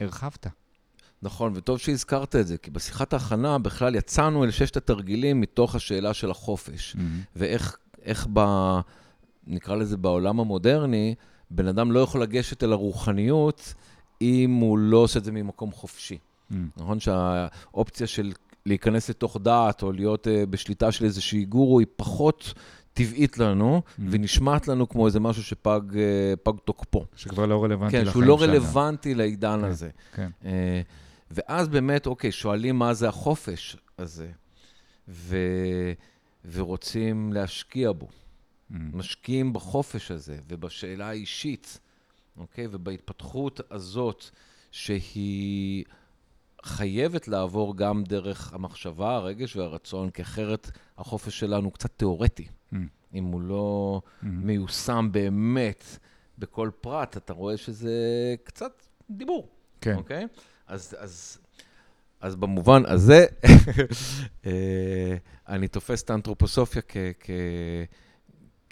הרחבת. 0.00 0.46
נכון, 1.22 1.52
וטוב 1.56 1.78
שהזכרת 1.78 2.36
את 2.36 2.46
זה, 2.46 2.58
כי 2.58 2.70
בשיחת 2.70 3.12
ההכנה 3.12 3.58
בכלל 3.58 3.94
יצאנו 3.94 4.44
אל 4.44 4.50
ששת 4.50 4.76
התרגילים 4.76 5.40
מתוך 5.40 5.74
השאלה 5.74 6.14
של 6.14 6.30
החופש. 6.30 6.96
Mm-hmm. 6.96 6.98
ואיך 7.36 8.26
ב... 8.32 8.40
נקרא 9.46 9.76
לזה 9.76 9.96
בעולם 9.96 10.40
המודרני, 10.40 11.14
בן 11.50 11.66
אדם 11.66 11.92
לא 11.92 12.00
יכול 12.00 12.22
לגשת 12.22 12.64
אל 12.64 12.72
הרוחניות 12.72 13.74
אם 14.22 14.50
הוא 14.50 14.78
לא 14.78 14.96
עושה 14.96 15.18
את 15.18 15.24
זה 15.24 15.32
ממקום 15.32 15.72
חופשי. 15.72 16.18
Mm. 16.50 16.54
נכון 16.76 17.00
שהאופציה 17.00 18.06
של 18.06 18.32
להיכנס 18.66 19.10
לתוך 19.10 19.36
דעת 19.42 19.82
או 19.82 19.92
להיות 19.92 20.26
uh, 20.26 20.30
בשליטה 20.50 20.92
של 20.92 21.04
איזושהי 21.04 21.44
גורו 21.44 21.78
היא 21.78 21.86
פחות 21.96 22.54
טבעית 22.94 23.38
לנו, 23.38 23.82
mm. 23.86 24.02
ונשמעת 24.10 24.68
לנו 24.68 24.88
כמו 24.88 25.06
איזה 25.06 25.20
משהו 25.20 25.42
שפג 25.42 25.80
uh, 25.90 26.52
תוקפו. 26.64 27.04
שכבר 27.16 27.46
לא 27.46 27.64
רלוונטי 27.64 27.92
כן, 27.92 28.04
לחיים 28.06 28.12
שלנו. 28.22 28.36
כן, 28.36 28.40
שהוא 28.40 28.48
לא 28.48 28.52
רלוונטי 28.52 29.14
לעידן 29.14 29.58
כן, 29.62 29.64
הזה. 29.64 29.90
כן. 30.14 30.30
Uh, 30.42 30.46
ואז 31.30 31.68
באמת, 31.68 32.06
אוקיי, 32.06 32.32
שואלים 32.32 32.78
מה 32.78 32.94
זה 32.94 33.08
החופש 33.08 33.76
הזה, 33.98 34.30
ו... 35.08 35.36
ורוצים 36.52 37.32
להשקיע 37.32 37.92
בו. 37.92 38.08
Mm. 38.08 38.74
משקיעים 38.92 39.52
בחופש 39.52 40.10
הזה 40.10 40.36
ובשאלה 40.48 41.08
האישית, 41.08 41.80
אוקיי? 42.36 42.66
ובהתפתחות 42.70 43.60
הזאת, 43.70 44.24
שהיא 44.70 45.84
חייבת 46.64 47.28
לעבור 47.28 47.76
גם 47.76 48.04
דרך 48.04 48.52
המחשבה, 48.52 49.16
הרגש 49.16 49.56
והרצון, 49.56 50.10
כי 50.10 50.22
אחרת 50.22 50.70
החופש 50.98 51.38
שלנו 51.38 51.70
קצת 51.70 51.90
תיאורטי. 51.96 52.46
Mm. 52.72 52.76
אם 53.14 53.24
הוא 53.24 53.40
לא 53.40 54.00
mm-hmm. 54.04 54.26
מיושם 54.26 55.08
באמת 55.12 55.84
בכל 56.38 56.70
פרט, 56.80 57.16
אתה 57.16 57.32
רואה 57.32 57.56
שזה 57.56 57.94
קצת 58.44 58.82
דיבור. 59.10 59.48
כן. 59.80 59.94
אוקיי? 59.94 60.26
אז, 60.66 60.96
אז, 60.98 61.38
אז 62.20 62.36
במובן 62.36 62.82
הזה, 62.86 63.26
אה, 64.46 65.16
אני 65.48 65.68
תופס 65.68 66.02
את 66.02 66.10
האנתרופוסופיה 66.10 66.82
כ... 66.82 66.96
כ 67.20 67.30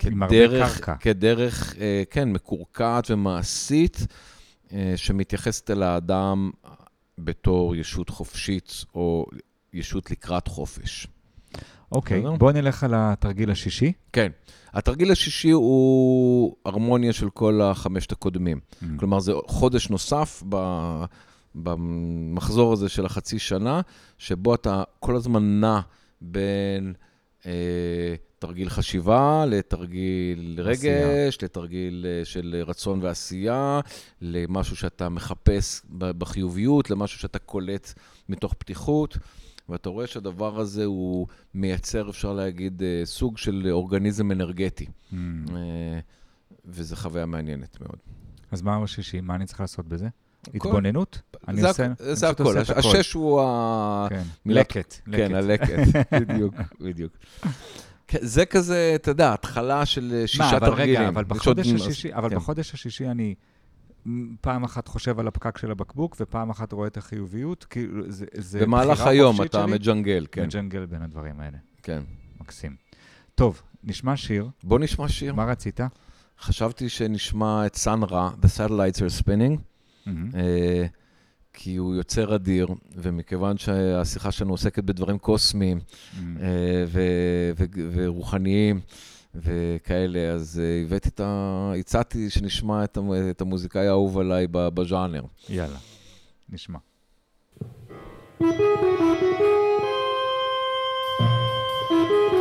כדרך, 0.00 0.90
כדרך, 1.00 1.74
אה, 1.80 2.02
כן, 2.10 2.32
מקורקעת 2.32 3.10
ומעשית, 3.10 4.06
אה, 4.72 4.92
שמתייחסת 4.96 5.70
אל 5.70 5.82
האדם 5.82 6.50
בתור 7.18 7.76
ישות 7.76 8.08
חופשית 8.10 8.84
או 8.94 9.26
ישות 9.72 10.10
לקראת 10.10 10.48
חופש. 10.48 11.06
אוקיי, 11.92 12.26
okay, 12.26 12.36
בוא 12.38 12.52
נלך 12.52 12.84
על 12.84 12.92
התרגיל 12.96 13.50
השישי. 13.50 13.92
כן. 14.12 14.32
התרגיל 14.72 15.12
השישי 15.12 15.50
הוא 15.50 16.56
הרמוניה 16.64 17.12
של 17.12 17.30
כל 17.30 17.60
החמשת 17.62 18.12
הקודמים. 18.12 18.60
Mm. 18.60 18.86
כלומר, 18.96 19.20
זה 19.20 19.32
חודש 19.46 19.90
נוסף 19.90 20.42
ב... 20.48 20.56
במחזור 21.54 22.72
הזה 22.72 22.88
של 22.88 23.06
החצי 23.06 23.38
שנה, 23.38 23.80
שבו 24.18 24.54
אתה 24.54 24.82
כל 25.00 25.16
הזמן 25.16 25.60
נע 25.60 25.80
בין 26.20 26.94
אה, 27.46 28.14
תרגיל 28.40 28.68
חשיבה, 28.68 29.44
לתרגיל 29.46 30.60
רגש. 30.62 31.38
לתרגיל 31.42 32.06
אה, 32.08 32.24
של 32.24 32.62
רצון 32.66 33.02
ועשייה, 33.02 33.80
למשהו 34.20 34.76
שאתה 34.76 35.08
מחפש 35.08 35.82
בחיוביות, 35.98 36.90
למשהו 36.90 37.18
שאתה 37.18 37.38
קולט 37.38 37.92
מתוך 38.28 38.54
פתיחות. 38.54 39.16
ואתה 39.68 39.88
רואה 39.88 40.06
שהדבר 40.06 40.60
הזה 40.60 40.84
הוא 40.84 41.26
מייצר, 41.54 42.10
אפשר 42.10 42.32
להגיד, 42.32 42.82
אה, 42.82 43.02
סוג 43.04 43.38
של 43.38 43.68
אורגניזם 43.70 44.32
אנרגטי. 44.32 44.86
Mm. 45.12 45.16
וזו 46.64 46.96
חוויה 46.96 47.26
מעניינת 47.26 47.80
מאוד. 47.80 47.98
אז 48.52 48.62
מה 48.62 48.82
השישי? 48.82 49.20
מה 49.20 49.34
אני 49.34 49.46
צריך 49.46 49.60
לעשות 49.60 49.86
בזה? 49.86 50.08
התבוננות? 50.54 51.20
אני 51.48 51.62
עושה... 51.62 51.86
זה 51.98 52.28
הכל, 52.28 52.58
השש 52.58 53.12
הוא 53.12 53.40
ה... 53.40 54.06
כן, 54.10 54.22
לקט. 54.46 54.94
כן, 55.12 55.34
הלקט, 55.34 55.78
בדיוק, 56.20 56.54
בדיוק. 56.80 57.12
זה 58.20 58.46
כזה, 58.46 58.92
אתה 58.94 59.10
יודע, 59.10 59.32
התחלה 59.32 59.86
של 59.86 60.12
אה, 60.14 60.26
שישה 60.26 60.60
תרגילים. 60.60 61.00
רגע, 61.00 61.08
אבל 61.08 61.24
בחודש 61.24 61.72
השישי, 61.72 62.14
אבל 62.14 62.30
כן. 62.30 62.36
בחודש 62.36 62.74
השישי 62.74 63.08
אני 63.08 63.34
פעם 64.40 64.64
אחת 64.64 64.88
חושב 64.88 65.20
על 65.20 65.28
הפקק 65.28 65.58
של 65.58 65.70
הבקבוק, 65.70 66.16
ופעם 66.20 66.50
אחת 66.50 66.72
רואה 66.72 66.86
את 66.86 66.96
החיוביות, 66.96 67.64
כי 67.64 67.86
זה, 68.08 68.26
זה 68.34 68.60
במהלך 68.60 69.06
היום 69.06 69.42
אתה 69.42 69.66
מג'נגל, 69.66 70.26
כן. 70.32 70.44
מג'נגל 70.44 70.86
בין 70.86 71.02
הדברים 71.02 71.40
האלה. 71.40 71.58
כן. 71.82 72.02
מקסים. 72.40 72.76
טוב, 73.34 73.62
נשמע 73.84 74.16
שיר. 74.16 74.48
בוא 74.62 74.78
נשמע 74.78 75.08
שיר. 75.08 75.34
מה 75.34 75.44
רצית? 75.44 75.80
חשבתי 76.40 76.88
שנשמע 76.88 77.66
את 77.66 77.76
סאנרה, 77.76 78.30
The 78.42 78.46
Satellites 78.46 78.98
are 78.98 79.22
Spinning. 79.22 79.56
Mm-hmm. 80.06 80.10
כי 81.52 81.76
הוא 81.76 81.94
יוצר 81.94 82.34
אדיר, 82.34 82.68
ומכיוון 82.96 83.58
שהשיחה 83.58 84.32
שלנו 84.32 84.50
עוסקת 84.52 84.84
בדברים 84.84 85.18
קוסמיים 85.18 85.78
mm. 85.78 86.16
ו- 86.86 86.88
ו- 86.88 87.00
ו- 87.58 87.64
ורוחניים 87.92 88.80
וכאלה, 89.34 90.32
אז 90.32 90.60
אה, 90.64 90.82
הבאתי 90.86 91.08
את 91.08 91.20
ה... 91.20 91.72
הצעתי 91.78 92.30
שנשמע 92.30 92.84
את, 92.84 92.96
המ- 92.96 93.30
את 93.30 93.40
המוזיקאי 93.40 93.86
האהוב 93.86 94.18
עליי 94.18 94.46
בז'אנר. 94.50 95.22
יאללה, 95.48 95.78
נשמע. 96.48 96.78
thank 98.42 98.60
you 102.34 102.39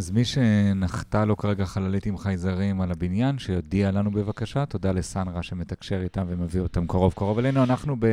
אז 0.00 0.10
מי 0.10 0.24
שנחתה 0.24 1.24
לו 1.24 1.36
כרגע 1.36 1.64
חללית 1.64 2.06
עם 2.06 2.18
חייזרים 2.18 2.80
על 2.80 2.90
הבניין, 2.90 3.38
שיודיע 3.38 3.90
לנו 3.90 4.10
בבקשה. 4.10 4.66
תודה 4.66 4.92
לסנרה 4.92 5.42
שמתקשר 5.42 6.02
איתם 6.02 6.24
ומביא 6.28 6.60
אותם 6.60 6.86
קרוב 6.86 7.12
קרוב 7.16 7.38
אלינו. 7.38 7.62
אנחנו 7.62 7.96
ב... 7.98 8.06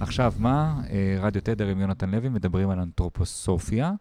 עכשיו, 0.00 0.34
מה? 0.38 0.80
אה, 0.90 1.18
רדיו 1.20 1.42
תדר 1.42 1.66
עם 1.66 1.80
יונתן 1.80 2.10
לוי, 2.10 2.28
מדברים 2.28 2.70
על 2.70 2.80
אנתרופוסופיה. 2.80 3.92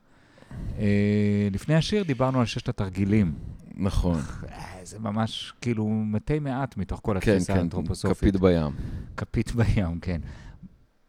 אה, 0.79 1.47
לפני 1.51 1.75
השיר 1.75 2.03
דיברנו 2.03 2.39
על 2.39 2.45
ששת 2.45 2.69
התרגילים. 2.69 3.33
נכון. 3.75 4.19
אה, 4.51 4.79
זה 4.83 4.99
ממש 4.99 5.53
כאילו 5.61 5.89
מתי 5.89 6.39
מעט 6.39 6.77
מתוך 6.77 6.99
כל 7.03 7.17
כן, 7.21 7.31
התפיסה 7.31 7.53
כן, 7.53 7.59
האנתרופוסופית. 7.59 8.17
כן, 8.17 8.39
כפית 8.39 8.41
בים. 8.41 8.71
כפית 9.17 9.51
בים, 9.51 9.99
כן. 9.99 10.21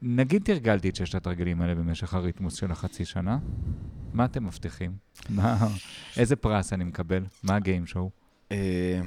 נגיד 0.02 0.42
תרגלתי 0.44 0.88
את 0.88 0.96
ששת 0.96 1.14
התרגילים 1.14 1.60
האלה 1.60 1.74
במשך 1.74 2.14
הריתמוס 2.14 2.54
של 2.54 2.72
החצי 2.72 3.04
שנה, 3.04 3.38
מה 4.12 4.24
אתם 4.24 4.46
מבטיחים? 4.46 4.92
מה, 5.28 5.68
איזה 6.16 6.36
פרס 6.36 6.72
אני 6.72 6.84
מקבל? 6.84 7.24
מה 7.42 7.56
הגיים 7.56 7.86
שואו? 7.86 8.10
אה, 8.52 9.00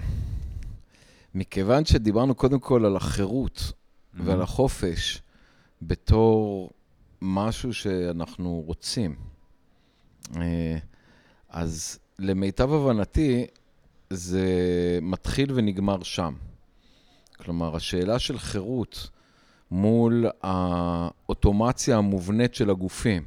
מכיוון 1.35 1.85
שדיברנו 1.85 2.35
קודם 2.35 2.59
כל 2.59 2.85
על 2.85 2.95
החירות 2.95 3.71
ועל 4.13 4.41
החופש 4.41 5.21
בתור 5.81 6.69
משהו 7.21 7.73
שאנחנו 7.73 8.63
רוצים, 8.65 9.15
אה, 10.35 10.77
אז 11.49 11.99
למיטב 12.19 12.73
הבנתי, 12.73 13.45
זה 14.09 14.47
מתחיל 15.01 15.51
ונגמר 15.53 16.03
שם. 16.03 16.33
כלומר, 17.37 17.75
השאלה 17.75 18.19
של 18.19 18.39
חירות 18.39 19.09
מול 19.71 20.25
האוטומציה 20.43 21.97
המובנית 21.97 22.55
של 22.55 22.69
הגופים 22.69 23.23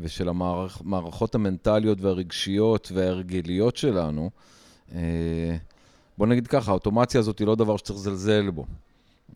ושל 0.00 0.28
המערכות 0.28 1.34
המנטליות 1.34 2.00
והרגשיות 2.00 2.92
וההרגליות 2.94 3.76
שלנו, 3.76 4.30
אה, 4.94 5.56
בוא 6.18 6.26
נגיד 6.26 6.46
ככה, 6.46 6.70
האוטומציה 6.70 7.20
הזאת 7.20 7.38
היא 7.38 7.46
לא 7.46 7.54
דבר 7.54 7.76
שצריך 7.76 7.98
לזלזל 7.98 8.50
בו. 8.50 8.64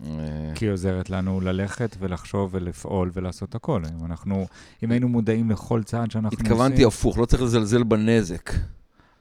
אה, 0.03 0.09
כי 0.55 0.65
היא 0.65 0.73
עוזרת 0.73 1.11
לנו 1.11 1.41
ללכת 1.41 1.97
ולחשוב 1.99 2.51
ולפעול 2.53 3.11
ולעשות 3.15 3.55
הכל. 3.55 3.83
אם 4.01 4.05
אנחנו, 4.05 4.47
אם 4.83 4.91
היינו 4.91 5.09
מודעים 5.09 5.51
לכל 5.51 5.83
צעד 5.83 6.11
שאנחנו 6.11 6.29
עושים... 6.29 6.47
התכוונתי 6.47 6.85
הפוך, 6.85 7.19
לא 7.19 7.25
צריך 7.25 7.43
לזלזל 7.43 7.83
בנזק. 7.83 8.51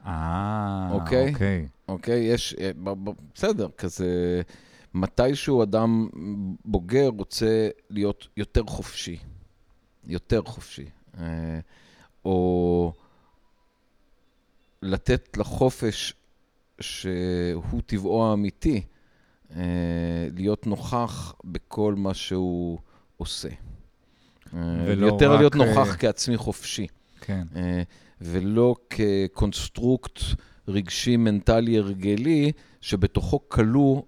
אה, 0.06 0.88
אוקיי. 0.92 1.32
אוקיי, 1.32 1.66
אוקיי 1.88 2.18
יש, 2.20 2.54
אה, 2.60 2.70
בסדר, 3.34 3.68
כזה, 3.78 4.42
מתישהו 4.94 5.62
אדם 5.62 6.08
בוגר 6.64 7.08
רוצה 7.18 7.68
להיות 7.90 8.28
יותר 8.36 8.62
חופשי, 8.66 9.18
יותר 10.06 10.42
חופשי, 10.42 10.86
אה, 11.18 11.58
או 12.24 12.92
לתת 14.82 15.36
לחופש 15.36 16.14
שהוא 16.80 17.82
טבעו 17.86 18.26
האמיתי, 18.26 18.82
אה, 19.56 19.62
להיות 20.34 20.66
נוכח 20.66 21.34
בכל 21.44 21.94
מה 21.94 22.14
שהוא 22.14 22.78
עושה. 23.16 23.48
יותר 24.96 25.32
רק... 25.32 25.38
להיות 25.38 25.54
נוכח 25.54 25.96
כעצמי 25.98 26.36
חופשי. 26.36 26.86
כן. 27.20 27.46
ולא 28.20 28.74
כקונסטרוקט 28.90 30.20
רגשי, 30.68 31.16
מנטלי, 31.16 31.78
הרגלי, 31.78 32.52
שבתוכו 32.80 33.48
כלוא 33.48 34.02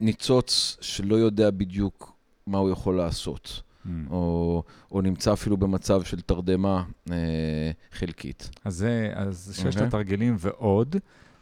ניצוץ 0.00 0.76
שלא 0.80 1.16
יודע 1.16 1.50
בדיוק 1.50 2.16
מה 2.46 2.58
הוא 2.58 2.70
יכול 2.70 2.96
לעשות. 2.96 3.62
Mm. 3.86 3.88
או, 4.10 4.62
או 4.92 5.00
נמצא 5.00 5.32
אפילו 5.32 5.56
במצב 5.56 6.02
של 6.02 6.20
תרדמה 6.20 6.84
אה, 7.10 7.70
חלקית. 7.92 8.50
אז, 8.64 8.74
זה, 8.74 9.12
אז 9.14 9.52
ששת 9.56 9.80
okay. 9.80 9.84
התרגילים 9.84 10.36
ועוד 10.38 10.96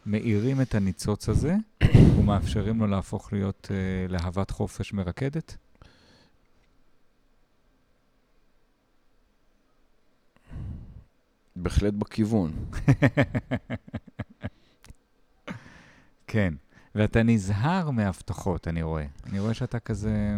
מאירים 0.05 0.61
את 0.61 0.75
הניצוץ 0.75 1.29
הזה 1.29 1.55
ומאפשרים 2.17 2.79
לו 2.79 2.87
להפוך 2.87 3.33
להיות 3.33 3.67
אה, 3.71 4.07
להבת 4.09 4.51
חופש 4.51 4.93
מרקדת? 4.93 5.57
בהחלט 11.55 11.93
בכיוון. 11.93 12.51
כן, 16.27 16.53
ואתה 16.99 17.23
נזהר 17.23 17.89
מהבטחות, 17.89 18.67
אני 18.67 18.81
רואה. 18.81 19.05
אני 19.29 19.39
רואה 19.39 19.53
שאתה 19.53 19.79
כזה... 19.79 20.35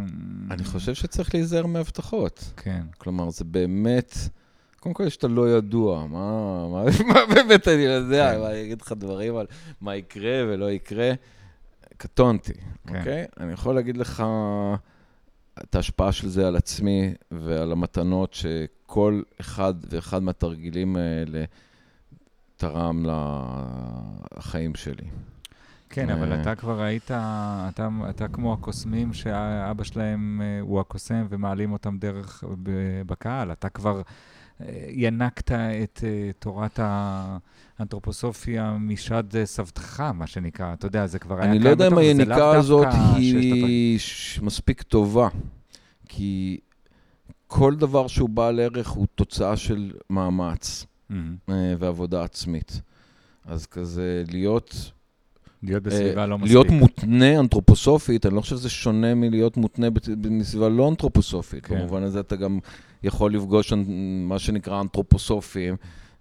אני 0.52 0.64
חושב 0.64 0.94
שצריך 0.94 1.36
להיזהר 1.36 1.66
מהבטחות. 1.66 2.54
כן. 2.58 2.82
כלומר, 2.98 3.30
זה 3.30 3.44
באמת... 3.44 4.16
קודם 4.80 4.96
כל, 4.96 5.10
שאתה 5.10 5.28
לא 5.28 5.58
ידוע, 5.58 6.08
מה, 6.08 6.68
מה, 6.68 6.84
מה 7.14 7.20
באמת 7.36 7.68
אני 7.68 7.82
יודע, 7.82 8.34
כן. 8.34 8.40
מה, 8.40 8.52
אני 8.52 8.64
אגיד 8.64 8.82
לך 8.82 8.92
דברים 8.98 9.38
על 9.38 9.46
מה 9.82 9.96
יקרה 9.96 10.44
ולא 10.48 10.72
יקרה. 10.72 11.12
קטונתי, 11.98 12.54
כן. 12.88 12.98
אוקיי? 12.98 13.26
אני 13.40 13.54
יכול 13.54 13.76
להגיד 13.76 13.98
לך 13.98 14.24
את 15.64 15.76
ההשפעה 15.76 16.12
של 16.12 16.30
זה 16.30 16.48
על 16.48 16.56
עצמי 16.56 17.14
ועל 17.32 17.72
המתנות 17.72 18.34
שכל 18.34 19.22
אחד 19.42 19.74
ואחד 19.90 20.24
מהתרגילים 20.24 20.96
האלה 20.96 21.44
תרם 22.58 23.06
לחיים 24.38 24.76
שלי. 24.76 25.06
כן, 25.92 26.10
אבל 26.10 26.34
אה, 26.34 26.42
אתה 26.42 26.56
כבר 26.56 26.82
היית, 26.82 27.12
אתה, 27.12 27.90
אתה 28.10 28.28
כמו 28.28 28.54
הקוסמים 28.54 29.14
שאבא 29.14 29.84
שלהם 29.84 30.42
אה, 30.44 30.60
הוא 30.62 30.80
הקוסם 30.80 31.26
ומעלים 31.30 31.72
אותם 31.72 31.98
דרך 31.98 32.44
בקהל. 33.06 33.52
אתה 33.52 33.70
כבר 33.70 34.02
אה, 34.62 34.86
ינקת 34.90 35.52
את 35.52 36.04
תורת 36.40 36.80
האנתרופוסופיה 36.84 38.78
משד 38.80 39.44
סבתך, 39.44 40.04
מה 40.14 40.28
שנקרא. 40.28 40.74
אתה 40.74 40.86
יודע, 40.86 41.08
זה 41.08 41.20
כבר 41.20 41.36
היה 41.36 41.44
קיים 41.44 41.56
אני 41.56 41.64
לא 41.64 41.70
יודע 41.70 41.88
אם 41.88 41.98
היניקה 41.98 42.52
הזאת 42.52 42.88
היא 43.16 44.00
מספיק 44.42 44.82
טובה, 44.82 45.28
כי 46.10 46.60
כל 47.48 47.76
דבר 47.76 48.08
שהוא 48.08 48.30
בעל 48.30 48.60
ערך 48.60 48.90
הוא 48.90 49.08
תוצאה 49.16 49.58
של 49.58 49.92
מאמץ 50.10 50.86
mm-hmm. 51.12 51.14
ועבודה 51.80 52.24
עצמית. 52.24 52.82
אז 53.46 53.66
כזה 53.66 54.24
להיות 54.32 54.92
להיות 55.64 55.84
בסביבה 55.84 56.26
לא 56.26 56.38
מספיק. 56.38 56.54
להיות 56.54 56.70
מותנה 56.70 57.40
אנתרופוסופית, 57.40 58.26
אני 58.26 58.36
לא 58.36 58.42
חושב 58.42 58.56
שזה 58.56 58.70
שונה 58.70 59.16
מלהיות 59.16 59.58
מותנה 59.58 59.88
בסביבה 60.40 60.70
לא 60.70 60.90
אנתרופוסופית. 60.90 61.66
כן. 61.66 61.80
במובן 61.80 62.04
הזה 62.04 62.20
אתה 62.20 62.36
גם 62.36 62.60
יכול 63.04 63.34
לפגוש 63.34 63.74
מה 64.28 64.40
שנקרא 64.40 64.82
אנתרופוסופים, 64.82 65.76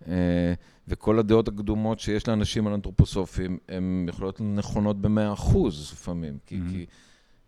אה, 0.08 0.54
וכל 0.88 1.18
הדעות 1.18 1.48
הקדומות 1.48 2.00
שיש 2.00 2.28
לאנשים 2.28 2.66
על 2.66 2.72
אנתרופוסופים, 2.72 3.58
הן 3.68 4.06
יכולות 4.08 4.40
להיות 4.40 4.58
נכונות 4.58 5.00
במאה 5.00 5.32
אחוז 5.32 5.92
לפעמים. 5.92 6.38
כי, 6.46 6.54
mm-hmm. 6.54 6.72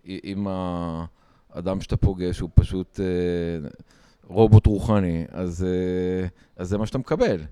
כי 0.04 0.20
אם 0.24 0.46
האדם 1.54 1.80
שאתה 1.80 1.96
פוגש 1.96 2.40
הוא 2.40 2.50
פשוט 2.54 3.00
אה, 3.00 3.68
רובוט 4.26 4.66
רוחני, 4.66 5.24
אז, 5.30 5.64
אה, 5.64 6.26
אז 6.56 6.68
זה 6.68 6.78
מה 6.78 6.86
שאתה 6.86 6.98
מקבל. 6.98 7.42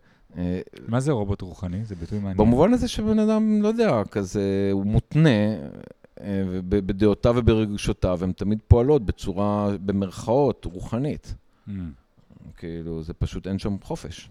מה 0.88 1.00
זה 1.00 1.12
רובוט 1.12 1.42
רוחני? 1.42 1.84
זה 1.84 1.94
ביטוי 1.94 2.18
מעניין. 2.18 2.36
במובן 2.36 2.72
הזה 2.72 2.88
שבן 2.88 3.18
אדם, 3.18 3.62
לא 3.62 3.68
יודע, 3.68 4.02
כזה, 4.10 4.70
הוא 4.72 4.86
מותנה 4.86 5.30
אה, 6.20 6.42
בדעותיו 6.68 7.34
וברגשותיו, 7.38 8.24
הן 8.24 8.32
תמיד 8.32 8.58
פועלות 8.68 9.06
בצורה, 9.06 9.70
במרכאות, 9.86 10.64
רוחנית. 10.64 11.34
Mm. 11.68 11.70
כאילו, 12.56 13.02
זה 13.02 13.14
פשוט, 13.14 13.46
אין 13.46 13.58
שם 13.58 13.76
חופש. 13.82 14.30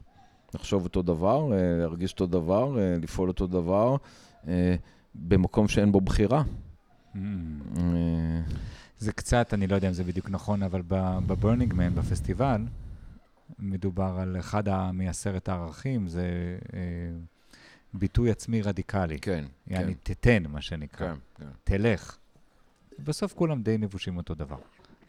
לחשוב 0.56 0.84
אותו 0.84 1.02
דבר, 1.02 1.54
אה, 1.54 1.58
להרגיש 1.80 2.12
אותו 2.12 2.26
דבר, 2.26 2.80
אה, 2.80 2.98
לפעול 3.02 3.28
אותו 3.28 3.48
דבר, 3.48 3.96
במקום 5.16 5.68
שאין 5.68 5.92
בו 5.92 6.02
בחירה. 6.02 6.44
Mm. 7.16 7.20
זה 9.00 9.12
קצת, 9.12 9.54
אני 9.54 9.68
לא 9.68 9.76
יודע 9.76 9.88
אם 9.88 9.94
זה 9.94 10.04
בדיוק 10.04 10.30
נכון, 10.30 10.64
אבל 10.64 10.82
בברנינג 11.28 11.75
מן, 11.75 11.96
בפסטיבל, 11.96 12.62
מדובר 13.60 14.18
על 14.20 14.40
אחד 14.40 14.92
מעשרת 14.94 15.50
הערכים, 15.50 16.08
זה 16.08 16.58
אה, 16.74 16.80
ביטוי 17.94 18.32
עצמי 18.32 18.62
רדיקלי. 18.62 19.20
כן, 19.20 19.46
יעני, 19.68 19.96
כן. 19.96 20.14
תתן, 20.14 20.44
מה 20.50 20.62
שנקרא. 20.62 21.08
כן, 21.08 21.20
כן. 21.36 21.50
תלך. 21.64 22.18
בסוף 23.00 23.34
כולם 23.34 23.62
די 23.62 23.78
לבושים 23.78 24.18
אותו 24.18 24.36
דבר, 24.36 24.58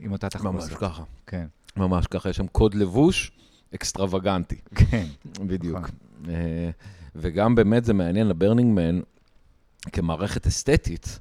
עם 0.01 0.13
אותה 0.13 0.29
תחפושת. 0.29 0.71
ממש 0.71 0.75
ככה. 0.75 1.03
כן. 1.27 1.47
ממש 1.77 2.07
ככה, 2.07 2.29
יש 2.29 2.37
שם 2.37 2.47
קוד 2.47 2.75
לבוש 2.75 3.33
אקסטרווגנטי. 3.75 4.61
כן. 4.75 5.07
בדיוק. 5.49 5.79
נכון. 5.79 5.91
אה, 6.29 6.71
וגם 7.15 7.55
באמת 7.55 7.85
זה 7.85 7.93
מעניין, 7.95 8.29
לברנינג 8.29 8.75
מן, 8.75 9.01
כמערכת 9.93 10.47
אסתטית, 10.47 11.19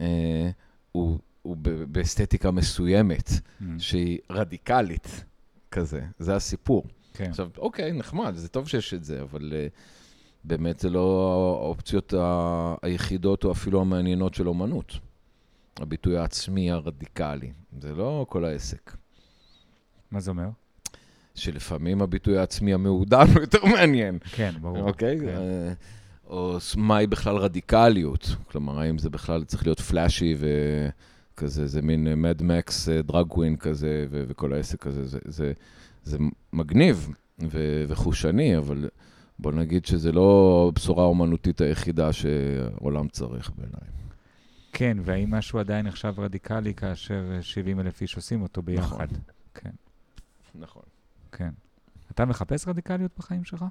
אה, 0.00 0.50
הוא, 0.92 1.18
הוא 1.42 1.56
באסתטיקה 1.88 2.50
מסוימת, 2.50 3.28
mm. 3.30 3.64
שהיא 3.78 4.18
רדיקלית. 4.30 5.24
כזה, 5.70 6.00
זה 6.18 6.36
הסיפור. 6.36 6.84
כן. 7.14 7.30
עכשיו, 7.30 7.48
אוקיי, 7.58 7.92
נחמד, 7.92 8.34
זה 8.36 8.48
טוב 8.48 8.68
שיש 8.68 8.94
את 8.94 9.04
זה, 9.04 9.22
אבל 9.22 9.52
uh, 9.52 9.78
באמת 10.44 10.80
זה 10.80 10.90
לא 10.90 11.58
האופציות 11.62 12.14
ה- 12.14 12.74
היחידות 12.82 13.44
או 13.44 13.52
אפילו 13.52 13.80
המעניינות 13.80 14.34
של 14.34 14.48
אומנות. 14.48 14.98
הביטוי 15.80 16.16
העצמי 16.18 16.70
הרדיקלי, 16.70 17.52
זה 17.80 17.94
לא 17.94 18.26
כל 18.28 18.44
העסק. 18.44 18.96
מה 20.10 20.20
זה 20.20 20.30
אומר? 20.30 20.48
שלפעמים 21.34 22.02
הביטוי 22.02 22.38
העצמי 22.38 22.74
המעודן 22.74 23.26
הוא 23.34 23.40
יותר 23.40 23.64
מעניין. 23.64 24.18
כן, 24.32 24.54
ברור. 24.60 24.88
אוקיי? 24.88 25.20
כן. 25.20 25.28
אה, 25.28 25.72
או 26.26 26.58
מהי 26.76 27.06
בכלל 27.06 27.36
רדיקליות. 27.36 28.36
כלומר, 28.50 28.80
האם 28.80 28.98
זה 28.98 29.10
בכלל 29.10 29.44
צריך 29.44 29.66
להיות 29.66 29.80
פלאשי 29.80 30.34
וכזה, 31.38 31.66
זה 31.66 31.82
מין 31.82 32.14
מד 32.22 32.42
מקס 32.42 32.88
דרג 32.88 33.26
קווין 33.26 33.56
כזה, 33.56 34.06
ו- 34.10 34.24
וכל 34.28 34.52
העסק 34.52 34.86
הזה, 34.86 35.06
זה, 35.06 35.18
זה, 35.24 35.52
זה 36.04 36.18
מגניב 36.52 37.08
ו- 37.50 37.84
וחושני, 37.88 38.56
אבל 38.56 38.88
בוא 39.38 39.52
נגיד 39.52 39.86
שזה 39.86 40.12
לא 40.12 40.66
הבשורה 40.72 41.02
האומנותית 41.04 41.60
היחידה 41.60 42.12
שהעולם 42.12 43.08
צריך 43.08 43.50
בעיניי. 43.56 43.90
כן, 44.72 44.98
והאם 45.04 45.30
משהו 45.30 45.58
עדיין 45.58 45.86
נחשב 45.86 46.14
רדיקלי 46.18 46.74
כאשר 46.74 47.38
70 47.40 47.80
אלף 47.80 48.02
איש 48.02 48.16
עושים 48.16 48.42
אותו 48.42 48.62
ביחד? 48.62 48.84
נכון. 48.84 49.06
כן, 49.54 49.70
נכון. 50.54 50.82
כן. 51.32 51.50
אתה 52.10 52.24
מחפש 52.24 52.68
רדיקליות 52.68 53.12
בחיים 53.18 53.44
שלך? 53.44 53.64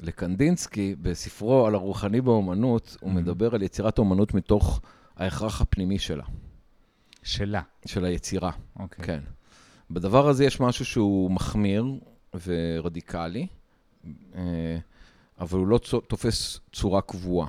לקנדינסקי, 0.00 0.94
בספרו 1.02 1.66
על 1.66 1.74
הרוחני 1.74 2.20
באומנות, 2.20 2.96
הוא 3.00 3.10
Mhm. 3.10 3.14
מדבר 3.14 3.54
על 3.54 3.62
יצירת 3.62 3.98
אומנות 3.98 4.34
מתוך 4.34 4.80
ההכרח 5.16 5.60
הפנימי 5.60 5.98
שלה, 5.98 6.24
שלה. 7.22 7.62
של 7.86 8.04
היצירה. 8.04 8.50
אוקיי. 8.78 9.04
כן. 9.04 9.20
בדבר 9.90 10.28
הזה 10.28 10.44
יש 10.44 10.60
משהו 10.60 10.84
שהוא 10.84 11.30
מחמיר 11.30 11.84
ורדיקלי, 12.46 13.46
אה, 14.34 14.78
אבל 15.40 15.58
הוא 15.58 15.66
לא 15.66 15.78
תופס 16.08 16.60
צורה 16.72 17.02
קבועה. 17.02 17.48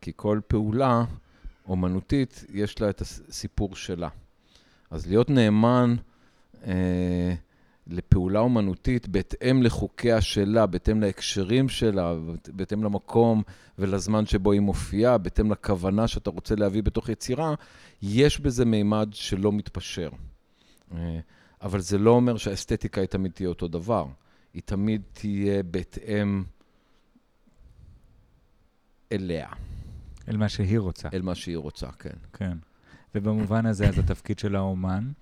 כי 0.00 0.12
כל 0.16 0.40
פעולה 0.46 1.04
אומנותית, 1.68 2.44
יש 2.52 2.80
לה 2.80 2.90
את 2.90 3.00
הסיפור 3.00 3.76
שלה. 3.76 4.08
אז 4.90 5.06
להיות 5.06 5.30
נאמן 5.30 5.94
אה, 6.66 7.34
לפעולה 7.86 8.40
אומנותית 8.40 9.08
בהתאם 9.08 9.62
לחוקיה 9.62 10.20
שלה, 10.20 10.66
בהתאם 10.66 11.00
להקשרים 11.00 11.68
שלה, 11.68 12.14
בהתאם 12.48 12.84
למקום 12.84 13.42
ולזמן 13.78 14.26
שבו 14.26 14.52
היא 14.52 14.60
מופיעה, 14.60 15.18
בהתאם 15.18 15.52
לכוונה 15.52 16.08
שאתה 16.08 16.30
רוצה 16.30 16.54
להביא 16.54 16.82
בתוך 16.82 17.08
יצירה, 17.08 17.54
יש 18.02 18.40
בזה 18.40 18.64
מימד 18.64 19.08
שלא 19.12 19.52
מתפשר. 19.52 20.10
אה, 20.94 21.18
אבל 21.62 21.80
זה 21.80 21.98
לא 21.98 22.10
אומר 22.10 22.36
שהאסתטיקה 22.36 23.00
היא 23.00 23.08
תמיד 23.08 23.32
תהיה 23.32 23.48
אותו 23.48 23.68
דבר. 23.68 24.06
היא 24.54 24.62
תמיד 24.64 25.02
תהיה 25.12 25.62
בהתאם 25.62 26.44
אליה, 29.12 29.48
אל 30.28 30.36
מה 30.36 30.48
שהיא 30.48 30.78
רוצה. 30.78 31.08
אל 31.12 31.22
מה 31.22 31.34
שהיא 31.34 31.56
רוצה, 31.56 31.86
כן. 31.92 32.16
כן. 32.32 32.58
ובמובן 33.14 33.66
הזה, 33.66 33.88
אז 33.88 33.98
התפקיד 33.98 34.38
של 34.38 34.56
האומן, 34.56 35.12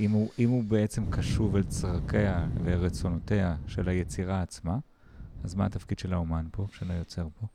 אם 0.00 0.10
הוא, 0.10 0.30
אם 0.38 0.50
הוא 0.50 0.64
בעצם 0.64 1.10
קשוב 1.10 1.56
אל 1.56 1.62
צרכיה 1.62 2.46
ורצונותיה 2.64 3.56
של 3.66 3.88
היצירה 3.88 4.42
עצמה, 4.42 4.78
אז 5.44 5.54
מה 5.54 5.66
התפקיד 5.66 5.98
של 5.98 6.12
האומן 6.12 6.46
פה, 6.52 6.66
של 6.72 6.90
היוצר 6.90 7.28
פה? 7.40 7.46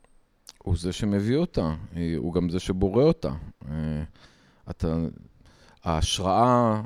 הוא 0.58 0.76
זה 0.76 0.92
שמביא 0.92 1.36
אותה, 1.36 1.74
הוא 2.16 2.34
גם 2.34 2.48
זה 2.48 2.60
שבורא 2.60 3.02
אותה. 3.02 3.32
אה, 3.68 4.02
אתה, 4.70 4.96
ההשראה 5.84 6.82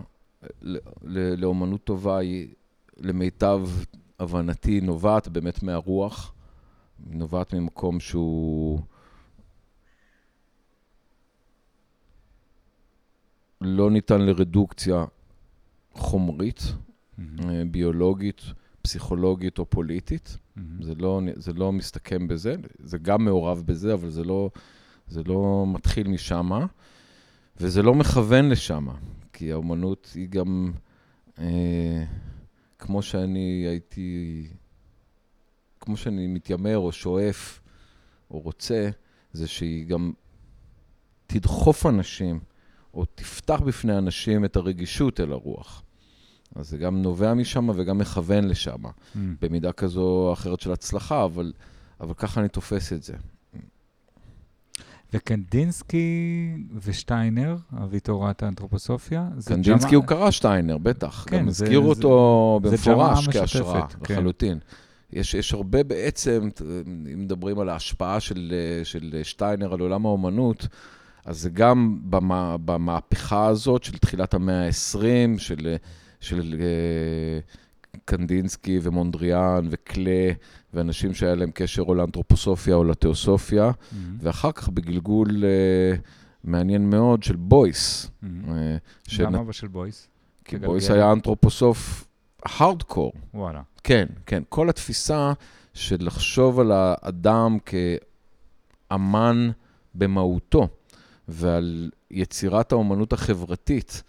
לאומנות 1.39 1.85
טובה 1.85 2.19
היא, 2.19 2.49
למיטב 2.97 3.69
הבנתי, 4.21 4.81
נובעת 4.81 5.29
באמת 5.29 5.63
מהרוח, 5.63 6.35
נובעת 7.07 7.55
ממקום 7.55 8.01
שהוא 8.01 8.81
לא 13.61 13.91
ניתן 13.91 14.21
לרדוקציה 14.21 15.05
חומרית, 15.99 16.63
אה, 17.19 17.63
ביולוגית, 17.71 18.43
פסיכולוגית 18.83 19.59
או 19.59 19.71
פוליטית. 19.71 20.39
מהמם. 20.57 20.83
זה 20.83 20.95
לא, 20.95 21.21
זה 21.35 21.53
לא 21.53 21.73
מסתכם 21.73 22.29
בזה, 22.29 22.55
זה 22.79 22.99
גם 22.99 23.25
מעורב 23.25 23.63
בזה, 23.67 23.95
אבל 23.95 24.11
זה 24.11 24.25
לא, 24.25 24.51
זה 25.09 25.23
לא 25.23 25.65
מתחיל 25.69 26.09
משם, 26.09 26.51
וזה 27.57 27.83
לא 27.83 27.95
מכוון 27.95 28.49
לשם, 28.49 28.89
כי 29.33 29.53
האומנות 29.53 30.13
היא 30.15 30.29
גם, 30.29 30.73
אה, 31.39 32.05
כמו 32.79 33.03
שאני 33.03 33.65
הייתי, 33.69 34.47
כמו 35.81 35.97
שאני 35.97 36.27
מתיימר 36.27 36.79
או 36.79 36.93
שואף 36.93 37.61
או 38.31 38.39
רוצה, 38.39 38.91
זה 39.33 39.49
שהיא 39.49 39.87
גם 39.87 40.13
תדחוף 41.27 41.87
אנשים, 41.87 42.41
או 42.95 43.05
תפתח 43.05 43.61
בפני 43.61 43.99
אנשים 43.99 44.45
את 44.45 44.57
הרגישות 44.57 45.21
אל 45.21 45.33
הרוח. 45.33 45.83
אז 46.59 46.69
זה 46.71 46.77
גם 46.77 47.03
נובע 47.03 47.35
משם 47.35 47.69
וגם 47.75 47.99
מכוון 47.99 48.49
לשם. 48.49 48.77
מהמם. 48.83 49.35
במידה 49.43 49.73
כזו 49.73 50.01
או 50.01 50.33
אחרת 50.33 50.61
של 50.61 50.73
הצלחה, 50.73 51.25
אבל, 51.25 51.53
אבל 52.01 52.15
ככה 52.15 52.41
אני 52.41 52.49
תופס 52.49 52.93
את 52.93 53.03
זה. 53.03 53.13
וקנדינסקי 55.13 56.07
ושטיינר, 56.85 57.57
אבי 57.83 58.01
תורת 58.01 58.43
האנתרופוסופיה, 58.43 59.29
זה 59.37 59.51
קנדינסקי 59.55 59.91
ג'מה- 59.91 59.97
הוא 59.97 60.05
קרא 60.05 60.31
שטיינר, 60.31 60.79
בטח. 60.79 61.25
כן, 61.29 61.39
גם 61.39 61.51
זה- 61.51 61.65
הזכיר 61.65 61.83
זה- 61.83 61.87
אותו 61.89 62.61
זה 62.65 62.71
במפורש 62.71 63.29
כהשראה, 63.29 63.87
כן. 63.89 64.15
לחלוטין. 64.15 64.59
יש, 65.13 65.35
יש 65.35 65.53
הרבה 65.55 65.83
בעצם, 65.83 66.49
אם 67.15 67.23
מדברים 67.23 67.59
על 67.59 67.69
ההשפעה 67.69 68.21
של, 68.21 68.55
של 68.85 69.21
שטיינר 69.23 69.73
על 69.75 69.81
עולם 69.81 70.07
האומנות, 70.07 70.67
אז 71.25 71.41
זה 71.41 71.51
גם 71.51 71.99
במה, 72.03 72.57
במהפכה 72.65 73.47
הזאת 73.47 73.83
של 73.85 73.99
תחילת 73.99 74.35
המאה 74.35 74.67
ה-20, 74.67 75.39
של, 75.39 75.77
של 76.21 76.55
אה, 76.61 77.39
קנדינסקי 78.05 78.79
ומונדריאן 78.83 79.69
וקלה, 79.71 80.31
ואנשים 80.75 81.15
שהיה 81.15 81.35
להם 81.35 81.51
קשר 81.55 81.83
או 81.83 81.95
לאנתרופוסופיה 81.95 82.75
או 82.75 82.85
לתיאוסופיה, 82.85 83.71
מהמם, 83.93 84.17
ואחר 84.21 84.53
כך 84.53 84.69
בגלגול 84.69 85.45
אה, 85.45 85.97
מעניין 86.45 86.91
מאוד 86.91 87.23
של 87.23 87.37
בויס. 87.37 88.07
Mm-hmm. 88.07 88.27
גם 88.27 88.79
שנ- 89.09 89.35
אבא 89.39 89.53
של 89.53 89.69
בויס? 89.69 90.09
כי. 90.45 90.59
בויס 90.59 90.91
היה 90.91 91.13
אנתרופוסוף 91.13 92.07
הארדקור. 92.45 93.13
וואלה. 93.35 93.63
כן, 93.85 94.07
כן. 94.27 94.43
כל 94.49 94.69
התפיסה 94.71 95.33
של 95.75 95.97
לחשוב 96.01 96.61
על 96.61 96.73
האדם 96.75 97.59
כאמן 98.91 99.51
במהותו, 99.95 100.69
ועל 101.29 101.91
יצירת 102.11 102.73
האומנות 102.73 103.13
החברתית, 103.13 104.03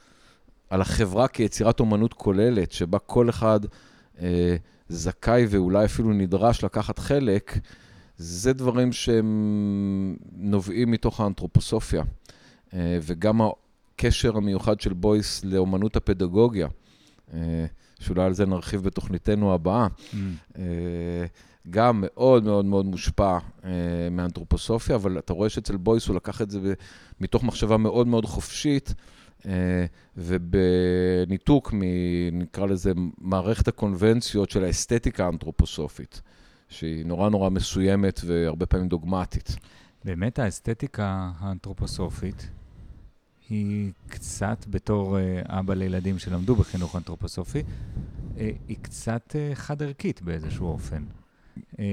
על 0.69 0.81
החברה 0.81 1.27
כיצירת 1.27 1.79
אומנות 1.79 2.13
כוללת, 2.13 2.71
שבה 2.71 2.99
כל 2.99 3.29
אחד 3.29 3.59
אה, 4.21 4.55
זכאי 4.89 5.45
ואולי 5.49 5.85
אפילו 5.85 6.13
נדרש 6.13 6.63
לקחת 6.63 6.99
חלק, 6.99 7.57
זה 8.17 8.53
דברים 8.53 8.91
שהם 8.91 10.15
נובעים 10.31 10.91
מתוך 10.91 11.19
האנתרופוסופיה. 11.21 12.03
אה, 12.73 12.99
וגם 13.01 13.41
הקשר 13.41 14.37
המיוחד 14.37 14.81
של 14.81 14.93
בויס 14.93 15.43
לאומנות 15.43 15.95
הפדגוגיה, 15.95 16.67
אה, 17.33 17.65
שאולי 17.99 18.23
על 18.23 18.33
זה 18.33 18.45
נרחיב 18.45 18.83
בתוכניתנו 18.83 19.53
הבאה, 19.53 19.87
מהמם. 20.13 20.33
אה, 20.57 21.25
גם 21.69 22.03
מאוד 22.05 22.43
מאוד 22.43 22.65
מאוד 22.65 22.85
מושפע 22.85 23.37
אה, 23.65 23.69
מאנתרופוסופיה, 24.11 24.95
אבל 24.95 25.17
אתה 25.17 25.33
רואה 25.33 25.49
שאצל 25.49 25.77
בויס 25.77 26.07
הוא 26.07 26.15
לקח 26.15 26.41
את 26.41 26.49
זה 26.49 26.59
ב- 26.59 26.73
מתוך 27.19 27.43
מחשבה 27.43 27.77
מאוד 27.77 28.07
מאוד 28.07 28.25
חופשית, 28.25 28.93
ובניתוק 30.17 31.73
מ... 31.73 31.81
נקרא 32.31 32.65
לזה 32.65 32.91
מערכת 33.17 33.67
הקונבנציות 33.67 34.49
של 34.49 34.63
האסתטיקה 34.63 35.25
האנתרופוסופית, 35.25 36.21
שהיא 36.69 37.05
נורא 37.05 37.29
נורא 37.29 37.49
מסוימת 37.49 38.21
והרבה 38.25 38.65
פעמים 38.65 38.87
דוגמטית. 38.87 39.55
באמת 40.05 40.39
האסתטיקה 40.39 41.31
האנתרופוסופית 41.39 42.49
היא 43.49 43.91
קצת, 44.07 44.65
בתור 44.69 45.17
אה, 45.19 45.41
אבא 45.45 45.73
לילדים 45.73 46.19
שלמדו 46.19 46.55
בחינוך 46.55 46.95
אנתרופוסופי, 46.95 47.63
אה, 48.37 48.49
היא 48.67 48.77
קצת 48.81 49.35
אה, 49.35 49.55
חד-ערכית 49.55 50.21
באיזשהו 50.21 50.67
אופן. 50.67 51.03
אה, 51.79 51.85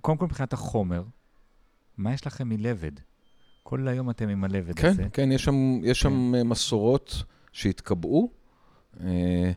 קודם 0.00 0.18
כל 0.18 0.24
מבחינת 0.24 0.52
החומר, 0.52 1.02
מה 1.98 2.14
יש 2.14 2.26
לכם 2.26 2.48
מלבד? 2.48 2.92
כל 3.62 3.88
היום 3.88 4.10
אתם 4.10 4.28
עם 4.28 4.44
הלבד 4.44 4.74
כן, 4.78 4.88
הזה. 4.88 5.04
כן, 5.12 5.32
יש 5.32 5.44
שם, 5.44 5.80
יש 5.82 6.00
שם 6.00 6.34
אה, 6.34 6.44
מסורות 6.44 7.22
שהתקבעו. 7.52 8.30
אה, 9.04 9.50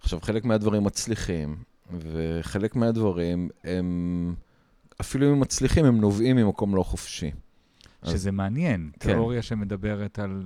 עכשיו, 0.00 0.20
חלק 0.22 0.44
מהדברים 0.44 0.84
מצליחים, 0.84 1.56
וחלק 2.00 2.76
מהדברים 2.76 3.48
הם, 3.64 4.34
אפילו 5.00 5.32
אם 5.32 5.40
מצליחים, 5.40 5.84
הם 5.84 6.00
נובעים 6.00 6.36
ממקום 6.36 6.74
לא 6.74 6.82
חופשי. 6.82 7.30
אז- 8.02 8.12
שזה 8.12 8.32
מעניין, 8.32 8.90
כן. 9.00 9.12
תיאוריה 9.12 9.42
שמדברת 9.42 10.18
על 10.18 10.42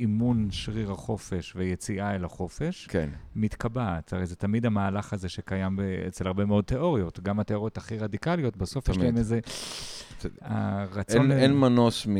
אימון 0.00 0.48
שריר 0.50 0.92
החופש 0.92 1.52
ויציאה 1.56 2.14
אל 2.14 2.24
החופש, 2.24 2.86
כן, 2.86 3.08
מתקבעת. 3.36 4.12
הרי 4.12 4.26
זה 4.26 4.36
תמיד 4.36 4.66
המהלך 4.66 5.12
הזה 5.12 5.28
שקיים 5.28 5.76
ב- 5.76 5.80
אצל 6.08 6.26
הרבה 6.26 6.44
מאוד 6.44 6.64
תיאוריות. 6.64 7.20
גם 7.20 7.40
התיאוריות 7.40 7.76
הכי 7.76 7.98
רדיקליות, 7.98 8.56
בסוף 8.56 8.88
יש 8.88 8.96
תמיד. 8.96 9.06
להם 9.08 9.16
איזה... 9.18 9.40
הרצון... 10.40 11.32
אין, 11.32 11.52
מנוס 11.52 12.06
מ... 12.06 12.16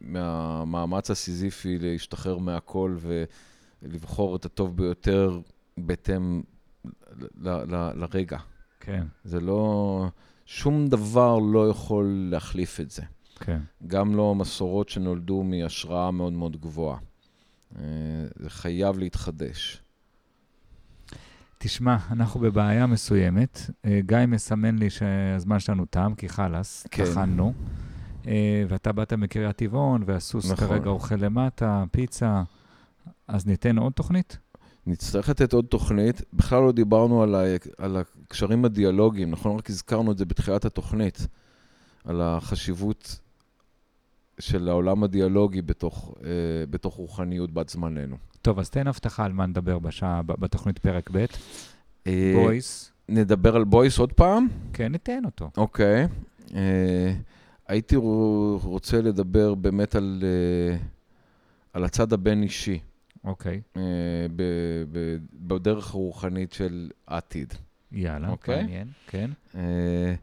מהמאמץ 0.00 1.10
הסיזיפי 1.10 1.78
להשתחרר 1.78 2.38
מהכל 2.38 2.96
ולבחור 3.82 4.36
את 4.36 4.44
הטוב 4.44 4.76
ביותר 4.76 5.40
בהתאם 5.78 6.42
ל, 7.40 7.48
ל, 7.48 7.90
לרגע. 7.94 8.38
כן. 8.80 9.06
זה 9.24 9.40
לא... 9.40 10.08
שום 10.46 10.86
דבר 10.86 11.38
לא 11.38 11.68
יכול 11.68 12.28
להחליף 12.30 12.80
את 12.80 12.90
זה. 12.90 13.02
כן. 13.40 13.60
גם 13.86 14.16
לא 14.16 14.34
מסורות 14.34 14.88
שנולדו 14.88 15.42
מהשראה 15.42 16.10
מאוד 16.10 16.32
מאוד 16.32 16.60
גבוהה. 16.60 16.98
אה, 17.76 17.82
זה 18.36 18.50
חייב 18.50 18.98
להתחדש. 18.98 19.82
תשמע, 21.58 21.96
אנחנו 22.10 22.40
בבעיה 22.40 22.86
מסוימת. 22.86 23.60
אה, 23.84 24.00
גיא 24.06 24.18
מסמן 24.28 24.78
לי 24.78 24.90
שהזמן 24.90 25.60
שלנו 25.60 25.84
תם, 25.84 26.12
כי 26.16 26.28
חלאס, 26.28 26.86
כן. 26.90 27.04
טחנו. 27.04 27.52
אה, 28.26 28.64
ואתה 28.68 28.92
באת 28.92 29.12
מקריית 29.12 29.56
טבעון, 29.56 30.02
והסוס 30.06 30.50
נכון. 30.50 30.68
כרגע 30.68 30.90
אוכל 30.90 31.14
למטה, 31.14 31.84
פיצה, 31.92 32.42
אז 33.28 33.46
ניתן 33.46 33.78
עוד 33.78 33.92
תוכנית? 33.92 34.38
נצטרך 34.86 35.28
לתת 35.28 35.52
עוד 35.52 35.64
תוכנית. 35.64 36.22
בכלל 36.32 36.62
לא 36.62 36.72
דיברנו 36.72 37.22
על, 37.22 37.34
ה, 37.34 37.42
על 37.78 37.96
הקשרים 37.96 38.64
הדיאלוגיים, 38.64 39.30
נכון? 39.30 39.58
רק 39.58 39.70
הזכרנו 39.70 40.12
את 40.12 40.18
זה 40.18 40.24
בתחילת 40.24 40.64
התוכנית, 40.64 41.26
על 42.04 42.20
החשיבות 42.20 43.20
של 44.38 44.68
העולם 44.68 45.04
הדיאלוגי 45.04 45.62
בתוך, 45.62 46.14
אה, 46.24 46.30
בתוך 46.70 46.94
רוחניות 46.94 47.50
בת 47.52 47.68
זמננו. 47.68 48.16
טוב, 48.42 48.58
אז 48.58 48.70
תן 48.70 48.86
הבטחה 48.86 49.24
על 49.24 49.32
מה 49.32 49.46
נדבר 49.46 49.78
בשעה, 49.78 50.22
בתוכנית 50.22 50.78
פרק 50.78 51.10
ב'. 51.12 51.24
אה, 52.06 52.32
בויס. 52.34 52.92
נדבר 53.08 53.56
על 53.56 53.64
בויס 53.64 53.98
עוד 53.98 54.12
פעם? 54.12 54.48
כן, 54.72 54.92
ניתן 54.92 55.24
אותו. 55.24 55.50
אוקיי. 55.56 56.06
אה, 56.54 57.14
הייתי 57.68 57.96
רוצה 58.62 59.02
לדבר 59.02 59.54
באמת 59.54 59.94
על, 59.94 60.22
אה, 60.22 60.76
על 61.72 61.84
הצד 61.84 62.12
הבין-אישי. 62.12 62.78
אוקיי. 63.24 63.60
אה, 63.76 63.82
בדרך 65.32 65.94
הרוחנית 65.94 66.52
של 66.52 66.90
העתיד. 67.08 67.54
יאללה, 67.92 68.28
אוקיי? 68.28 68.62
מעניין, 68.62 68.88
כן. 69.06 69.30
אה, 69.54 70.14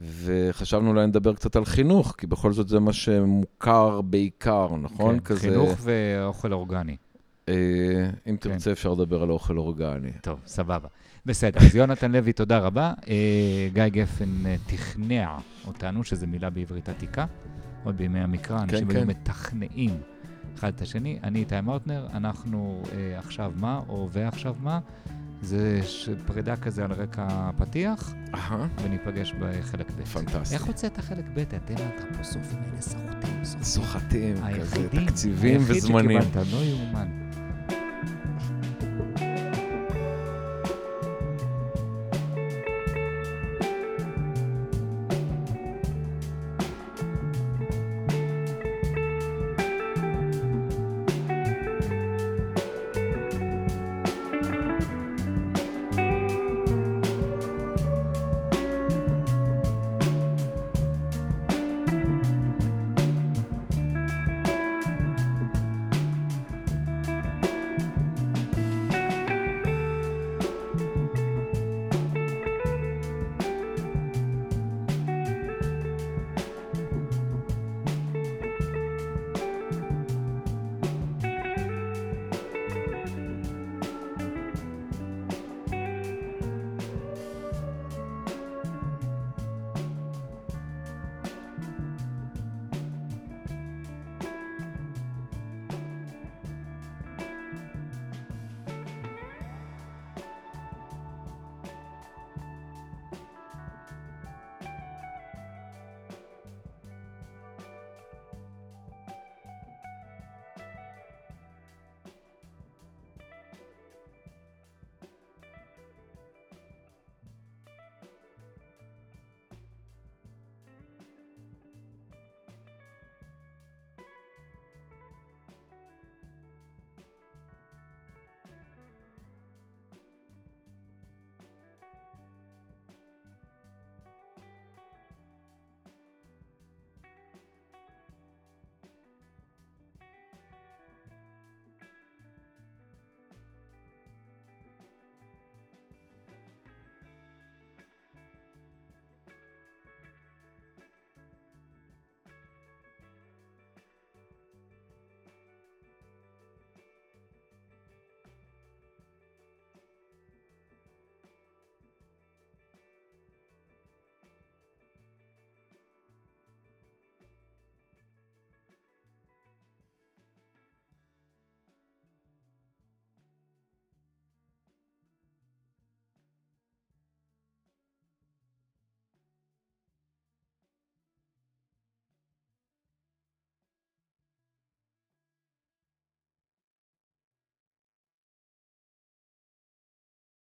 וחשבנו 0.00 0.88
אולי 0.88 1.06
לדבר 1.06 1.34
קצת 1.34 1.56
על 1.56 1.64
חינוך, 1.64 2.14
כי 2.18 2.26
בכל 2.26 2.52
זאת 2.52 2.68
זה 2.68 2.80
מה 2.80 2.92
שמוכר 2.92 4.00
בעיקר, 4.00 4.76
נכון? 4.76 5.14
כן, 5.14 5.20
כזה... 5.24 5.40
חינוך 5.40 5.78
ואוכל 5.82 6.52
אורגני. 6.52 6.96
אם 7.48 7.54
כן. 8.26 8.36
תרצה, 8.36 8.72
אפשר 8.72 8.92
לדבר 8.92 9.22
על 9.22 9.30
אוכל 9.30 9.58
אורגני. 9.58 10.10
טוב, 10.22 10.40
סבבה. 10.46 10.88
בסדר, 11.26 11.60
אז 11.60 11.76
יונתן 11.76 12.12
לוי, 12.12 12.32
תודה 12.32 12.58
רבה. 12.58 12.92
גיא 13.72 13.88
גפן 13.88 14.42
תכנע 14.66 15.38
אותנו, 15.66 16.04
שזו 16.04 16.26
מילה 16.26 16.50
בעברית 16.50 16.88
עתיקה, 16.88 17.26
עוד 17.84 17.96
בימי 17.96 18.20
המקרא, 18.20 18.62
אנשים 18.62 18.88
כן, 18.88 18.96
היו 18.96 19.02
כן. 19.02 19.10
מתכנעים. 19.10 20.00
אחד 20.58 20.72
את 20.76 20.82
השני. 20.82 21.18
אני 21.22 21.38
איתי 21.38 21.60
מאוטנר, 21.60 22.06
אנחנו 22.14 22.82
אה, 22.92 23.18
עכשיו 23.18 23.52
מה, 23.56 23.80
או 23.88 24.08
ועכשיו 24.12 24.54
מה. 24.60 24.78
זה 25.42 25.80
פרידה 26.26 26.56
כזה 26.56 26.84
על 26.84 26.92
רקע 26.92 27.50
פתיח. 27.56 28.14
וניפגש 28.82 29.32
בחלק 29.38 29.90
ב'. 29.90 30.04
פנטסטי. 30.04 30.54
איך 30.54 30.64
הוצאת 30.64 30.98
חלק 30.98 31.24
ב'? 31.34 31.38
אתם 31.38 31.74
האנתרופוסופים 31.76 32.58
האלה 32.58 32.80
סוחטים, 32.82 33.44
סוחטים, 33.62 34.36
כזה 34.60 34.88
תקציבים 34.88 35.60
וזמנים. 35.64 36.10
היחיד 36.10 36.32
שקיבלת, 36.32 36.52
לא 36.52 36.56
יאומן. 36.56 37.25